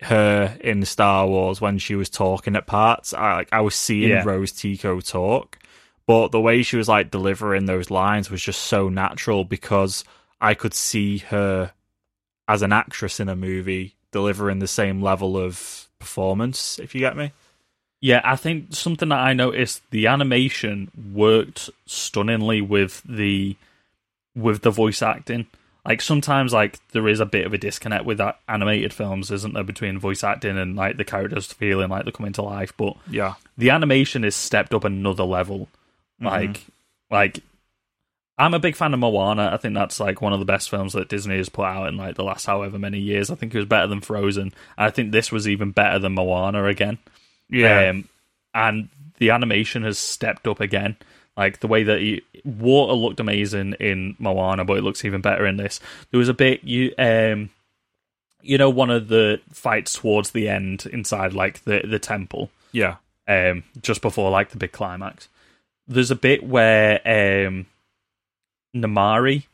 her 0.03 0.57
in 0.61 0.85
Star 0.85 1.27
Wars 1.27 1.61
when 1.61 1.79
she 1.79 1.95
was 1.95 2.11
talking 2.11 2.57
at 2.57 2.67
parts. 2.67 3.15
I 3.15 3.35
like 3.35 3.49
I 3.53 3.61
was 3.61 3.75
seeing 3.75 4.11
Yeah. 4.11 4.25
Rose 4.25 4.53
Tico 4.53 5.01
talk, 5.01 5.59
but 6.07 6.33
the 6.33 6.41
way 6.41 6.63
she 6.63 6.77
was 6.77 6.89
like 6.89 7.11
delivering 7.11 7.67
those 7.67 7.91
lines 7.91 8.31
was 8.31 8.43
just 8.43 8.63
so 8.63 8.89
natural 8.89 9.45
because 9.45 10.05
I 10.41 10.55
could 10.55 10.75
see 10.75 11.19
her 11.19 11.73
as 12.49 12.63
an 12.63 12.73
actress 12.73 13.21
in 13.21 13.29
a 13.29 13.37
movie 13.37 13.97
delivering 14.13 14.59
the 14.59 14.69
same 14.69 15.01
level 15.03 15.37
of 15.37 15.89
performance. 15.99 16.79
If 16.79 16.95
you 16.95 17.01
get 17.01 17.17
me. 17.17 17.33
Yeah, 18.07 18.21
I 18.23 18.37
think 18.37 18.73
something 18.73 19.09
that 19.09 19.19
I 19.19 19.33
noticed 19.33 19.83
the 19.91 20.07
animation 20.07 20.91
worked 21.13 21.71
stunningly 21.87 22.61
with 22.61 23.03
the 23.05 23.57
with 24.37 24.63
the 24.63 24.71
voice 24.71 25.03
acting. 25.03 25.47
Like 25.85 26.01
sometimes 26.01 26.53
like 26.53 26.79
there 26.93 27.09
is 27.09 27.19
a 27.19 27.27
bit 27.27 27.47
of 27.47 27.53
a 27.53 27.59
disconnect 27.59 28.05
with 28.05 28.19
that 28.19 28.39
animated 28.49 28.93
films, 28.93 29.33
isn't 29.33 29.55
there, 29.55 29.65
between 29.65 29.99
voice 29.99 30.23
acting 30.23 30.57
and 30.57 30.77
like 30.77 30.99
the 30.99 31.05
characters 31.05 31.53
feeling 31.53 31.89
like 31.91 32.05
they're 32.05 32.13
coming 32.13 32.33
to 32.35 32.43
life. 32.43 32.73
But 32.77 32.97
Yeah. 33.11 33.35
the 33.59 33.71
animation 33.71 34.23
is 34.23 34.37
stepped 34.37 34.73
up 34.73 34.85
another 34.85 35.25
level. 35.25 35.69
Mm-hmm. 36.23 36.27
Like 36.27 36.61
like 37.11 37.41
I'm 38.39 38.55
a 38.55 38.59
big 38.61 38.77
fan 38.77 38.95
of 38.95 39.01
Moana. 39.01 39.51
I 39.53 39.57
think 39.57 39.75
that's 39.75 39.99
like 39.99 40.21
one 40.23 40.33
of 40.33 40.39
the 40.39 40.45
best 40.45 40.71
films 40.71 40.93
that 40.93 41.09
Disney 41.09 41.39
has 41.39 41.49
put 41.49 41.65
out 41.65 41.89
in 41.89 41.97
like 41.97 42.15
the 42.15 42.23
last 42.25 42.47
however 42.47 42.79
many 42.79 43.01
years. 43.01 43.31
I 43.31 43.35
think 43.35 43.53
it 43.53 43.59
was 43.59 43.67
better 43.67 43.89
than 43.89 44.01
Frozen. 44.01 44.53
And 44.79 44.87
I 44.87 44.91
think 44.91 45.11
this 45.11 45.33
was 45.33 45.49
even 45.49 45.73
better 45.73 45.99
than 45.99 46.13
Moana 46.15 46.67
again. 46.67 46.99
Yeah. 47.49 47.91
Um, 47.91 48.09
and 48.55 48.89
the 49.19 49.31
animation 49.31 49.83
has 49.83 49.99
stepped 49.99 50.47
up 50.47 50.61
again. 50.61 50.97
Like 51.37 51.61
the 51.61 51.67
way 51.67 51.83
that 51.83 52.01
he, 52.01 52.23
water 52.45 52.95
looked 52.95 53.21
amazing 53.21 53.75
in 53.75 54.17
Moana, 54.19 54.65
but 54.65 54.79
it 54.79 54.85
looks 54.85 55.05
even 55.05 55.21
better 55.21 55.47
in 55.47 55.59
this. 55.59 55.81
There 56.11 56.19
was 56.19 56.31
a 56.31 56.35
bit 56.35 56.65
you 56.65 56.95
um 56.99 57.51
you 58.43 58.57
know 58.57 58.71
one 58.71 58.91
of 58.91 59.09
the 59.09 59.41
fights 59.53 59.93
towards 59.95 60.31
the 60.31 60.49
end 60.49 60.87
inside 60.87 61.35
like 61.35 61.65
the 61.65 61.83
the 61.87 61.99
temple 61.99 62.51
yeah. 62.73 62.97
um 63.29 63.65
just 63.83 64.01
before 64.01 64.31
like 64.31 64.51
the 64.51 64.57
big 64.57 64.73
climax. 64.73 65.29
There's 65.87 66.11
a 66.11 66.17
bit 66.17 66.43
where 66.43 67.01
um 67.05 67.67
Namaari 68.75 69.45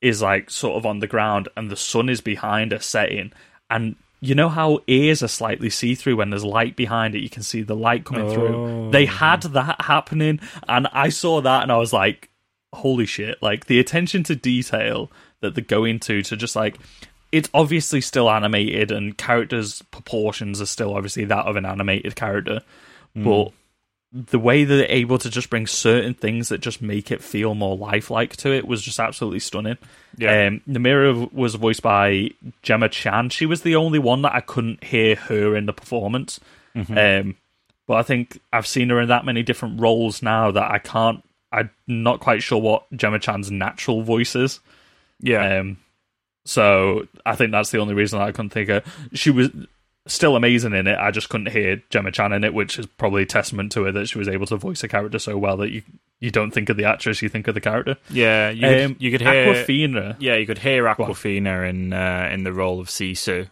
is 0.00 0.20
like 0.20 0.50
sort 0.50 0.76
of 0.76 0.86
on 0.86 0.98
the 0.98 1.06
ground 1.06 1.48
and 1.56 1.70
the 1.70 1.76
sun 1.76 2.08
is 2.08 2.20
behind 2.20 2.72
her 2.72 2.80
setting 2.80 3.32
and 3.70 3.94
you 4.20 4.34
know 4.34 4.48
how 4.48 4.80
ears 4.86 5.22
are 5.22 5.28
slightly 5.28 5.70
see 5.70 5.94
through 5.94 6.16
when 6.16 6.30
there's 6.30 6.44
light 6.44 6.74
behind 6.76 7.14
it 7.14 7.20
you 7.20 7.30
can 7.30 7.42
see 7.42 7.62
the 7.62 7.76
light 7.76 8.04
coming 8.04 8.28
through? 8.30 8.90
They 8.90 9.04
oh. 9.04 9.10
had 9.10 9.42
that 9.42 9.82
happening 9.82 10.40
and 10.68 10.88
i 10.92 11.08
saw 11.08 11.40
that 11.40 11.62
and 11.62 11.70
i 11.70 11.76
was 11.76 11.92
like 11.92 12.30
holy 12.72 13.06
shit. 13.06 13.42
Like 13.42 13.66
the 13.66 13.78
attention 13.80 14.22
to 14.24 14.36
detail 14.36 15.10
that 15.40 15.54
they're 15.54 15.64
going 15.64 16.00
to 16.00 16.22
to 16.22 16.36
just 16.36 16.56
like 16.56 16.78
it's 17.30 17.50
obviously 17.52 18.00
still 18.00 18.30
animated 18.30 18.90
and 18.90 19.16
characters 19.16 19.82
proportions 19.90 20.60
are 20.60 20.66
still 20.66 20.94
obviously 20.94 21.24
that 21.26 21.46
of 21.46 21.56
an 21.56 21.66
animated 21.66 22.16
character 22.16 22.62
hmm. 23.14 23.24
but 23.24 23.52
the 24.12 24.38
way 24.38 24.64
they're 24.64 24.86
able 24.88 25.18
to 25.18 25.28
just 25.28 25.50
bring 25.50 25.66
certain 25.66 26.14
things 26.14 26.48
that 26.48 26.58
just 26.58 26.80
make 26.80 27.10
it 27.10 27.22
feel 27.22 27.54
more 27.54 27.76
lifelike 27.76 28.36
to 28.36 28.52
it 28.52 28.66
was 28.66 28.82
just 28.82 28.98
absolutely 28.98 29.40
stunning. 29.40 29.76
Yeah. 30.16 30.46
Um, 30.46 30.62
Namaari 30.66 31.32
was 31.32 31.54
voiced 31.56 31.82
by 31.82 32.30
Gemma 32.62 32.88
Chan. 32.88 33.30
She 33.30 33.44
was 33.44 33.62
the 33.62 33.76
only 33.76 33.98
one 33.98 34.22
that 34.22 34.34
I 34.34 34.40
couldn't 34.40 34.82
hear 34.84 35.14
her 35.14 35.54
in 35.54 35.66
the 35.66 35.74
performance. 35.74 36.40
Um, 36.96 37.36
but 37.86 37.94
I 37.94 38.02
think 38.02 38.40
I've 38.52 38.66
seen 38.66 38.90
her 38.90 39.00
in 39.00 39.08
that 39.08 39.24
many 39.24 39.42
different 39.42 39.80
roles 39.80 40.22
now 40.22 40.50
that 40.52 40.70
I 40.70 40.78
can't. 40.78 41.22
I'm 41.50 41.70
not 41.86 42.20
quite 42.20 42.42
sure 42.42 42.60
what 42.60 42.84
Gemma 42.94 43.18
Chan's 43.18 43.50
natural 43.50 44.02
voice 44.02 44.36
is. 44.36 44.60
Yeah. 45.20 45.58
Um, 45.58 45.78
so 46.44 47.08
I 47.26 47.34
think 47.34 47.52
that's 47.52 47.70
the 47.70 47.78
only 47.78 47.94
reason 47.94 48.20
I 48.20 48.32
couldn't 48.32 48.50
think 48.50 48.68
of. 48.68 48.84
She 49.12 49.30
was 49.30 49.50
still 50.08 50.34
amazing 50.34 50.72
in 50.74 50.86
it. 50.88 50.98
I 50.98 51.10
just 51.12 51.28
couldn't 51.28 51.50
hear 51.52 51.80
Gemma 51.90 52.10
Chan 52.10 52.32
in 52.32 52.42
it, 52.42 52.52
which 52.54 52.78
is 52.78 52.86
probably 52.86 53.22
a 53.22 53.26
testament 53.26 53.70
to 53.72 53.84
her 53.84 53.92
that 53.92 54.08
she 54.08 54.18
was 54.18 54.26
able 54.28 54.46
to 54.46 54.56
voice 54.56 54.82
a 54.82 54.88
character 54.88 55.18
so 55.20 55.38
well 55.38 55.56
that 55.58 55.70
you 55.70 55.82
you 56.20 56.30
don't 56.32 56.50
think 56.50 56.68
of 56.68 56.76
the 56.76 56.84
actress, 56.84 57.22
you 57.22 57.28
think 57.28 57.46
of 57.46 57.54
the 57.54 57.60
character. 57.60 57.96
yeah. 58.10 58.50
You, 58.50 58.66
Um, 58.66 58.94
could, 58.94 59.02
you 59.02 59.10
could 59.12 59.20
hear. 59.20 59.54
Awkwafina. 59.54 60.16
Yeah, 60.18 60.34
you 60.34 60.46
could 60.46 60.58
hear. 60.58 60.82
Awkwafina 60.84 61.68
in 61.68 61.92
uh, 61.92 62.28
in 62.32 62.42
the 62.42 62.52
role 62.52 62.80
of 62.80 62.88
Sisu. 62.88 63.48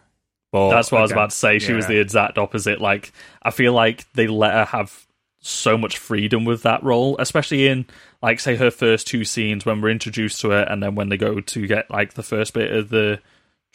But 0.51 0.69
That's 0.71 0.91
what 0.91 0.99
I 0.99 1.01
was 1.01 1.11
about 1.11 1.29
to 1.31 1.35
say. 1.35 1.59
She 1.59 1.73
was 1.73 1.87
the 1.87 1.99
exact 1.99 2.37
opposite. 2.37 2.81
Like 2.81 3.11
I 3.43 3.51
feel 3.51 3.73
like 3.73 4.11
they 4.13 4.27
let 4.27 4.53
her 4.53 4.65
have 4.65 5.05
so 5.39 5.77
much 5.77 5.97
freedom 5.97 6.43
with 6.45 6.63
that 6.63 6.83
role, 6.83 7.15
especially 7.19 7.67
in 7.67 7.85
like 8.21 8.39
say 8.39 8.55
her 8.55 8.71
first 8.71 9.07
two 9.07 9.23
scenes 9.23 9.65
when 9.65 9.79
we're 9.81 9.89
introduced 9.89 10.41
to 10.41 10.49
her, 10.49 10.61
and 10.63 10.81
then 10.81 10.95
when 10.95 11.09
they 11.09 11.17
go 11.17 11.39
to 11.39 11.67
get 11.67 11.89
like 11.91 12.13
the 12.15 12.23
first 12.23 12.53
bit 12.53 12.71
of 12.71 12.89
the 12.89 13.19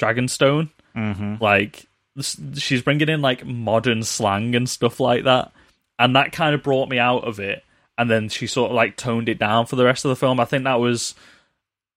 Dragonstone. 0.00 0.70
Mhm. 0.96 1.40
Like 1.40 1.76
s- 1.76 1.86
she's 2.20 2.82
bringing 2.82 3.08
in 3.08 3.22
like 3.22 3.44
modern 3.44 4.02
slang 4.02 4.54
and 4.54 4.68
stuff 4.68 5.00
like 5.00 5.24
that, 5.24 5.52
and 5.98 6.16
that 6.16 6.32
kind 6.32 6.54
of 6.54 6.62
brought 6.62 6.88
me 6.88 6.98
out 6.98 7.24
of 7.24 7.40
it. 7.40 7.64
And 7.98 8.10
then 8.10 8.28
she 8.28 8.46
sort 8.46 8.70
of 8.70 8.76
like 8.76 8.96
toned 8.96 9.28
it 9.28 9.38
down 9.38 9.66
for 9.66 9.76
the 9.76 9.84
rest 9.84 10.04
of 10.04 10.08
the 10.08 10.16
film. 10.16 10.40
I 10.40 10.44
think 10.44 10.64
that 10.64 10.80
was 10.80 11.14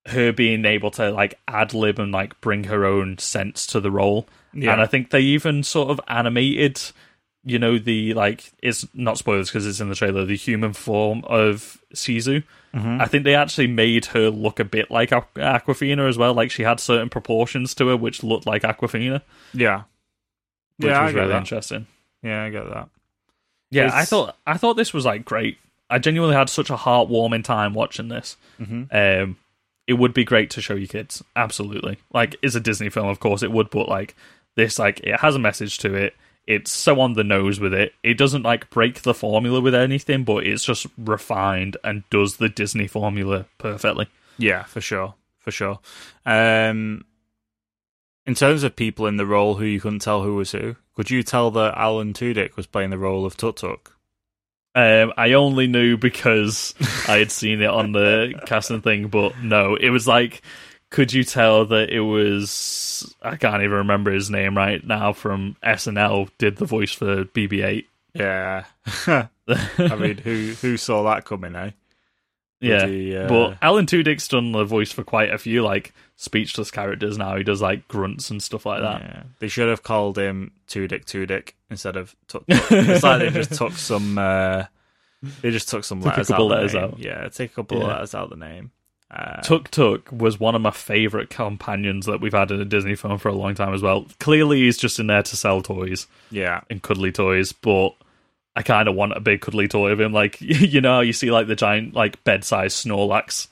her 0.07 0.32
being 0.32 0.66
able 0.66 0.91
to 0.91 1.09
like 1.11 1.39
ad 1.47 1.74
lib 1.74 1.99
and 1.99 2.11
like 2.11 2.39
bring 2.41 2.66
her 2.66 2.86
own 2.86 3.18
sense 3.18 3.66
to 3.68 3.80
the 3.80 3.91
role. 3.91 4.28
Yeah. 4.53 4.74
And 4.74 4.82
I 4.82 4.86
think 4.86 5.09
they 5.09 5.22
even 5.22 5.63
sort 5.63 5.89
of 5.89 5.99
animated, 6.07 6.82
you 7.43 7.57
know, 7.59 7.80
the 7.80 8.13
like 8.13 8.51
it's 8.61 8.86
not 8.93 9.18
spoilers 9.18 9.49
because 9.49 9.66
it's 9.66 9.80
in 9.80 9.89
the 9.89 9.95
trailer, 9.95 10.26
the 10.26 10.36
human 10.36 10.74
form 10.74 11.24
of 11.26 11.82
Sisu. 11.93 12.43
Mm-hmm. 12.74 13.01
I 13.01 13.05
think 13.07 13.24
they 13.24 13.36
actually 13.36 13.68
made 13.68 14.05
her 14.07 14.30
look 14.30 14.59
a 14.59 14.66
bit 14.66 14.91
like 14.91 15.09
Awkwafina 15.11 16.07
as 16.07 16.18
well. 16.18 16.34
Like 16.34 16.51
she 16.51 16.63
had 16.63 16.80
certain 16.80 17.09
proportions 17.09 17.74
to 17.76 17.88
her 17.88 17.97
which 17.97 18.22
looked 18.22 18.45
like 18.45 18.63
Awkwafina, 18.63 19.22
Yeah. 19.53 19.84
Which 20.78 20.90
yeah, 20.90 21.00
I 21.02 21.06
was 21.06 21.14
really 21.14 21.28
that. 21.30 21.38
interesting. 21.38 21.88
Yeah, 22.22 22.44
I 22.44 22.50
get 22.50 22.68
that. 22.70 22.90
Yeah, 23.72 23.90
I 23.94 24.06
thought 24.06 24.38
I 24.48 24.58
thought 24.58 24.76
this 24.76 24.94
was 24.94 25.06
like 25.06 25.26
great. 25.26 25.58
I 25.90 26.00
genuinely 26.00 26.36
had 26.36 26.50
such 26.50 26.70
a 26.70 26.76
heartwarming 26.76 27.44
time 27.44 27.74
watching 27.74 28.08
this. 28.08 28.38
Mhm. 28.60 28.88
Um, 29.24 29.38
it 29.88 29.94
would 29.94 30.14
be 30.14 30.24
great 30.24 30.50
to 30.52 30.62
show 30.62 30.74
your 30.76 30.88
kids. 30.88 31.24
Absolutely, 31.36 31.98
like 32.14 32.36
it's 32.42 32.56
a 32.56 32.60
Disney 32.60 32.90
film, 32.90 33.08
of 33.08 33.20
course 33.20 33.44
it 33.44 33.52
would, 33.52 33.70
but 33.70 33.88
like 33.90 34.16
this, 34.56 34.80
like 34.80 35.00
it 35.02 35.20
has 35.20 35.36
a 35.36 35.40
message 35.40 35.78
to 35.80 35.94
it. 35.94 36.16
It's 36.48 36.72
so 36.72 37.00
on 37.00 37.14
the 37.14 37.24
nose 37.24 37.60
with 37.60 37.74
it. 37.74 37.94
It 38.04 38.18
doesn't 38.20 38.44
like 38.44 38.70
break 38.70 39.02
the 39.02 39.14
formula 39.16 39.60
with 39.62 39.74
anything, 39.76 40.24
but 40.24 40.46
it's 40.46 40.64
just 40.64 40.86
refined 40.98 41.76
and 41.84 42.04
does 42.12 42.38
the 42.38 42.50
Disney 42.50 42.88
formula 42.88 43.46
perfectly. 43.58 44.08
Yeah, 44.38 44.64
for 44.64 44.80
sure, 44.82 45.16
for 45.40 45.50
sure. 45.52 45.80
Um, 46.26 47.04
in 48.26 48.36
terms 48.36 48.64
of 48.64 48.76
people 48.76 49.08
in 49.08 49.18
the 49.18 49.26
role 49.26 49.56
who 49.56 49.66
you 49.66 49.80
couldn't 49.80 50.00
tell 50.00 50.24
who 50.24 50.36
was 50.36 50.52
who, 50.52 50.76
could 50.96 51.10
you 51.10 51.24
tell 51.24 51.52
that 51.52 51.78
Alan 51.78 52.14
Tudyk 52.14 52.56
was 52.56 52.68
playing 52.68 52.90
the 52.90 52.98
role 52.98 53.26
of 53.26 53.38
Tuk 53.38 53.58
Tuk? 53.58 53.96
Um, 54.74 55.14
I 55.16 55.34
only 55.34 55.68
knew 55.68 55.98
because 55.98 56.74
I 57.08 57.18
had 57.18 57.32
seen 57.32 57.62
it 57.62 57.70
on 57.70 57.92
the 57.94 58.34
casting 58.46 58.82
thing, 58.82 59.08
but 59.08 59.42
no, 59.42 59.76
it 59.76 59.90
was 59.90 60.08
like, 60.08 60.42
could 60.90 61.14
you 61.14 61.24
tell 61.24 61.66
that 61.68 61.90
it 61.90 62.02
was? 62.02 63.16
I 63.22 63.38
can't 63.38 63.64
even 63.64 63.78
remember 63.78 64.12
his 64.12 64.30
name 64.30 64.58
right 64.58 64.86
now. 64.86 65.14
From 65.14 65.56
SNL, 65.64 66.30
did 66.38 66.58
the 66.58 66.66
voice 66.66 66.92
for 66.92 67.24
BB-8. 67.26 67.86
Yeah, 68.14 68.66
I 69.08 69.96
mean, 69.98 70.18
who 70.18 70.54
who 70.62 70.78
saw 70.78 71.04
that 71.04 71.26
coming? 71.26 71.56
Eh? 71.56 71.72
yeah, 72.62 72.86
he, 72.86 73.16
uh, 73.16 73.28
but 73.28 73.58
Alan 73.62 73.86
Tudyk's 73.86 74.28
done 74.28 74.52
the 74.52 74.64
voice 74.64 74.92
for 74.92 75.04
quite 75.04 75.34
a 75.34 75.38
few 75.38 75.64
like 75.64 75.94
speechless 76.16 76.72
characters 76.72 77.18
now. 77.18 77.36
He 77.36 77.43
does 77.43 77.61
like 77.61 77.88
grunts 77.88 78.30
and 78.30 78.41
stuff 78.41 78.66
like 78.66 78.82
that. 78.82 79.01
Yeah. 79.01 79.24
They 79.39 79.47
should 79.47 79.70
have 79.70 79.84
called 79.84 80.18
him 80.18 80.51
Tudyk 80.68 81.05
Tudyk 81.05 81.51
instead 81.70 81.97
of 81.97 82.16
Tuk 82.28 82.45
Tuk. 82.47 82.72
it's 82.72 83.03
like 83.03 83.20
they 83.20 83.30
just 83.30 83.53
took 83.53 83.74
some. 83.74 84.18
Uh, 84.18 84.66
they 85.41 85.51
just 85.51 85.70
took 85.70 85.84
some 85.84 85.99
Took 86.01 86.11
letters 86.11 86.32
out. 86.32 86.41
letters 86.41 86.76
out. 86.76 86.99
Yeah, 86.99 87.28
take 87.30 87.51
a 87.51 87.55
couple 87.55 87.78
of 87.78 87.84
Yeah. 87.84 87.93
letters 87.93 88.13
out 88.16 88.26
of 88.32 88.39
the 88.39 88.45
name. 88.45 88.72
Uh, 89.11 89.41
Tuk 89.41 89.70
Tuk 89.72 90.11
was 90.11 90.39
one 90.39 90.55
of 90.55 90.61
my 90.61 90.72
favorite 90.72 91.30
companions 91.30 92.05
that 92.05 92.22
we've 92.22 92.34
had 92.34 92.51
in 92.51 92.59
a 92.59 92.66
Disney 92.66 92.95
film 92.95 93.18
for 93.18 93.30
a 93.30 93.34
long 93.34 93.53
time 93.55 93.74
as 93.74 93.82
well. 93.82 94.07
Clearly, 94.20 94.61
he's 94.61 94.78
just 94.78 94.99
in 94.99 95.07
there 95.07 95.24
to 95.24 95.36
sell 95.36 95.61
toys. 95.61 96.07
yeah, 96.32 96.61
and 96.70 96.82
cuddly 96.82 97.11
toys, 97.11 97.51
but 97.53 97.91
I 98.55 98.61
kind 98.63 98.88
of 98.88 98.95
want 98.95 99.16
a 99.16 99.20
big 99.20 99.41
cuddly 99.41 99.68
toy 99.68 99.91
of 99.91 99.99
him. 99.99 100.11
Like 100.13 100.38
you 100.41 100.82
know, 100.82 101.01
you 101.01 101.13
see 101.13 101.32
like 101.32 101.47
the 101.47 101.55
giant 101.55 101.93
like 101.93 102.24
bed 102.24 102.43
size 102.43 102.74
Snorlax 102.74 103.47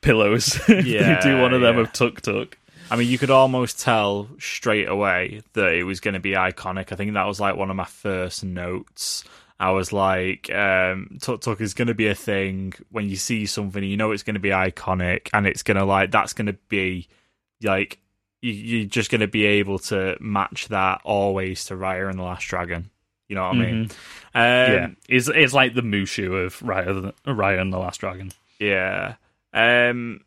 pillows. 0.00 0.58
Yeah, 0.68 1.20
they 1.20 1.30
do 1.30 1.40
one 1.40 1.54
of 1.54 1.60
them 1.60 1.76
yeah. 1.76 1.82
of 1.82 1.92
Tuk 1.92 2.20
Tuk. 2.20 2.58
I 2.90 2.96
mean, 2.96 3.08
you 3.08 3.18
could 3.18 3.30
almost 3.30 3.80
tell 3.80 4.28
straight 4.38 4.88
away 4.88 5.42
that 5.54 5.72
it 5.72 5.84
was 5.84 6.00
going 6.00 6.14
to 6.14 6.20
be 6.20 6.32
iconic. 6.32 6.92
I 6.92 6.96
think 6.96 7.14
that 7.14 7.26
was 7.26 7.40
like 7.40 7.56
one 7.56 7.70
of 7.70 7.76
my 7.76 7.84
first 7.84 8.44
notes. 8.44 9.24
I 9.58 9.70
was 9.70 9.92
like, 9.92 10.50
um, 10.52 11.18
Tuk 11.20 11.40
Tuk 11.40 11.60
is 11.60 11.74
going 11.74 11.88
to 11.88 11.94
be 11.94 12.08
a 12.08 12.14
thing. 12.14 12.74
When 12.90 13.08
you 13.08 13.16
see 13.16 13.46
something, 13.46 13.82
you 13.82 13.96
know 13.96 14.12
it's 14.12 14.22
going 14.22 14.34
to 14.34 14.40
be 14.40 14.50
iconic, 14.50 15.28
and 15.32 15.46
it's 15.46 15.62
going 15.62 15.78
to 15.78 15.84
like 15.84 16.10
that's 16.10 16.32
going 16.32 16.46
to 16.46 16.58
be 16.68 17.08
like 17.62 17.98
you, 18.42 18.52
you're 18.52 18.86
just 18.86 19.10
going 19.10 19.22
to 19.22 19.28
be 19.28 19.44
able 19.44 19.78
to 19.78 20.16
match 20.20 20.68
that 20.68 21.00
always 21.04 21.64
to 21.66 21.74
Raya 21.74 22.08
and 22.08 22.18
the 22.18 22.22
Last 22.22 22.44
Dragon. 22.44 22.90
You 23.28 23.36
know 23.36 23.42
what 23.42 23.56
I 23.56 23.58
mean? 23.58 23.80
Um, 23.82 23.90
yeah, 24.34 24.88
it's 25.08 25.28
it's 25.28 25.52
like 25.52 25.74
the 25.74 25.80
Mushu 25.80 26.44
of 26.44 26.58
Raya, 26.60 27.12
Raya 27.26 27.60
and 27.60 27.72
the 27.72 27.78
Last 27.78 27.98
Dragon. 28.00 28.30
Yeah. 28.60 29.14
Um 29.56 30.20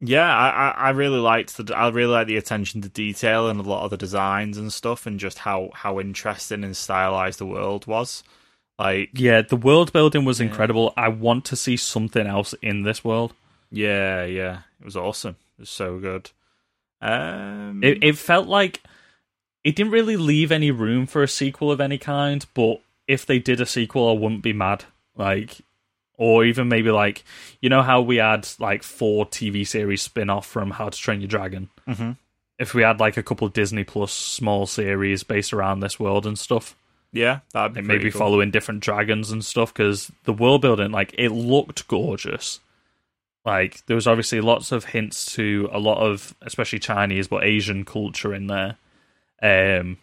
yeah, 0.00 0.28
I, 0.32 0.48
I, 0.48 0.70
I 0.70 0.90
really 0.90 1.18
liked 1.18 1.56
the 1.56 1.76
I 1.76 1.88
really 1.88 2.12
like 2.12 2.26
the 2.28 2.36
attention 2.36 2.82
to 2.82 2.88
detail 2.88 3.48
and 3.48 3.58
a 3.58 3.64
lot 3.64 3.84
of 3.84 3.90
the 3.90 3.96
designs 3.96 4.56
and 4.56 4.72
stuff 4.72 5.06
and 5.06 5.18
just 5.18 5.38
how, 5.38 5.70
how 5.74 5.98
interesting 5.98 6.62
and 6.62 6.76
stylized 6.76 7.40
the 7.40 7.46
world 7.46 7.86
was. 7.86 8.22
Like 8.78 9.10
Yeah, 9.14 9.42
the 9.42 9.56
world 9.56 9.92
building 9.92 10.24
was 10.24 10.40
incredible. 10.40 10.92
I 10.96 11.08
want 11.08 11.44
to 11.46 11.56
see 11.56 11.76
something 11.76 12.26
else 12.26 12.54
in 12.62 12.82
this 12.82 13.02
world. 13.02 13.32
yeah, 13.70 14.24
yeah. 14.24 14.58
It 14.80 14.84
was 14.84 14.96
awesome. 14.96 15.36
It 15.58 15.62
was 15.62 15.70
so 15.70 15.98
good. 15.98 16.30
Um 17.00 17.82
It 17.82 18.02
it 18.02 18.18
felt 18.18 18.46
like 18.46 18.82
it 19.64 19.74
didn't 19.74 19.92
really 19.92 20.16
leave 20.16 20.52
any 20.52 20.70
room 20.70 21.06
for 21.06 21.22
a 21.22 21.28
sequel 21.28 21.72
of 21.72 21.80
any 21.80 21.98
kind, 21.98 22.46
but 22.54 22.80
if 23.08 23.26
they 23.26 23.38
did 23.40 23.60
a 23.60 23.66
sequel, 23.66 24.08
I 24.08 24.12
wouldn't 24.12 24.42
be 24.42 24.52
mad. 24.52 24.84
Like 25.16 25.58
or 26.18 26.44
even 26.44 26.68
maybe 26.68 26.90
like 26.90 27.24
you 27.62 27.70
know 27.70 27.80
how 27.82 28.02
we 28.02 28.16
had 28.16 28.46
like 28.58 28.82
four 28.82 29.24
TV 29.24 29.66
series 29.66 30.02
spin 30.02 30.28
off 30.28 30.46
from 30.46 30.72
How 30.72 30.90
to 30.90 30.98
Train 30.98 31.22
Your 31.22 31.28
Dragon. 31.28 31.70
Mhm. 31.88 32.16
If 32.58 32.74
we 32.74 32.82
had 32.82 33.00
like 33.00 33.16
a 33.16 33.22
couple 33.22 33.46
of 33.46 33.52
Disney 33.54 33.84
Plus 33.84 34.12
small 34.12 34.66
series 34.66 35.22
based 35.22 35.52
around 35.54 35.80
this 35.80 35.98
world 35.98 36.26
and 36.26 36.38
stuff, 36.38 36.74
yeah, 37.12 37.40
that'd 37.52 37.72
be 37.74 37.80
maybe 37.82 38.10
cool. 38.10 38.18
following 38.18 38.50
different 38.50 38.80
dragons 38.82 39.30
and 39.30 39.44
stuff, 39.44 39.72
because 39.72 40.10
the 40.24 40.32
world 40.32 40.60
building, 40.60 40.90
like 40.90 41.14
it 41.16 41.30
looked 41.30 41.86
gorgeous. 41.88 42.60
Like 43.44 43.86
there 43.86 43.94
was 43.94 44.06
obviously 44.08 44.40
lots 44.40 44.72
of 44.72 44.86
hints 44.86 45.24
to 45.34 45.70
a 45.72 45.78
lot 45.78 45.98
of, 45.98 46.34
especially 46.42 46.80
Chinese 46.80 47.28
but 47.28 47.44
Asian 47.44 47.84
culture 47.84 48.34
in 48.34 48.48
there. 48.48 48.76
Um, 49.40 49.98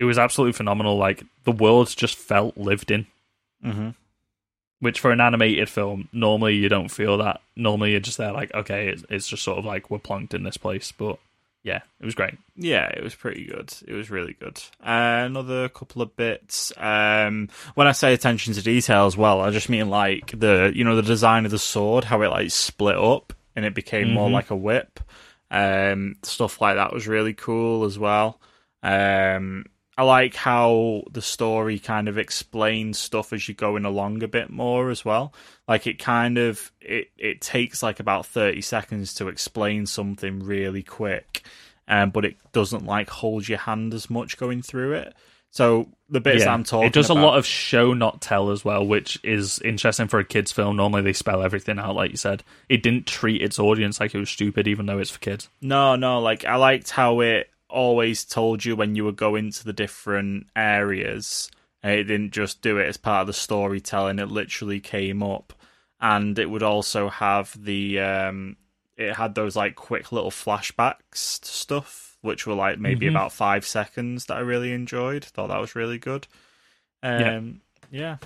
it 0.00 0.04
was 0.04 0.18
absolutely 0.18 0.52
phenomenal. 0.54 0.96
Like 0.98 1.22
the 1.44 1.52
world 1.52 1.94
just 1.96 2.16
felt 2.16 2.58
lived 2.58 2.90
in 2.90 3.06
Mhm. 3.64 3.94
Which 4.82 5.00
for 5.00 5.10
an 5.10 5.20
animated 5.20 5.68
film 5.70 6.08
normally 6.12 6.54
you 6.56 6.68
don't 6.68 6.90
feel 6.90 7.16
that 7.18 7.40
normally 7.56 7.92
you're 7.92 8.00
just 8.00 8.18
there 8.18 8.32
like 8.32 8.52
okay 8.54 8.88
it's, 8.88 9.04
it's 9.08 9.26
just 9.28 9.42
sort 9.42 9.58
of 9.58 9.64
like 9.64 9.90
we're 9.90 9.98
plonked 9.98 10.34
in 10.34 10.42
this 10.42 10.56
place 10.56 10.92
but 10.92 11.18
yeah 11.62 11.80
it 12.00 12.04
was 12.04 12.14
great 12.14 12.34
Yeah, 12.56 12.88
it 12.88 13.02
was 13.02 13.14
pretty 13.14 13.44
good. 13.46 13.72
It 13.86 13.94
was 13.94 14.10
really 14.10 14.34
good. 14.38 14.60
Uh, 14.84 15.22
another 15.24 15.68
couple 15.70 16.02
of 16.02 16.14
bits. 16.16 16.72
Um, 16.76 17.48
when 17.76 17.86
I 17.86 17.92
say 17.92 18.12
attention 18.12 18.52
to 18.54 18.62
detail 18.62 19.06
as 19.06 19.16
well, 19.16 19.40
I 19.40 19.50
just 19.50 19.68
mean 19.70 19.88
like 19.88 20.38
the 20.38 20.70
you 20.74 20.84
know 20.84 20.96
the 20.96 21.02
design 21.14 21.44
of 21.46 21.50
the 21.52 21.58
sword, 21.58 22.04
how 22.04 22.20
it 22.22 22.28
like 22.30 22.50
split 22.50 22.96
up 22.96 23.32
and 23.56 23.64
it 23.64 23.74
became 23.74 24.12
more 24.12 24.28
Mhm. 24.28 24.32
like 24.32 24.50
a 24.50 24.56
whip. 24.56 24.98
Um, 25.50 26.16
stuff 26.24 26.60
like 26.60 26.76
that 26.76 26.92
was 26.92 27.06
really 27.06 27.32
cool 27.34 27.84
as 27.84 27.96
well. 27.98 28.40
Um, 28.82 29.66
I 29.96 30.04
like 30.04 30.34
how 30.34 31.02
the 31.10 31.20
story 31.20 31.78
kind 31.78 32.08
of 32.08 32.16
explains 32.16 32.98
stuff 32.98 33.32
as 33.32 33.46
you're 33.46 33.54
going 33.54 33.84
along 33.84 34.22
a 34.22 34.28
bit 34.28 34.48
more 34.48 34.90
as 34.90 35.04
well. 35.04 35.34
Like 35.68 35.86
it 35.86 35.98
kind 35.98 36.38
of 36.38 36.72
it 36.80 37.10
it 37.18 37.40
takes 37.40 37.82
like 37.82 38.00
about 38.00 38.26
thirty 38.26 38.62
seconds 38.62 39.14
to 39.14 39.28
explain 39.28 39.86
something 39.86 40.40
really 40.40 40.82
quick, 40.82 41.42
um, 41.88 42.10
but 42.10 42.24
it 42.24 42.36
doesn't 42.52 42.86
like 42.86 43.10
hold 43.10 43.46
your 43.48 43.58
hand 43.58 43.92
as 43.92 44.08
much 44.08 44.38
going 44.38 44.62
through 44.62 44.94
it. 44.94 45.14
So 45.50 45.88
the 46.08 46.20
bits 46.20 46.46
I'm 46.46 46.64
talking, 46.64 46.86
it 46.86 46.94
does 46.94 47.10
about, 47.10 47.20
a 47.20 47.26
lot 47.26 47.38
of 47.38 47.44
show 47.44 47.92
not 47.92 48.22
tell 48.22 48.50
as 48.50 48.64
well 48.64 48.86
which 48.86 49.20
is 49.22 49.58
interesting 49.60 50.08
for 50.08 50.18
a 50.18 50.24
kids 50.24 50.50
film 50.50 50.76
normally 50.76 51.02
they 51.02 51.12
spell 51.12 51.42
everything 51.42 51.78
out 51.78 51.94
like 51.94 52.10
you 52.10 52.16
said 52.16 52.42
it 52.70 52.82
didn't 52.82 53.06
treat 53.06 53.42
its 53.42 53.58
audience 53.58 54.00
like 54.00 54.14
it 54.14 54.18
was 54.18 54.30
stupid 54.30 54.66
even 54.66 54.86
though 54.86 54.98
it's 54.98 55.10
for 55.10 55.18
kids 55.18 55.50
No, 55.60 55.94
no, 55.96 56.20
like 56.20 56.46
I 56.46 56.56
liked 56.56 56.88
how 56.90 57.20
it 57.20 57.50
always 57.72 58.24
told 58.24 58.64
you 58.64 58.76
when 58.76 58.94
you 58.94 59.04
were 59.04 59.12
going 59.12 59.50
to 59.52 59.64
the 59.64 59.72
different 59.72 60.46
areas. 60.54 61.50
And 61.82 61.92
it 61.98 62.04
didn't 62.04 62.30
just 62.32 62.62
do 62.62 62.78
it 62.78 62.86
as 62.86 62.96
part 62.96 63.22
of 63.22 63.26
the 63.26 63.32
storytelling, 63.32 64.20
it 64.20 64.28
literally 64.28 64.78
came 64.78 65.22
up. 65.22 65.52
And 66.00 66.38
it 66.38 66.48
would 66.50 66.62
also 66.62 67.08
have 67.08 67.56
the 67.64 67.98
um 68.00 68.56
it 68.96 69.14
had 69.16 69.34
those 69.34 69.56
like 69.56 69.74
quick 69.74 70.12
little 70.12 70.30
flashbacks 70.30 71.40
to 71.40 71.48
stuff, 71.48 72.18
which 72.20 72.46
were 72.46 72.54
like 72.54 72.78
maybe 72.78 73.06
Mhm. 73.06 73.10
about 73.10 73.32
five 73.32 73.66
seconds 73.66 74.26
that 74.26 74.36
I 74.36 74.40
really 74.40 74.72
enjoyed. 74.72 75.24
Thought 75.24 75.48
that 75.48 75.60
was 75.60 75.74
really 75.74 75.98
good. 75.98 76.26
Yeah. 77.02 77.36
Um 77.36 77.62
yeah. 77.90 78.18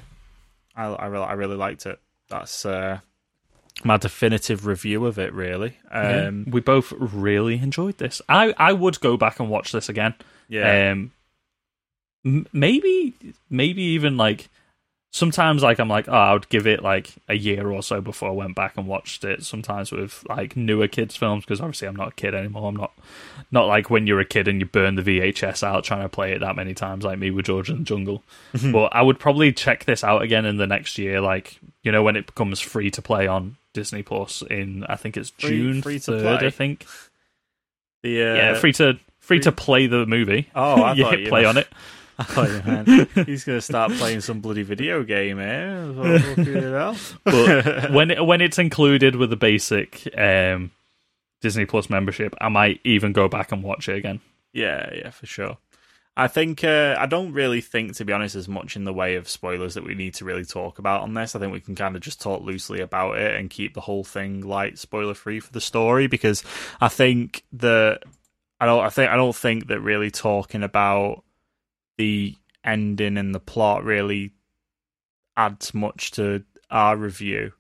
I 0.75 0.85
I 0.87 1.07
really 1.07 1.25
I 1.25 1.33
really 1.33 1.57
liked 1.57 1.87
it. 1.87 1.99
That's 2.29 2.67
uh 2.67 3.01
my 3.85 3.97
definitive 3.97 4.67
review 4.67 5.07
of 5.07 5.19
it 5.19 5.33
really. 5.33 5.77
Yeah. 5.91 6.27
Um 6.29 6.47
we 6.49 6.61
both 6.61 6.93
really 6.93 7.55
enjoyed 7.55 7.99
this 7.99 8.23
i 8.29 8.55
i 8.57 8.73
would 8.73 9.01
go 9.01 9.17
back 9.17 9.39
and 9.41 9.49
watch 9.51 9.73
this 9.73 9.89
again 9.89 10.15
yeah. 10.49 10.93
Um, 10.93 11.13
maybe, 12.53 13.15
maybe 13.51 13.83
even 13.83 14.17
like 14.17 14.49
sometimes, 15.17 15.63
like 15.63 15.79
I'm 15.79 15.89
like, 15.89 16.09
oh, 16.09 16.13
I 16.13 16.33
would 16.35 16.49
give 16.51 16.67
it 16.67 16.83
like 16.83 17.15
a 17.29 17.35
year 17.35 17.71
or 17.71 17.83
so 17.83 18.01
before 18.01 18.29
I 18.29 18.33
went 18.33 18.55
back 18.55 18.77
and 18.77 18.87
watched 18.87 19.25
it. 19.25 19.43
Sometimes 19.45 19.91
with 19.91 20.25
like 20.29 20.57
newer 20.57 20.87
kids 20.87 21.17
films, 21.17 21.45
because 21.45 21.61
obviously 21.61 21.89
I'm 21.89 21.97
not 21.97 22.09
a 22.09 22.15
kid 22.15 22.35
anymore. 22.35 22.69
I'm 22.69 22.77
not 22.77 22.93
not 23.51 23.67
like 23.67 23.89
when 23.91 24.07
you're 24.07 24.21
a 24.21 24.25
kid 24.25 24.47
and 24.47 24.61
you 24.61 24.67
burn 24.67 24.95
the 24.95 25.03
VHS 25.03 25.63
out 25.63 25.85
trying 25.85 26.03
to 26.03 26.09
play 26.09 26.33
it 26.33 26.41
that 26.41 26.55
many 26.57 26.75
times, 26.75 27.05
like 27.05 27.19
me 27.19 27.31
with 27.31 27.47
George 27.47 27.71
in 27.71 27.79
the 27.79 27.85
Jungle. 27.85 28.23
but 28.73 28.95
I 28.95 29.03
would 29.03 29.19
probably 29.19 29.53
check 29.53 29.85
this 29.87 30.05
out 30.05 30.23
again 30.23 30.45
in 30.45 30.59
the 30.59 30.67
next 30.67 30.99
year, 30.99 31.21
like 31.21 31.59
you 31.83 31.91
know 31.91 32.03
when 32.03 32.17
it 32.17 32.27
becomes 32.27 32.61
free 32.61 32.91
to 32.93 33.03
play 33.03 33.27
on 33.27 33.57
Disney 33.73 34.03
Plus 34.03 34.43
in 34.43 34.85
I 34.85 34.97
think 34.97 35.17
it's 35.17 35.31
Free- 35.31 35.49
June 35.51 35.83
free 35.83 35.99
to 36.01 36.13
third, 36.13 36.39
play? 36.41 36.47
I 36.47 36.51
think. 36.51 36.87
The 38.03 38.23
uh, 38.23 38.35
yeah, 38.35 38.55
free 38.59 38.73
to 38.75 38.99
free, 39.19 39.41
to 39.41 39.51
play 39.53 39.87
the 39.87 40.07
movie. 40.07 40.49
Oh, 40.55 40.83
I 40.83 40.93
You 40.93 41.03
thought 41.05 41.13
hit 41.13 41.21
you 41.21 41.29
play 41.29 41.45
on 41.47 41.57
it. 41.57 41.67
You 42.37 42.63
meant 42.65 43.11
he's 43.27 43.45
going 43.45 43.59
to 43.59 43.63
start 43.63 43.93
playing 43.93 44.21
some 44.23 44.41
bloody 44.41 44.63
video 44.63 45.03
game, 45.05 45.39
eh? 45.39 45.75
Oh, 46.79 46.97
but 47.25 47.91
when 47.93 48.11
it, 48.11 48.25
when 48.25 48.41
it's 48.41 48.59
included 48.59 49.17
with 49.17 49.31
the 49.31 49.37
basic 49.37 50.09
um, 50.17 50.71
Disney 51.43 51.67
Plus 51.67 51.91
membership, 51.91 52.35
I 52.41 52.49
might 52.49 52.81
even 52.85 53.13
go 53.13 53.29
back 53.29 53.53
and 53.53 53.63
watch 53.63 53.89
it 53.89 53.97
again. 53.97 54.21
yeah, 54.53 54.89
yeah, 54.95 55.11
for 55.11 55.27
sure. 55.27 55.59
I 56.19 56.29
think 56.29 56.65
uh, 56.65 56.97
I 56.99 57.05
don't 57.05 57.33
really 57.35 57.61
think, 57.61 57.95
to 57.97 58.05
be 58.07 58.13
honest, 58.15 58.35
as 58.37 58.49
much 58.49 58.75
in 58.75 58.85
the 58.85 58.93
way 58.93 59.17
of 59.17 59.29
spoilers 59.29 59.75
that 59.75 59.85
we 59.85 59.95
need 59.95 60.15
to 60.15 60.25
really 60.25 60.47
talk 60.47 60.79
about 60.79 61.03
on 61.03 61.13
this. 61.13 61.37
I 61.37 61.39
think 61.39 61.53
we 61.53 61.61
can 61.61 61.75
kind 61.75 61.95
of 61.95 62.01
just 62.01 62.23
talk 62.23 62.43
loosely 62.43 62.81
about 62.81 63.19
it 63.19 63.37
and 63.37 63.51
keep 63.51 63.75
the 63.75 63.83
whole 63.83 64.03
thing 64.05 64.41
light, 64.41 64.79
spoiler 64.79 65.13
free 65.13 65.41
for 65.41 65.53
the 65.53 65.61
story 65.61 66.07
because 66.07 66.43
I 66.81 66.89
think 66.89 67.45
that 67.53 68.01
I 68.59 68.65
don't. 68.65 68.83
I 68.83 68.89
think 68.89 69.11
I 69.11 69.17
don't 69.17 69.37
think 69.37 69.67
that 69.67 69.81
really 69.81 70.11
talking 70.11 70.63
about 70.63 71.23
the 71.97 72.35
ending 72.65 73.17
and 73.17 73.35
the 73.35 73.41
plot 73.41 73.85
really 73.85 74.33
adds 75.37 75.75
much 75.75 76.11
to 76.13 76.43
our 76.71 76.97
review 76.97 77.53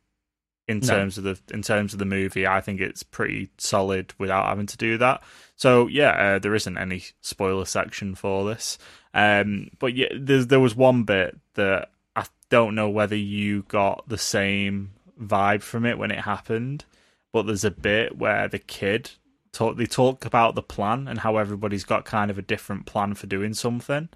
in 0.69 0.81
No. 0.81 0.87
terms 0.89 1.19
of 1.19 1.25
the 1.25 1.39
in 1.53 1.63
terms 1.63 1.93
of 1.93 1.99
the 1.99 2.05
movie. 2.05 2.47
I 2.47 2.61
think 2.61 2.81
it's 2.81 3.03
pretty 3.03 3.51
solid 3.59 4.13
without 4.19 4.47
having 4.47 4.67
to 4.67 4.77
do 4.77 4.99
that. 4.99 5.23
So 5.55 5.87
yeah, 5.87 6.11
uh, 6.11 6.39
there 6.39 6.55
isn't 6.55 6.77
any 6.79 7.05
spoiler 7.21 7.65
section 7.65 8.15
for 8.15 8.45
this. 8.45 8.79
Um, 9.15 9.71
but 9.79 9.95
yeah, 9.95 10.09
there 10.13 10.61
was 10.61 10.75
one 10.75 11.05
bit 11.05 11.39
that 11.55 11.91
I 12.17 12.25
don't 12.51 12.75
know 12.75 12.89
whether 12.89 13.17
you 13.17 13.63
got 13.69 14.09
the 14.09 14.19
same 14.19 14.93
vibe 15.21 15.63
from 15.63 15.87
it 15.87 15.99
when 15.99 16.11
it 16.11 16.21
happened. 16.21 16.85
But 17.33 17.47
there's 17.47 17.65
a 17.65 17.71
bit 17.71 18.17
where 18.19 18.49
the 18.49 18.59
kid 18.59 19.11
talk 19.53 19.77
they 19.77 19.87
talk 19.87 20.25
about 20.25 20.55
the 20.55 20.63
plan 20.63 21.07
and 21.09 21.21
how 21.21 21.37
everybody's 21.37 21.85
got 21.85 22.05
kind 22.05 22.31
of 22.31 22.39
a 22.39 22.43
different 22.43 22.87
plan 22.87 23.15
for 23.15 23.27
doing 23.27 23.55
something. 23.55 24.09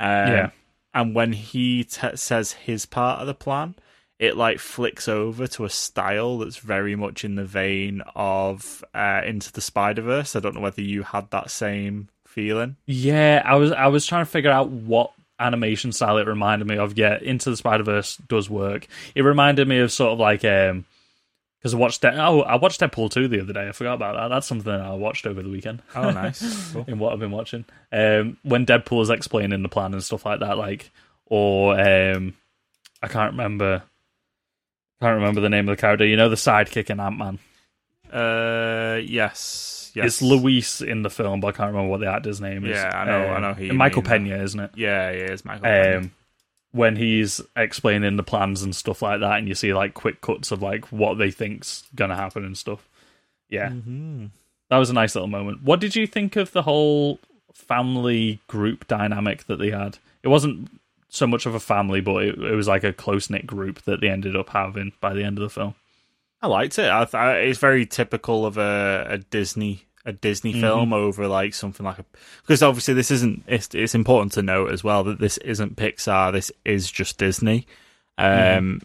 Um, 0.00 0.06
Yeah. 0.32 0.50
And 0.92 1.14
when 1.14 1.32
he 1.32 1.84
t- 1.84 2.16
says 2.16 2.52
his 2.52 2.84
part 2.84 3.20
of 3.20 3.28
the 3.28 3.34
plan, 3.34 3.76
it 4.18 4.36
like 4.36 4.58
flicks 4.58 5.06
over 5.08 5.46
to 5.46 5.64
a 5.64 5.70
style 5.70 6.38
that's 6.38 6.56
very 6.56 6.96
much 6.96 7.24
in 7.24 7.36
the 7.36 7.44
vein 7.44 8.02
of 8.16 8.84
uh, 8.92 9.22
Into 9.24 9.52
the 9.52 9.60
Spider 9.60 10.02
Verse. 10.02 10.34
I 10.34 10.40
don't 10.40 10.54
know 10.56 10.60
whether 10.60 10.82
you 10.82 11.04
had 11.04 11.30
that 11.30 11.50
same 11.50 12.08
feeling. 12.26 12.76
Yeah, 12.86 13.40
I 13.44 13.54
was 13.54 13.70
I 13.72 13.86
was 13.86 14.04
trying 14.04 14.24
to 14.24 14.30
figure 14.30 14.50
out 14.50 14.68
what 14.70 15.12
animation 15.38 15.92
style 15.92 16.18
it 16.18 16.26
reminded 16.26 16.66
me 16.66 16.76
of. 16.76 16.98
Yeah, 16.98 17.18
Into 17.22 17.50
the 17.50 17.56
Spider 17.56 17.84
Verse 17.84 18.16
does 18.16 18.50
work. 18.50 18.86
It 19.14 19.22
reminded 19.22 19.68
me 19.68 19.78
of 19.78 19.92
sort 19.92 20.12
of 20.12 20.18
like 20.18 20.44
um 20.44 20.84
because 21.60 21.74
I 21.74 21.76
watched 21.76 22.00
De- 22.00 22.18
oh 22.24 22.40
I 22.40 22.56
watched 22.56 22.80
Deadpool 22.80 23.10
two 23.10 23.28
the 23.28 23.40
other 23.42 23.52
day. 23.52 23.68
I 23.68 23.72
forgot 23.72 23.94
about 23.94 24.16
that. 24.16 24.28
That's 24.34 24.46
something 24.46 24.72
I 24.72 24.92
watched 24.94 25.26
over 25.26 25.42
the 25.42 25.48
weekend. 25.50 25.82
Oh, 25.94 26.10
nice. 26.10 26.40
Cool. 26.72 26.84
in 26.88 26.98
what 26.98 27.12
I've 27.12 27.18
been 27.20 27.30
watching. 27.30 27.64
Um, 27.92 28.38
when 28.42 28.64
Deadpool 28.66 29.02
is 29.02 29.10
explaining 29.10 29.62
the 29.62 29.68
plan 29.68 29.92
and 29.92 30.02
stuff 30.02 30.24
like 30.26 30.40
that, 30.40 30.56
like, 30.58 30.90
or 31.26 31.78
um, 31.78 32.34
I 33.02 33.08
can't 33.08 33.32
remember, 33.32 33.82
can't 35.00 35.14
remember 35.16 35.40
the 35.40 35.48
name 35.50 35.68
of 35.68 35.76
the 35.76 35.80
character. 35.80 36.04
You 36.06 36.16
know, 36.16 36.28
the 36.28 36.36
sidekick 36.36 36.90
in 36.90 36.98
Ant 37.00 37.18
Man. 37.18 37.38
Uh, 38.12 39.00
yes, 39.02 39.92
Yes. 39.94 40.06
It's 40.06 40.22
Luis 40.22 40.80
in 40.82 41.02
the 41.02 41.10
film, 41.10 41.40
but 41.40 41.48
I 41.48 41.52
can't 41.52 41.72
remember 41.72 41.90
what 41.90 41.98
the 42.00 42.06
actor's 42.06 42.40
name 42.40 42.64
is. 42.64 42.70
Yeah, 42.76 42.90
I 42.96 43.04
know- 43.06 43.24
I 43.26 43.34
Um, 43.36 43.42
know 43.42 43.54
who 43.54 43.64
you 43.64 43.72
Michael 43.72 44.02
mean. 44.02 44.24
Pena, 44.28 44.42
isn't 44.44 44.60
it? 44.60 44.70
Yeah, 44.76 45.10
yeah, 45.10 45.18
it's 45.32 45.44
Michael. 45.44 45.62
Pena. 45.64 46.10
When 46.72 46.96
he's 46.96 47.40
explaining 47.56 48.16
the 48.16 48.22
plans 48.22 48.62
and 48.62 48.74
stuff 48.76 49.02
like 49.02 49.20
that, 49.20 49.38
and 49.38 49.48
you 49.48 49.54
see 49.54 49.74
like 49.74 49.94
quick 49.94 50.20
cuts 50.20 50.50
of 50.52 50.62
like 50.62 50.86
what 50.92 51.18
they 51.18 51.30
think's 51.30 51.84
gonna 51.94 52.16
happen 52.16 52.44
and 52.44 52.56
stuff. 52.56 52.88
Yeah, 53.48 53.70
Mm-hmm. 53.70 54.26
that 54.68 54.78
was 54.78 54.90
a 54.90 54.94
nice 54.94 55.14
little 55.14 55.28
moment. 55.28 55.62
What 55.64 55.80
did 55.80 55.96
you 55.96 56.06
think 56.06 56.36
of 56.36 56.52
the 56.52 56.62
whole 56.62 57.18
family 57.52 58.40
group 58.46 58.86
dynamic 58.86 59.46
that 59.46 59.56
they 59.58 59.70
had? 59.70 59.98
It 60.22 60.28
wasn't 60.28 60.70
so 61.08 61.26
much 61.26 61.46
of 61.46 61.54
a 61.56 61.60
family, 61.60 62.00
but 62.00 62.22
it, 62.22 62.38
it 62.38 62.54
was 62.54 62.68
like 62.68 62.84
a 62.84 62.92
close 62.92 63.28
knit 63.30 63.46
group 63.46 63.82
that 63.82 64.00
they 64.00 64.08
ended 64.08 64.36
up 64.36 64.50
having 64.50 64.92
by 65.00 65.12
the 65.12 65.24
end 65.24 65.38
of 65.38 65.42
the 65.42 65.50
film. 65.50 65.74
I 66.40 66.46
liked 66.46 66.78
it. 66.78 66.86
I, 66.88 67.06
I, 67.12 67.32
it's 67.38 67.58
very 67.58 67.84
typical 67.84 68.46
of 68.46 68.56
a, 68.56 69.06
a 69.10 69.18
Disney 69.18 69.84
a 70.06 70.12
Disney 70.12 70.52
Mm-hmm. 70.52 70.60
film 70.62 70.92
over 70.92 71.28
like 71.28 71.52
something 71.54 71.84
like 71.84 71.98
a 71.98 72.04
because 72.42 72.62
obviously 72.62 72.94
this 72.94 73.10
isn't. 73.10 73.44
It's, 73.46 73.68
it's 73.74 73.94
important 73.94 74.32
to 74.32 74.42
note 74.42 74.72
as 74.72 74.82
well 74.82 75.04
that 75.04 75.18
this 75.20 75.36
isn't 75.38 75.76
Pixar. 75.76 76.32
This 76.32 76.50
is 76.64 76.90
just 76.90 77.18
Disney. 77.18 77.66
Um, 78.18 78.26
Mm-hmm. 78.26 78.78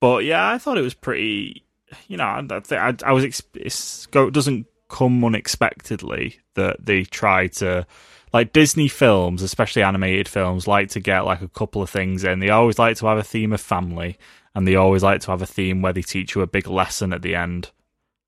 but 0.00 0.24
yeah, 0.24 0.48
I 0.50 0.58
thought 0.58 0.78
it 0.78 0.82
was 0.82 0.94
pretty. 0.94 1.62
You 2.08 2.16
know, 2.16 2.24
I, 2.24 2.60
I, 2.72 2.94
I 3.04 3.12
was. 3.12 3.42
It's, 3.54 4.06
go, 4.06 4.26
it 4.28 4.34
doesn't 4.34 4.66
come 4.88 5.24
unexpectedly 5.24 6.38
that 6.54 6.84
they 6.84 7.04
try 7.04 7.48
to. 7.48 7.86
Like 8.32 8.52
Disney 8.52 8.88
films, 8.88 9.40
especially 9.40 9.82
animated 9.82 10.28
films, 10.28 10.66
like 10.66 10.90
to 10.90 11.00
get 11.00 11.20
like 11.20 11.40
a 11.42 11.48
couple 11.48 11.80
of 11.80 11.88
things 11.88 12.22
in. 12.24 12.40
They 12.40 12.50
always 12.50 12.78
like 12.78 12.96
to 12.98 13.06
have 13.06 13.16
a 13.18 13.22
theme 13.22 13.52
of 13.52 13.60
family, 13.60 14.18
and 14.54 14.66
they 14.66 14.74
always 14.74 15.02
like 15.02 15.20
to 15.22 15.30
have 15.30 15.40
a 15.40 15.46
theme 15.46 15.80
where 15.80 15.92
they 15.92 16.02
teach 16.02 16.34
you 16.34 16.42
a 16.42 16.46
big 16.46 16.66
lesson 16.66 17.12
at 17.14 17.22
the 17.22 17.34
end. 17.34 17.70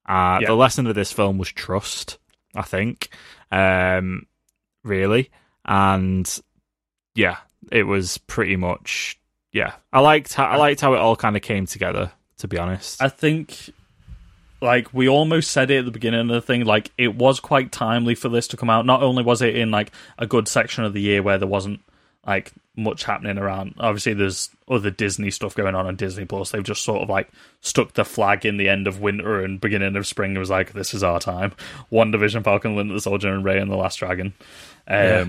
Uh, 0.09 0.39
Yeah. 0.41 0.47
The 0.47 0.55
lesson 0.55 0.87
of 0.87 0.95
this 0.95 1.11
film 1.11 1.37
was 1.37 1.49
trust, 1.51 2.17
I 2.55 2.63
think, 2.63 3.09
um, 3.51 4.25
really, 4.83 5.29
and 5.65 6.27
yeah, 7.15 7.37
it 7.71 7.83
was 7.83 8.17
pretty 8.17 8.55
much 8.55 9.19
yeah. 9.53 9.73
I 9.93 9.99
liked 9.99 10.33
how 10.33 10.45
I 10.45 10.55
liked 10.57 10.81
how 10.81 10.93
it 10.95 10.97
all 10.99 11.15
kind 11.15 11.35
of 11.35 11.41
came 11.41 11.65
together. 11.65 12.11
To 12.39 12.47
be 12.47 12.57
honest, 12.57 13.01
I 13.01 13.09
think 13.09 13.69
like 14.61 14.93
we 14.93 15.07
almost 15.09 15.51
said 15.51 15.69
it 15.71 15.79
at 15.79 15.85
the 15.85 15.91
beginning 15.91 16.21
of 16.21 16.27
the 16.27 16.41
thing 16.41 16.65
like 16.65 16.91
it 16.97 17.15
was 17.15 17.39
quite 17.39 17.71
timely 17.71 18.15
for 18.15 18.29
this 18.29 18.47
to 18.49 18.57
come 18.57 18.69
out 18.69 18.85
not 18.85 19.01
only 19.03 19.23
was 19.23 19.41
it 19.41 19.55
in 19.55 19.71
like 19.71 19.91
a 20.17 20.25
good 20.27 20.47
section 20.47 20.83
of 20.83 20.93
the 20.93 21.01
year 21.01 21.21
where 21.23 21.37
there 21.37 21.47
wasn't 21.47 21.81
like 22.27 22.51
much 22.75 23.03
happening 23.03 23.37
around 23.37 23.73
obviously 23.79 24.13
there's 24.13 24.49
other 24.69 24.89
disney 24.89 25.29
stuff 25.31 25.53
going 25.55 25.75
on 25.75 25.85
on 25.85 25.95
disney 25.95 26.23
plus 26.25 26.51
they've 26.51 26.63
just 26.63 26.83
sort 26.83 27.01
of 27.01 27.09
like 27.09 27.29
stuck 27.61 27.93
the 27.93 28.05
flag 28.05 28.45
in 28.45 28.57
the 28.57 28.69
end 28.69 28.87
of 28.87 29.01
winter 29.01 29.43
and 29.43 29.59
beginning 29.59 29.95
of 29.95 30.07
spring 30.07 30.35
it 30.35 30.39
was 30.39 30.49
like 30.49 30.71
this 30.73 30.93
is 30.93 31.03
our 31.03 31.19
time 31.19 31.51
WandaVision 31.91 32.43
falcon 32.43 32.75
winter 32.75 32.93
the 32.93 33.01
soldier 33.01 33.33
and 33.33 33.43
raya 33.43 33.61
and 33.61 33.71
the 33.71 33.75
last 33.75 33.97
dragon 33.99 34.27
um 34.87 34.95
Yeah. 34.95 35.25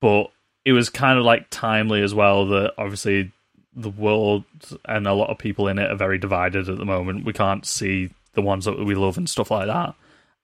but 0.00 0.30
it 0.64 0.72
was 0.72 0.88
kind 0.90 1.18
of 1.18 1.24
like 1.24 1.46
timely 1.50 2.02
as 2.02 2.14
well 2.14 2.46
that 2.48 2.74
obviously 2.78 3.32
the 3.74 3.90
world 3.90 4.44
and 4.84 5.06
a 5.06 5.14
lot 5.14 5.30
of 5.30 5.38
people 5.38 5.68
in 5.68 5.78
it 5.78 5.90
are 5.90 5.96
very 5.96 6.18
divided 6.18 6.68
at 6.68 6.78
the 6.78 6.84
moment. 6.84 7.24
We 7.24 7.32
can't 7.32 7.64
see 7.64 8.10
the 8.34 8.42
ones 8.42 8.64
that 8.64 8.76
we 8.76 8.94
love 8.96 9.16
and 9.16 9.30
stuff 9.30 9.52
like 9.52 9.68
that. 9.68 9.94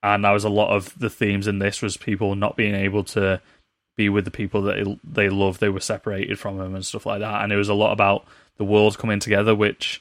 And 0.04 0.24
that 0.24 0.30
was 0.30 0.44
a 0.44 0.48
lot 0.48 0.74
of 0.74 0.96
the 0.98 1.10
themes 1.10 1.48
in 1.48 1.58
this 1.58 1.82
was 1.82 1.96
people 1.96 2.36
not 2.36 2.56
being 2.56 2.74
able 2.76 3.02
to 3.04 3.40
be 3.96 4.08
with 4.08 4.24
the 4.24 4.30
people 4.30 4.62
that 4.62 4.98
they 5.04 5.28
love. 5.28 5.58
They 5.58 5.68
were 5.68 5.80
separated 5.80 6.38
from 6.38 6.58
them 6.58 6.74
and 6.74 6.84
stuff 6.84 7.06
like 7.06 7.20
that. 7.20 7.42
And 7.42 7.52
it 7.52 7.56
was 7.56 7.68
a 7.68 7.74
lot 7.74 7.92
about 7.92 8.26
the 8.56 8.64
world 8.64 8.98
coming 8.98 9.20
together, 9.20 9.54
which 9.54 10.00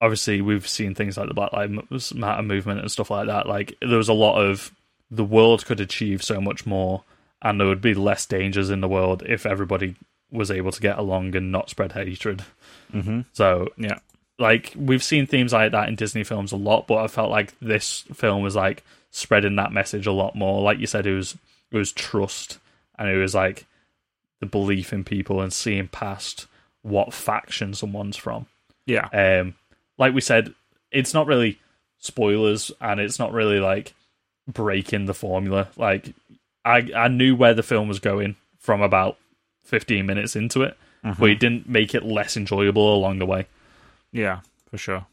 obviously 0.00 0.40
we've 0.40 0.68
seen 0.68 0.94
things 0.94 1.16
like 1.16 1.28
the 1.28 1.34
Black 1.34 1.52
Lives 1.52 2.14
Matter 2.14 2.42
movement 2.42 2.80
and 2.80 2.90
stuff 2.90 3.10
like 3.10 3.26
that. 3.26 3.46
Like 3.46 3.76
there 3.80 3.98
was 3.98 4.08
a 4.08 4.14
lot 4.14 4.40
of 4.40 4.72
the 5.10 5.24
world 5.24 5.64
could 5.64 5.80
achieve 5.80 6.22
so 6.22 6.40
much 6.40 6.66
more, 6.66 7.04
and 7.40 7.58
there 7.58 7.68
would 7.68 7.80
be 7.80 7.94
less 7.94 8.26
dangers 8.26 8.70
in 8.70 8.80
the 8.80 8.88
world 8.88 9.22
if 9.26 9.46
everybody 9.46 9.96
was 10.30 10.50
able 10.50 10.72
to 10.72 10.80
get 10.80 10.98
along 10.98 11.36
and 11.36 11.52
not 11.52 11.70
spread 11.70 11.92
hatred. 11.92 12.44
mm-hmm. 12.92 13.20
So 13.32 13.68
yeah, 13.76 13.98
like 14.38 14.72
we've 14.76 15.02
seen 15.02 15.26
themes 15.26 15.52
like 15.52 15.72
that 15.72 15.88
in 15.88 15.94
Disney 15.94 16.24
films 16.24 16.52
a 16.52 16.56
lot, 16.56 16.86
but 16.86 16.98
I 16.98 17.06
felt 17.06 17.30
like 17.30 17.58
this 17.60 18.04
film 18.12 18.42
was 18.42 18.56
like 18.56 18.82
spreading 19.10 19.56
that 19.56 19.72
message 19.72 20.06
a 20.06 20.12
lot 20.12 20.34
more. 20.34 20.62
Like 20.62 20.78
you 20.78 20.86
said, 20.86 21.06
it 21.06 21.14
was 21.14 21.36
it 21.70 21.76
was 21.76 21.92
trust 21.92 22.58
and 22.98 23.08
it 23.08 23.16
was 23.16 23.34
like 23.34 23.66
the 24.40 24.46
belief 24.46 24.92
in 24.92 25.04
people 25.04 25.40
and 25.40 25.52
seeing 25.52 25.88
past 25.88 26.46
what 26.82 27.14
faction 27.14 27.74
someone's 27.74 28.16
from. 28.16 28.46
yeah, 28.86 29.08
Um, 29.12 29.54
like 29.98 30.14
we 30.14 30.20
said, 30.20 30.54
it's 30.90 31.14
not 31.14 31.26
really 31.26 31.60
spoilers 31.98 32.72
and 32.80 32.98
it's 33.00 33.18
not 33.18 33.32
really 33.32 33.60
like 33.60 33.94
breaking 34.48 35.06
the 35.06 35.14
formula. 35.14 35.68
Like 35.76 36.12
I 36.64 36.88
I 36.94 37.08
knew 37.08 37.36
where 37.36 37.54
the 37.54 37.62
film 37.62 37.86
was 37.88 38.00
going 38.00 38.36
from 38.58 38.82
about 38.82 39.16
fifteen 39.62 40.06
minutes 40.06 40.34
into 40.34 40.62
it, 40.62 40.76
but 41.18 41.30
it 41.30 41.38
didn't 41.38 41.68
make 41.68 41.94
it 41.94 42.04
less 42.04 42.36
enjoyable 42.36 42.94
along 42.94 43.18
the 43.20 43.26
way. 43.26 43.46
yeah, 44.10 44.40
for 44.70 44.78
sure, 44.78 45.06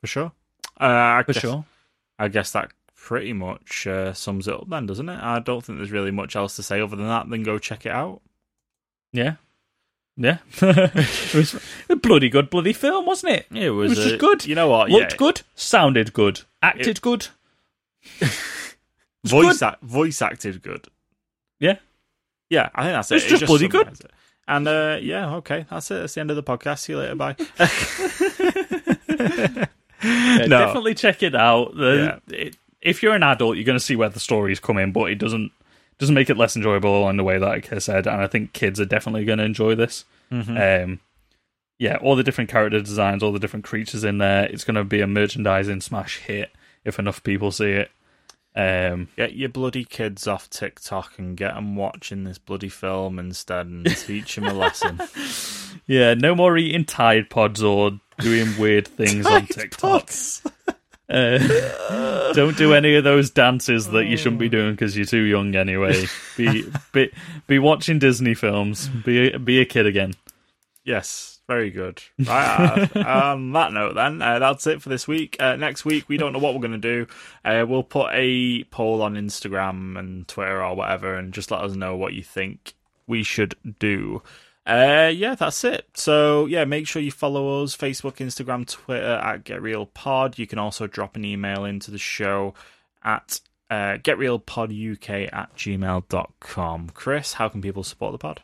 for 0.00 0.06
sure. 0.06 0.32
Uh, 0.80 0.84
I 1.20 1.22
For 1.26 1.32
guess, 1.34 1.42
sure. 1.42 1.64
I 2.18 2.28
guess 2.28 2.52
that 2.52 2.70
pretty 3.00 3.32
much 3.32 3.86
uh, 3.86 4.12
sums 4.12 4.48
it 4.48 4.54
up 4.54 4.68
then, 4.68 4.86
doesn't 4.86 5.08
it? 5.08 5.18
I 5.22 5.38
don't 5.38 5.64
think 5.64 5.78
there's 5.78 5.92
really 5.92 6.10
much 6.10 6.36
else 6.36 6.56
to 6.56 6.62
say 6.62 6.80
other 6.80 6.96
than 6.96 7.06
that. 7.06 7.30
Then 7.30 7.42
go 7.42 7.58
check 7.58 7.86
it 7.86 7.92
out. 7.92 8.20
Yeah. 9.12 9.36
Yeah. 10.16 10.38
it 10.60 11.34
was 11.34 11.58
a 11.88 11.96
bloody 11.96 12.28
good 12.28 12.50
bloody 12.50 12.72
film, 12.72 13.06
wasn't 13.06 13.34
it? 13.34 13.46
It 13.54 13.70
was, 13.70 13.90
was 13.90 14.04
just 14.04 14.18
good. 14.18 14.44
You 14.44 14.56
know 14.56 14.68
what? 14.68 14.90
Looked 14.90 15.12
yeah, 15.12 15.16
good, 15.16 15.42
sounded 15.54 16.12
good, 16.12 16.40
acted 16.60 16.98
It- 16.98 17.00
good. 17.00 17.28
Voice 19.24 19.58
good. 19.58 19.66
act, 19.66 19.82
voice 19.82 20.22
acted 20.22 20.62
good. 20.62 20.86
Yeah. 21.58 21.78
Yeah, 22.48 22.70
I 22.74 22.84
think 22.84 22.94
that's 22.94 23.10
It's 23.10 23.24
it. 23.24 23.26
It 23.26 23.30
just 23.30 23.46
bloody 23.46 23.68
good. 23.68 23.88
it. 23.88 24.10
And 24.46 24.66
uh, 24.66 24.98
yeah, 25.02 25.34
okay, 25.36 25.66
that's 25.68 25.90
it. 25.90 25.94
That's 25.94 26.14
the 26.14 26.20
end 26.20 26.30
of 26.30 26.36
the 26.36 26.42
podcast. 26.42 26.78
See 26.80 26.92
you 26.92 26.98
later. 27.00 27.14
Bye. 27.14 27.36
Yeah, 30.00 30.46
No. 30.46 30.58
Definitely 30.66 30.94
check 30.94 31.24
it 31.24 31.34
out. 31.34 31.74
The, 31.74 32.20
it, 32.28 32.56
if 32.80 33.02
you're 33.02 33.14
an 33.14 33.22
adult, 33.22 33.56
you're 33.56 33.64
going 33.64 33.78
to 33.78 33.84
see 33.84 33.96
where 33.96 34.08
the 34.08 34.20
stories 34.20 34.60
come 34.60 34.78
in, 34.78 34.92
but 34.92 35.10
it 35.10 35.16
doesn't 35.16 35.52
doesn't 35.98 36.14
make 36.14 36.30
it 36.30 36.36
less 36.36 36.54
enjoyable 36.54 37.08
in 37.08 37.16
the 37.16 37.24
way, 37.24 37.38
like 37.38 37.72
I 37.72 37.78
said. 37.78 38.06
And 38.06 38.20
I 38.22 38.26
think 38.28 38.52
kids 38.52 38.78
are 38.80 38.84
definitely 38.84 39.24
going 39.24 39.38
to 39.38 39.44
enjoy 39.44 39.74
this. 39.74 40.04
Um, 40.30 41.00
yeah, 41.78 41.96
all 41.96 42.14
the 42.16 42.22
different 42.22 42.50
character 42.50 42.80
designs, 42.80 43.22
all 43.22 43.32
the 43.32 43.38
different 43.40 43.64
creatures 43.64 44.04
in 44.04 44.18
there. 44.18 44.44
It's 44.44 44.64
going 44.64 44.76
to 44.76 44.84
be 44.84 45.00
a 45.00 45.06
merchandising 45.06 45.80
smash 45.80 46.18
hit 46.18 46.50
if 46.84 46.98
enough 46.98 47.22
people 47.24 47.50
see 47.50 47.72
it. 47.72 47.90
Um, 48.56 49.08
Get 49.16 49.34
your 49.34 49.48
bloody 49.50 49.84
kids 49.84 50.26
off 50.26 50.50
TikTok 50.50 51.18
and 51.18 51.36
get 51.36 51.54
them 51.54 51.76
watching 51.76 52.24
this 52.24 52.38
bloody 52.38 52.68
film 52.68 53.18
instead 53.18 53.66
and 53.66 53.84
teach 53.96 54.34
them 54.34 54.46
a 54.46 54.52
lesson. 54.54 55.00
yeah, 55.86 56.14
no 56.14 56.34
more 56.34 56.56
eating 56.58 56.84
Tide 56.84 57.30
Pods 57.30 57.62
or 57.62 57.92
doing 58.20 58.56
weird 58.58 58.88
things 58.88 59.26
on 59.26 59.46
TikTok. 59.46 60.10
Uh, 61.08 62.32
don't 62.34 62.56
do 62.56 62.74
any 62.74 62.94
of 62.96 63.04
those 63.04 63.30
dances 63.30 63.88
that 63.88 64.06
you 64.06 64.16
shouldn't 64.16 64.38
be 64.38 64.48
doing 64.48 64.72
because 64.72 64.96
you're 64.96 65.06
too 65.06 65.22
young 65.22 65.54
anyway. 65.54 66.06
Be 66.36 66.70
be 66.92 67.10
be 67.46 67.58
watching 67.58 67.98
Disney 67.98 68.34
films. 68.34 68.88
Be 68.88 69.32
a, 69.32 69.38
be 69.38 69.60
a 69.60 69.64
kid 69.64 69.86
again. 69.86 70.12
Yes, 70.84 71.40
very 71.48 71.70
good. 71.70 72.02
Right, 72.18 72.88
uh, 72.94 73.04
on 73.04 73.52
that 73.52 73.72
note, 73.72 73.94
then, 73.94 74.22
uh, 74.22 74.38
that's 74.38 74.66
it 74.66 74.80
for 74.80 74.88
this 74.88 75.08
week. 75.08 75.36
Uh, 75.40 75.56
next 75.56 75.84
week, 75.84 76.08
we 76.08 76.16
don't 76.16 76.32
know 76.32 76.38
what 76.38 76.54
we're 76.54 76.60
going 76.60 76.72
to 76.72 76.78
do. 76.78 77.06
Uh, 77.44 77.64
we'll 77.66 77.82
put 77.82 78.10
a 78.12 78.64
poll 78.64 79.02
on 79.02 79.14
Instagram 79.14 79.98
and 79.98 80.28
Twitter 80.28 80.62
or 80.62 80.76
whatever, 80.76 81.14
and 81.16 81.32
just 81.32 81.50
let 81.50 81.62
us 81.62 81.74
know 81.74 81.96
what 81.96 82.12
you 82.12 82.22
think 82.22 82.74
we 83.06 83.22
should 83.22 83.54
do. 83.78 84.22
Uh, 84.68 85.10
yeah, 85.14 85.34
that's 85.34 85.64
it. 85.64 85.86
So, 85.94 86.44
yeah, 86.44 86.66
make 86.66 86.86
sure 86.86 87.00
you 87.00 87.10
follow 87.10 87.62
us 87.62 87.74
Facebook, 87.74 88.16
Instagram, 88.16 88.68
Twitter 88.68 89.14
at 89.14 89.44
Get 89.44 89.62
Real 89.62 89.86
Pod. 89.86 90.38
You 90.38 90.46
can 90.46 90.58
also 90.58 90.86
drop 90.86 91.16
an 91.16 91.24
email 91.24 91.64
into 91.64 91.90
the 91.90 91.96
show 91.96 92.52
at 93.02 93.40
uh, 93.70 93.96
getrealpoduk 93.96 95.32
at 95.32 95.56
gmail.com. 95.56 96.90
Chris, 96.90 97.32
how 97.32 97.48
can 97.48 97.62
people 97.62 97.82
support 97.82 98.12
the 98.12 98.18
pod? 98.18 98.42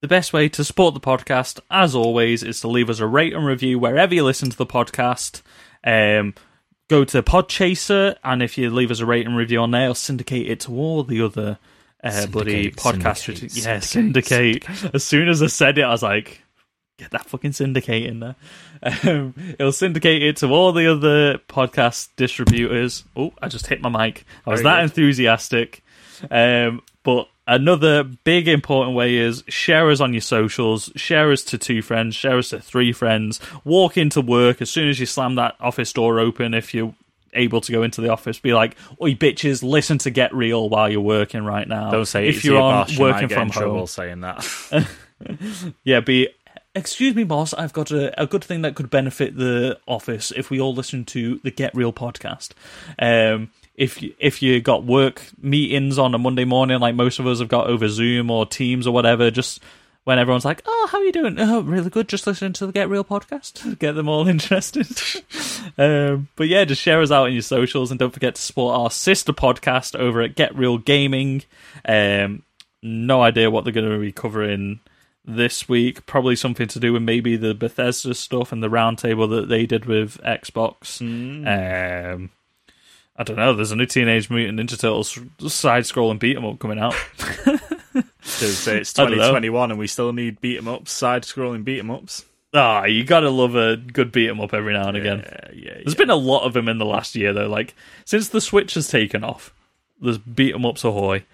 The 0.00 0.08
best 0.08 0.32
way 0.32 0.48
to 0.48 0.64
support 0.64 0.94
the 0.94 1.00
podcast, 1.00 1.60
as 1.70 1.94
always, 1.94 2.42
is 2.42 2.60
to 2.62 2.68
leave 2.68 2.90
us 2.90 2.98
a 2.98 3.06
rate 3.06 3.32
and 3.32 3.46
review 3.46 3.78
wherever 3.78 4.12
you 4.12 4.24
listen 4.24 4.50
to 4.50 4.56
the 4.56 4.66
podcast. 4.66 5.42
Um, 5.84 6.34
go 6.88 7.04
to 7.04 7.22
Podchaser, 7.22 8.16
and 8.24 8.42
if 8.42 8.58
you 8.58 8.70
leave 8.70 8.90
us 8.90 8.98
a 8.98 9.06
rate 9.06 9.26
and 9.26 9.36
review 9.36 9.60
on 9.60 9.70
there, 9.70 9.84
I'll 9.84 9.94
syndicate 9.94 10.50
it 10.50 10.60
to 10.60 10.72
all 10.72 11.04
the 11.04 11.22
other 11.22 11.58
uh, 12.02 12.26
bloody 12.26 12.70
podcasts. 12.70 13.24
syndicate, 13.24 13.56
yeah, 13.56 13.80
syndicate, 13.80 14.64
syndicate. 14.64 14.94
As 14.94 15.04
soon 15.04 15.28
as 15.28 15.42
I 15.42 15.46
said 15.48 15.78
it, 15.78 15.82
I 15.82 15.90
was 15.90 16.02
like, 16.02 16.42
get 16.98 17.10
that 17.12 17.26
fucking 17.26 17.52
syndicate 17.52 18.04
in 18.04 18.20
there. 18.20 18.36
Um, 18.82 19.34
it'll 19.58 19.72
syndicate 19.72 20.22
it 20.22 20.36
to 20.38 20.48
all 20.48 20.72
the 20.72 20.90
other 20.90 21.38
podcast 21.48 22.08
distributors. 22.16 23.04
Oh, 23.16 23.32
I 23.42 23.48
just 23.48 23.66
hit 23.66 23.80
my 23.80 23.88
mic. 23.88 24.24
I 24.46 24.50
was 24.50 24.62
Very 24.62 24.72
that 24.74 24.76
good. 24.76 24.84
enthusiastic. 24.84 25.82
Um, 26.30 26.82
but 27.02 27.28
another 27.46 28.04
big 28.04 28.46
important 28.48 28.94
way 28.94 29.16
is 29.16 29.42
share 29.48 29.90
us 29.90 30.00
on 30.00 30.12
your 30.12 30.20
socials, 30.20 30.90
share 30.96 31.32
us 31.32 31.42
to 31.44 31.58
two 31.58 31.82
friends, 31.82 32.14
share 32.14 32.38
us 32.38 32.50
to 32.50 32.60
three 32.60 32.92
friends. 32.92 33.40
Walk 33.64 33.96
into 33.96 34.20
work 34.20 34.60
as 34.60 34.70
soon 34.70 34.88
as 34.88 35.00
you 35.00 35.06
slam 35.06 35.34
that 35.36 35.56
office 35.60 35.92
door 35.92 36.20
open. 36.20 36.54
If 36.54 36.74
you 36.74 36.94
able 37.34 37.60
to 37.60 37.72
go 37.72 37.82
into 37.82 38.00
the 38.00 38.08
office, 38.10 38.38
be 38.38 38.52
like, 38.54 38.76
"Oi, 39.00 39.14
bitches, 39.14 39.62
listen 39.62 39.98
to 39.98 40.10
Get 40.10 40.34
Real 40.34 40.68
while 40.68 40.90
you're 40.90 41.00
working 41.00 41.44
right 41.44 41.66
now." 41.66 41.90
Don't 41.90 42.06
say 42.06 42.28
if 42.28 42.44
you're 42.44 42.60
on 42.60 42.84
boss, 42.84 42.92
you 42.92 43.00
working 43.00 43.28
get 43.28 43.38
from 43.38 43.50
home. 43.50 43.86
saying 43.86 44.20
that. 44.20 44.46
Yeah, 45.84 46.00
be. 46.00 46.28
Excuse 46.74 47.16
me, 47.16 47.24
boss. 47.24 47.52
I've 47.52 47.72
got 47.72 47.90
a, 47.90 48.20
a 48.20 48.26
good 48.26 48.44
thing 48.44 48.62
that 48.62 48.76
could 48.76 48.90
benefit 48.90 49.36
the 49.36 49.78
office 49.88 50.32
if 50.36 50.50
we 50.50 50.60
all 50.60 50.72
listen 50.72 51.04
to 51.06 51.40
the 51.42 51.50
Get 51.50 51.74
Real 51.74 51.92
podcast. 51.92 52.50
Um, 52.98 53.50
if 53.74 54.00
you, 54.02 54.14
if 54.20 54.40
you 54.40 54.60
got 54.60 54.84
work 54.84 55.22
meetings 55.40 55.98
on 55.98 56.14
a 56.14 56.18
Monday 56.18 56.44
morning, 56.44 56.78
like 56.78 56.94
most 56.94 57.18
of 57.18 57.26
us 57.26 57.40
have 57.40 57.48
got 57.48 57.66
over 57.66 57.88
Zoom 57.88 58.30
or 58.30 58.46
Teams 58.46 58.86
or 58.86 58.94
whatever, 58.94 59.32
just 59.32 59.60
when 60.04 60.18
everyone's 60.18 60.44
like, 60.44 60.62
"Oh, 60.66 60.88
how 60.90 60.98
are 60.98 61.04
you 61.04 61.12
doing? 61.12 61.38
Oh, 61.38 61.60
really 61.60 61.90
good. 61.90 62.08
Just 62.08 62.26
listening 62.26 62.52
to 62.54 62.66
the 62.66 62.72
Get 62.72 62.88
Real 62.88 63.04
podcast. 63.04 63.78
Get 63.78 63.92
them 63.92 64.08
all 64.08 64.28
interested." 64.28 64.86
um, 65.78 66.28
but 66.36 66.48
yeah, 66.48 66.64
just 66.64 66.82
share 66.82 67.00
us 67.00 67.10
out 67.10 67.26
in 67.26 67.32
your 67.32 67.42
socials 67.42 67.90
and 67.90 67.98
don't 67.98 68.12
forget 68.12 68.34
to 68.34 68.42
support 68.42 68.76
our 68.76 68.90
sister 68.90 69.32
podcast 69.32 69.98
over 69.98 70.20
at 70.20 70.36
Get 70.36 70.54
Real 70.56 70.78
Gaming. 70.78 71.42
Um, 71.84 72.42
no 72.82 73.22
idea 73.22 73.50
what 73.50 73.64
they're 73.64 73.72
going 73.72 73.90
to 73.90 73.98
be 73.98 74.12
covering 74.12 74.80
this 75.24 75.68
week. 75.68 76.06
Probably 76.06 76.36
something 76.36 76.68
to 76.68 76.80
do 76.80 76.92
with 76.92 77.02
maybe 77.02 77.36
the 77.36 77.54
Bethesda 77.54 78.14
stuff 78.14 78.52
and 78.52 78.62
the 78.62 78.70
roundtable 78.70 79.28
that 79.30 79.48
they 79.48 79.66
did 79.66 79.84
with 79.84 80.18
Xbox. 80.22 81.00
Um, 81.00 82.30
I 83.20 83.22
don't 83.22 83.36
know. 83.36 83.52
There's 83.52 83.70
a 83.70 83.76
new 83.76 83.84
Teenage 83.84 84.30
Mutant 84.30 84.58
Ninja 84.58 84.80
Turtles 84.80 85.18
side-scrolling 85.52 86.18
beat 86.18 86.36
'em 86.38 86.46
up 86.46 86.58
coming 86.58 86.78
out. 86.78 86.94
Because 87.92 88.66
it's 88.68 88.98
I 88.98 89.02
don't 89.04 89.12
know. 89.12 89.16
2021 89.32 89.70
and 89.72 89.78
we 89.78 89.86
still 89.86 90.12
need 90.12 90.40
beat 90.40 90.56
'em 90.58 90.68
ups, 90.68 90.92
side 90.92 91.24
scrolling 91.24 91.64
beat 91.64 91.80
'em 91.80 91.90
ups. 91.90 92.24
Ah, 92.54 92.84
you 92.84 93.02
gotta 93.04 93.28
love 93.30 93.56
a 93.56 93.76
good 93.76 94.12
beat 94.12 94.28
'em 94.30 94.40
up 94.40 94.54
every 94.54 94.72
now 94.72 94.88
and 94.88 94.96
again. 94.96 95.18
Yeah, 95.26 95.50
yeah, 95.52 95.74
There's 95.74 95.94
been 95.96 96.08
a 96.10 96.14
lot 96.16 96.44
of 96.44 96.52
them 96.52 96.68
in 96.68 96.78
the 96.78 96.84
last 96.86 97.14
year 97.16 97.32
though. 97.32 97.48
Like 97.48 97.74
since 98.04 98.28
the 98.28 98.40
Switch 98.40 98.74
has 98.74 98.88
taken 98.88 99.24
off, 99.24 99.52
there's 100.00 100.18
beat 100.18 100.54
'em 100.54 100.64
ups 100.64 100.84
ahoy. 100.84 101.24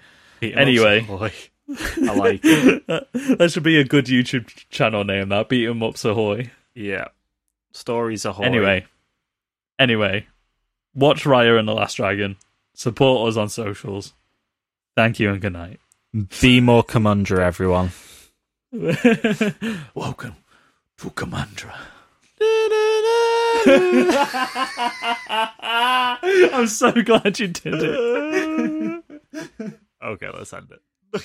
Beat 0.40 0.54
'em 0.54 0.58
ups, 0.58 0.68
anyway. 0.68 1.00
boy. 1.02 1.32
I 2.08 2.14
like 2.14 2.40
it. 2.42 2.86
that 3.38 3.50
should 3.52 3.62
be 3.62 3.78
a 3.78 3.84
good 3.84 4.06
YouTube 4.06 4.46
channel 4.70 5.04
name. 5.04 5.28
That 5.28 5.48
beat 5.48 5.68
'em 5.68 5.82
ups 5.82 6.04
ahoy. 6.04 6.50
Yeah. 6.74 7.08
Stories 7.72 8.24
ahoy. 8.24 8.44
Anyway, 8.44 8.86
anyway, 9.78 10.26
watch 10.96 11.24
Raya 11.24 11.58
and 11.58 11.68
the 11.68 11.74
Last 11.74 11.96
Dragon. 11.96 12.36
Support 12.74 13.28
us 13.28 13.36
on 13.36 13.48
socials. 13.48 14.14
Thank 14.96 15.20
you 15.20 15.30
and 15.30 15.40
good 15.40 15.52
night. 15.52 15.78
be 16.40 16.60
more 16.60 16.82
Kumandra, 16.82 17.38
everyone. 17.40 17.90
Welcome 19.94 20.36
to 20.98 21.10
Kumandra. 21.10 21.74
I'm 26.52 26.66
so 26.66 26.90
glad 26.92 27.38
you 27.38 27.48
did 27.48 27.74
it. 27.74 29.02
Okay, 30.04 30.28
let's 30.32 30.52
end 30.52 30.68
it. 30.70 31.22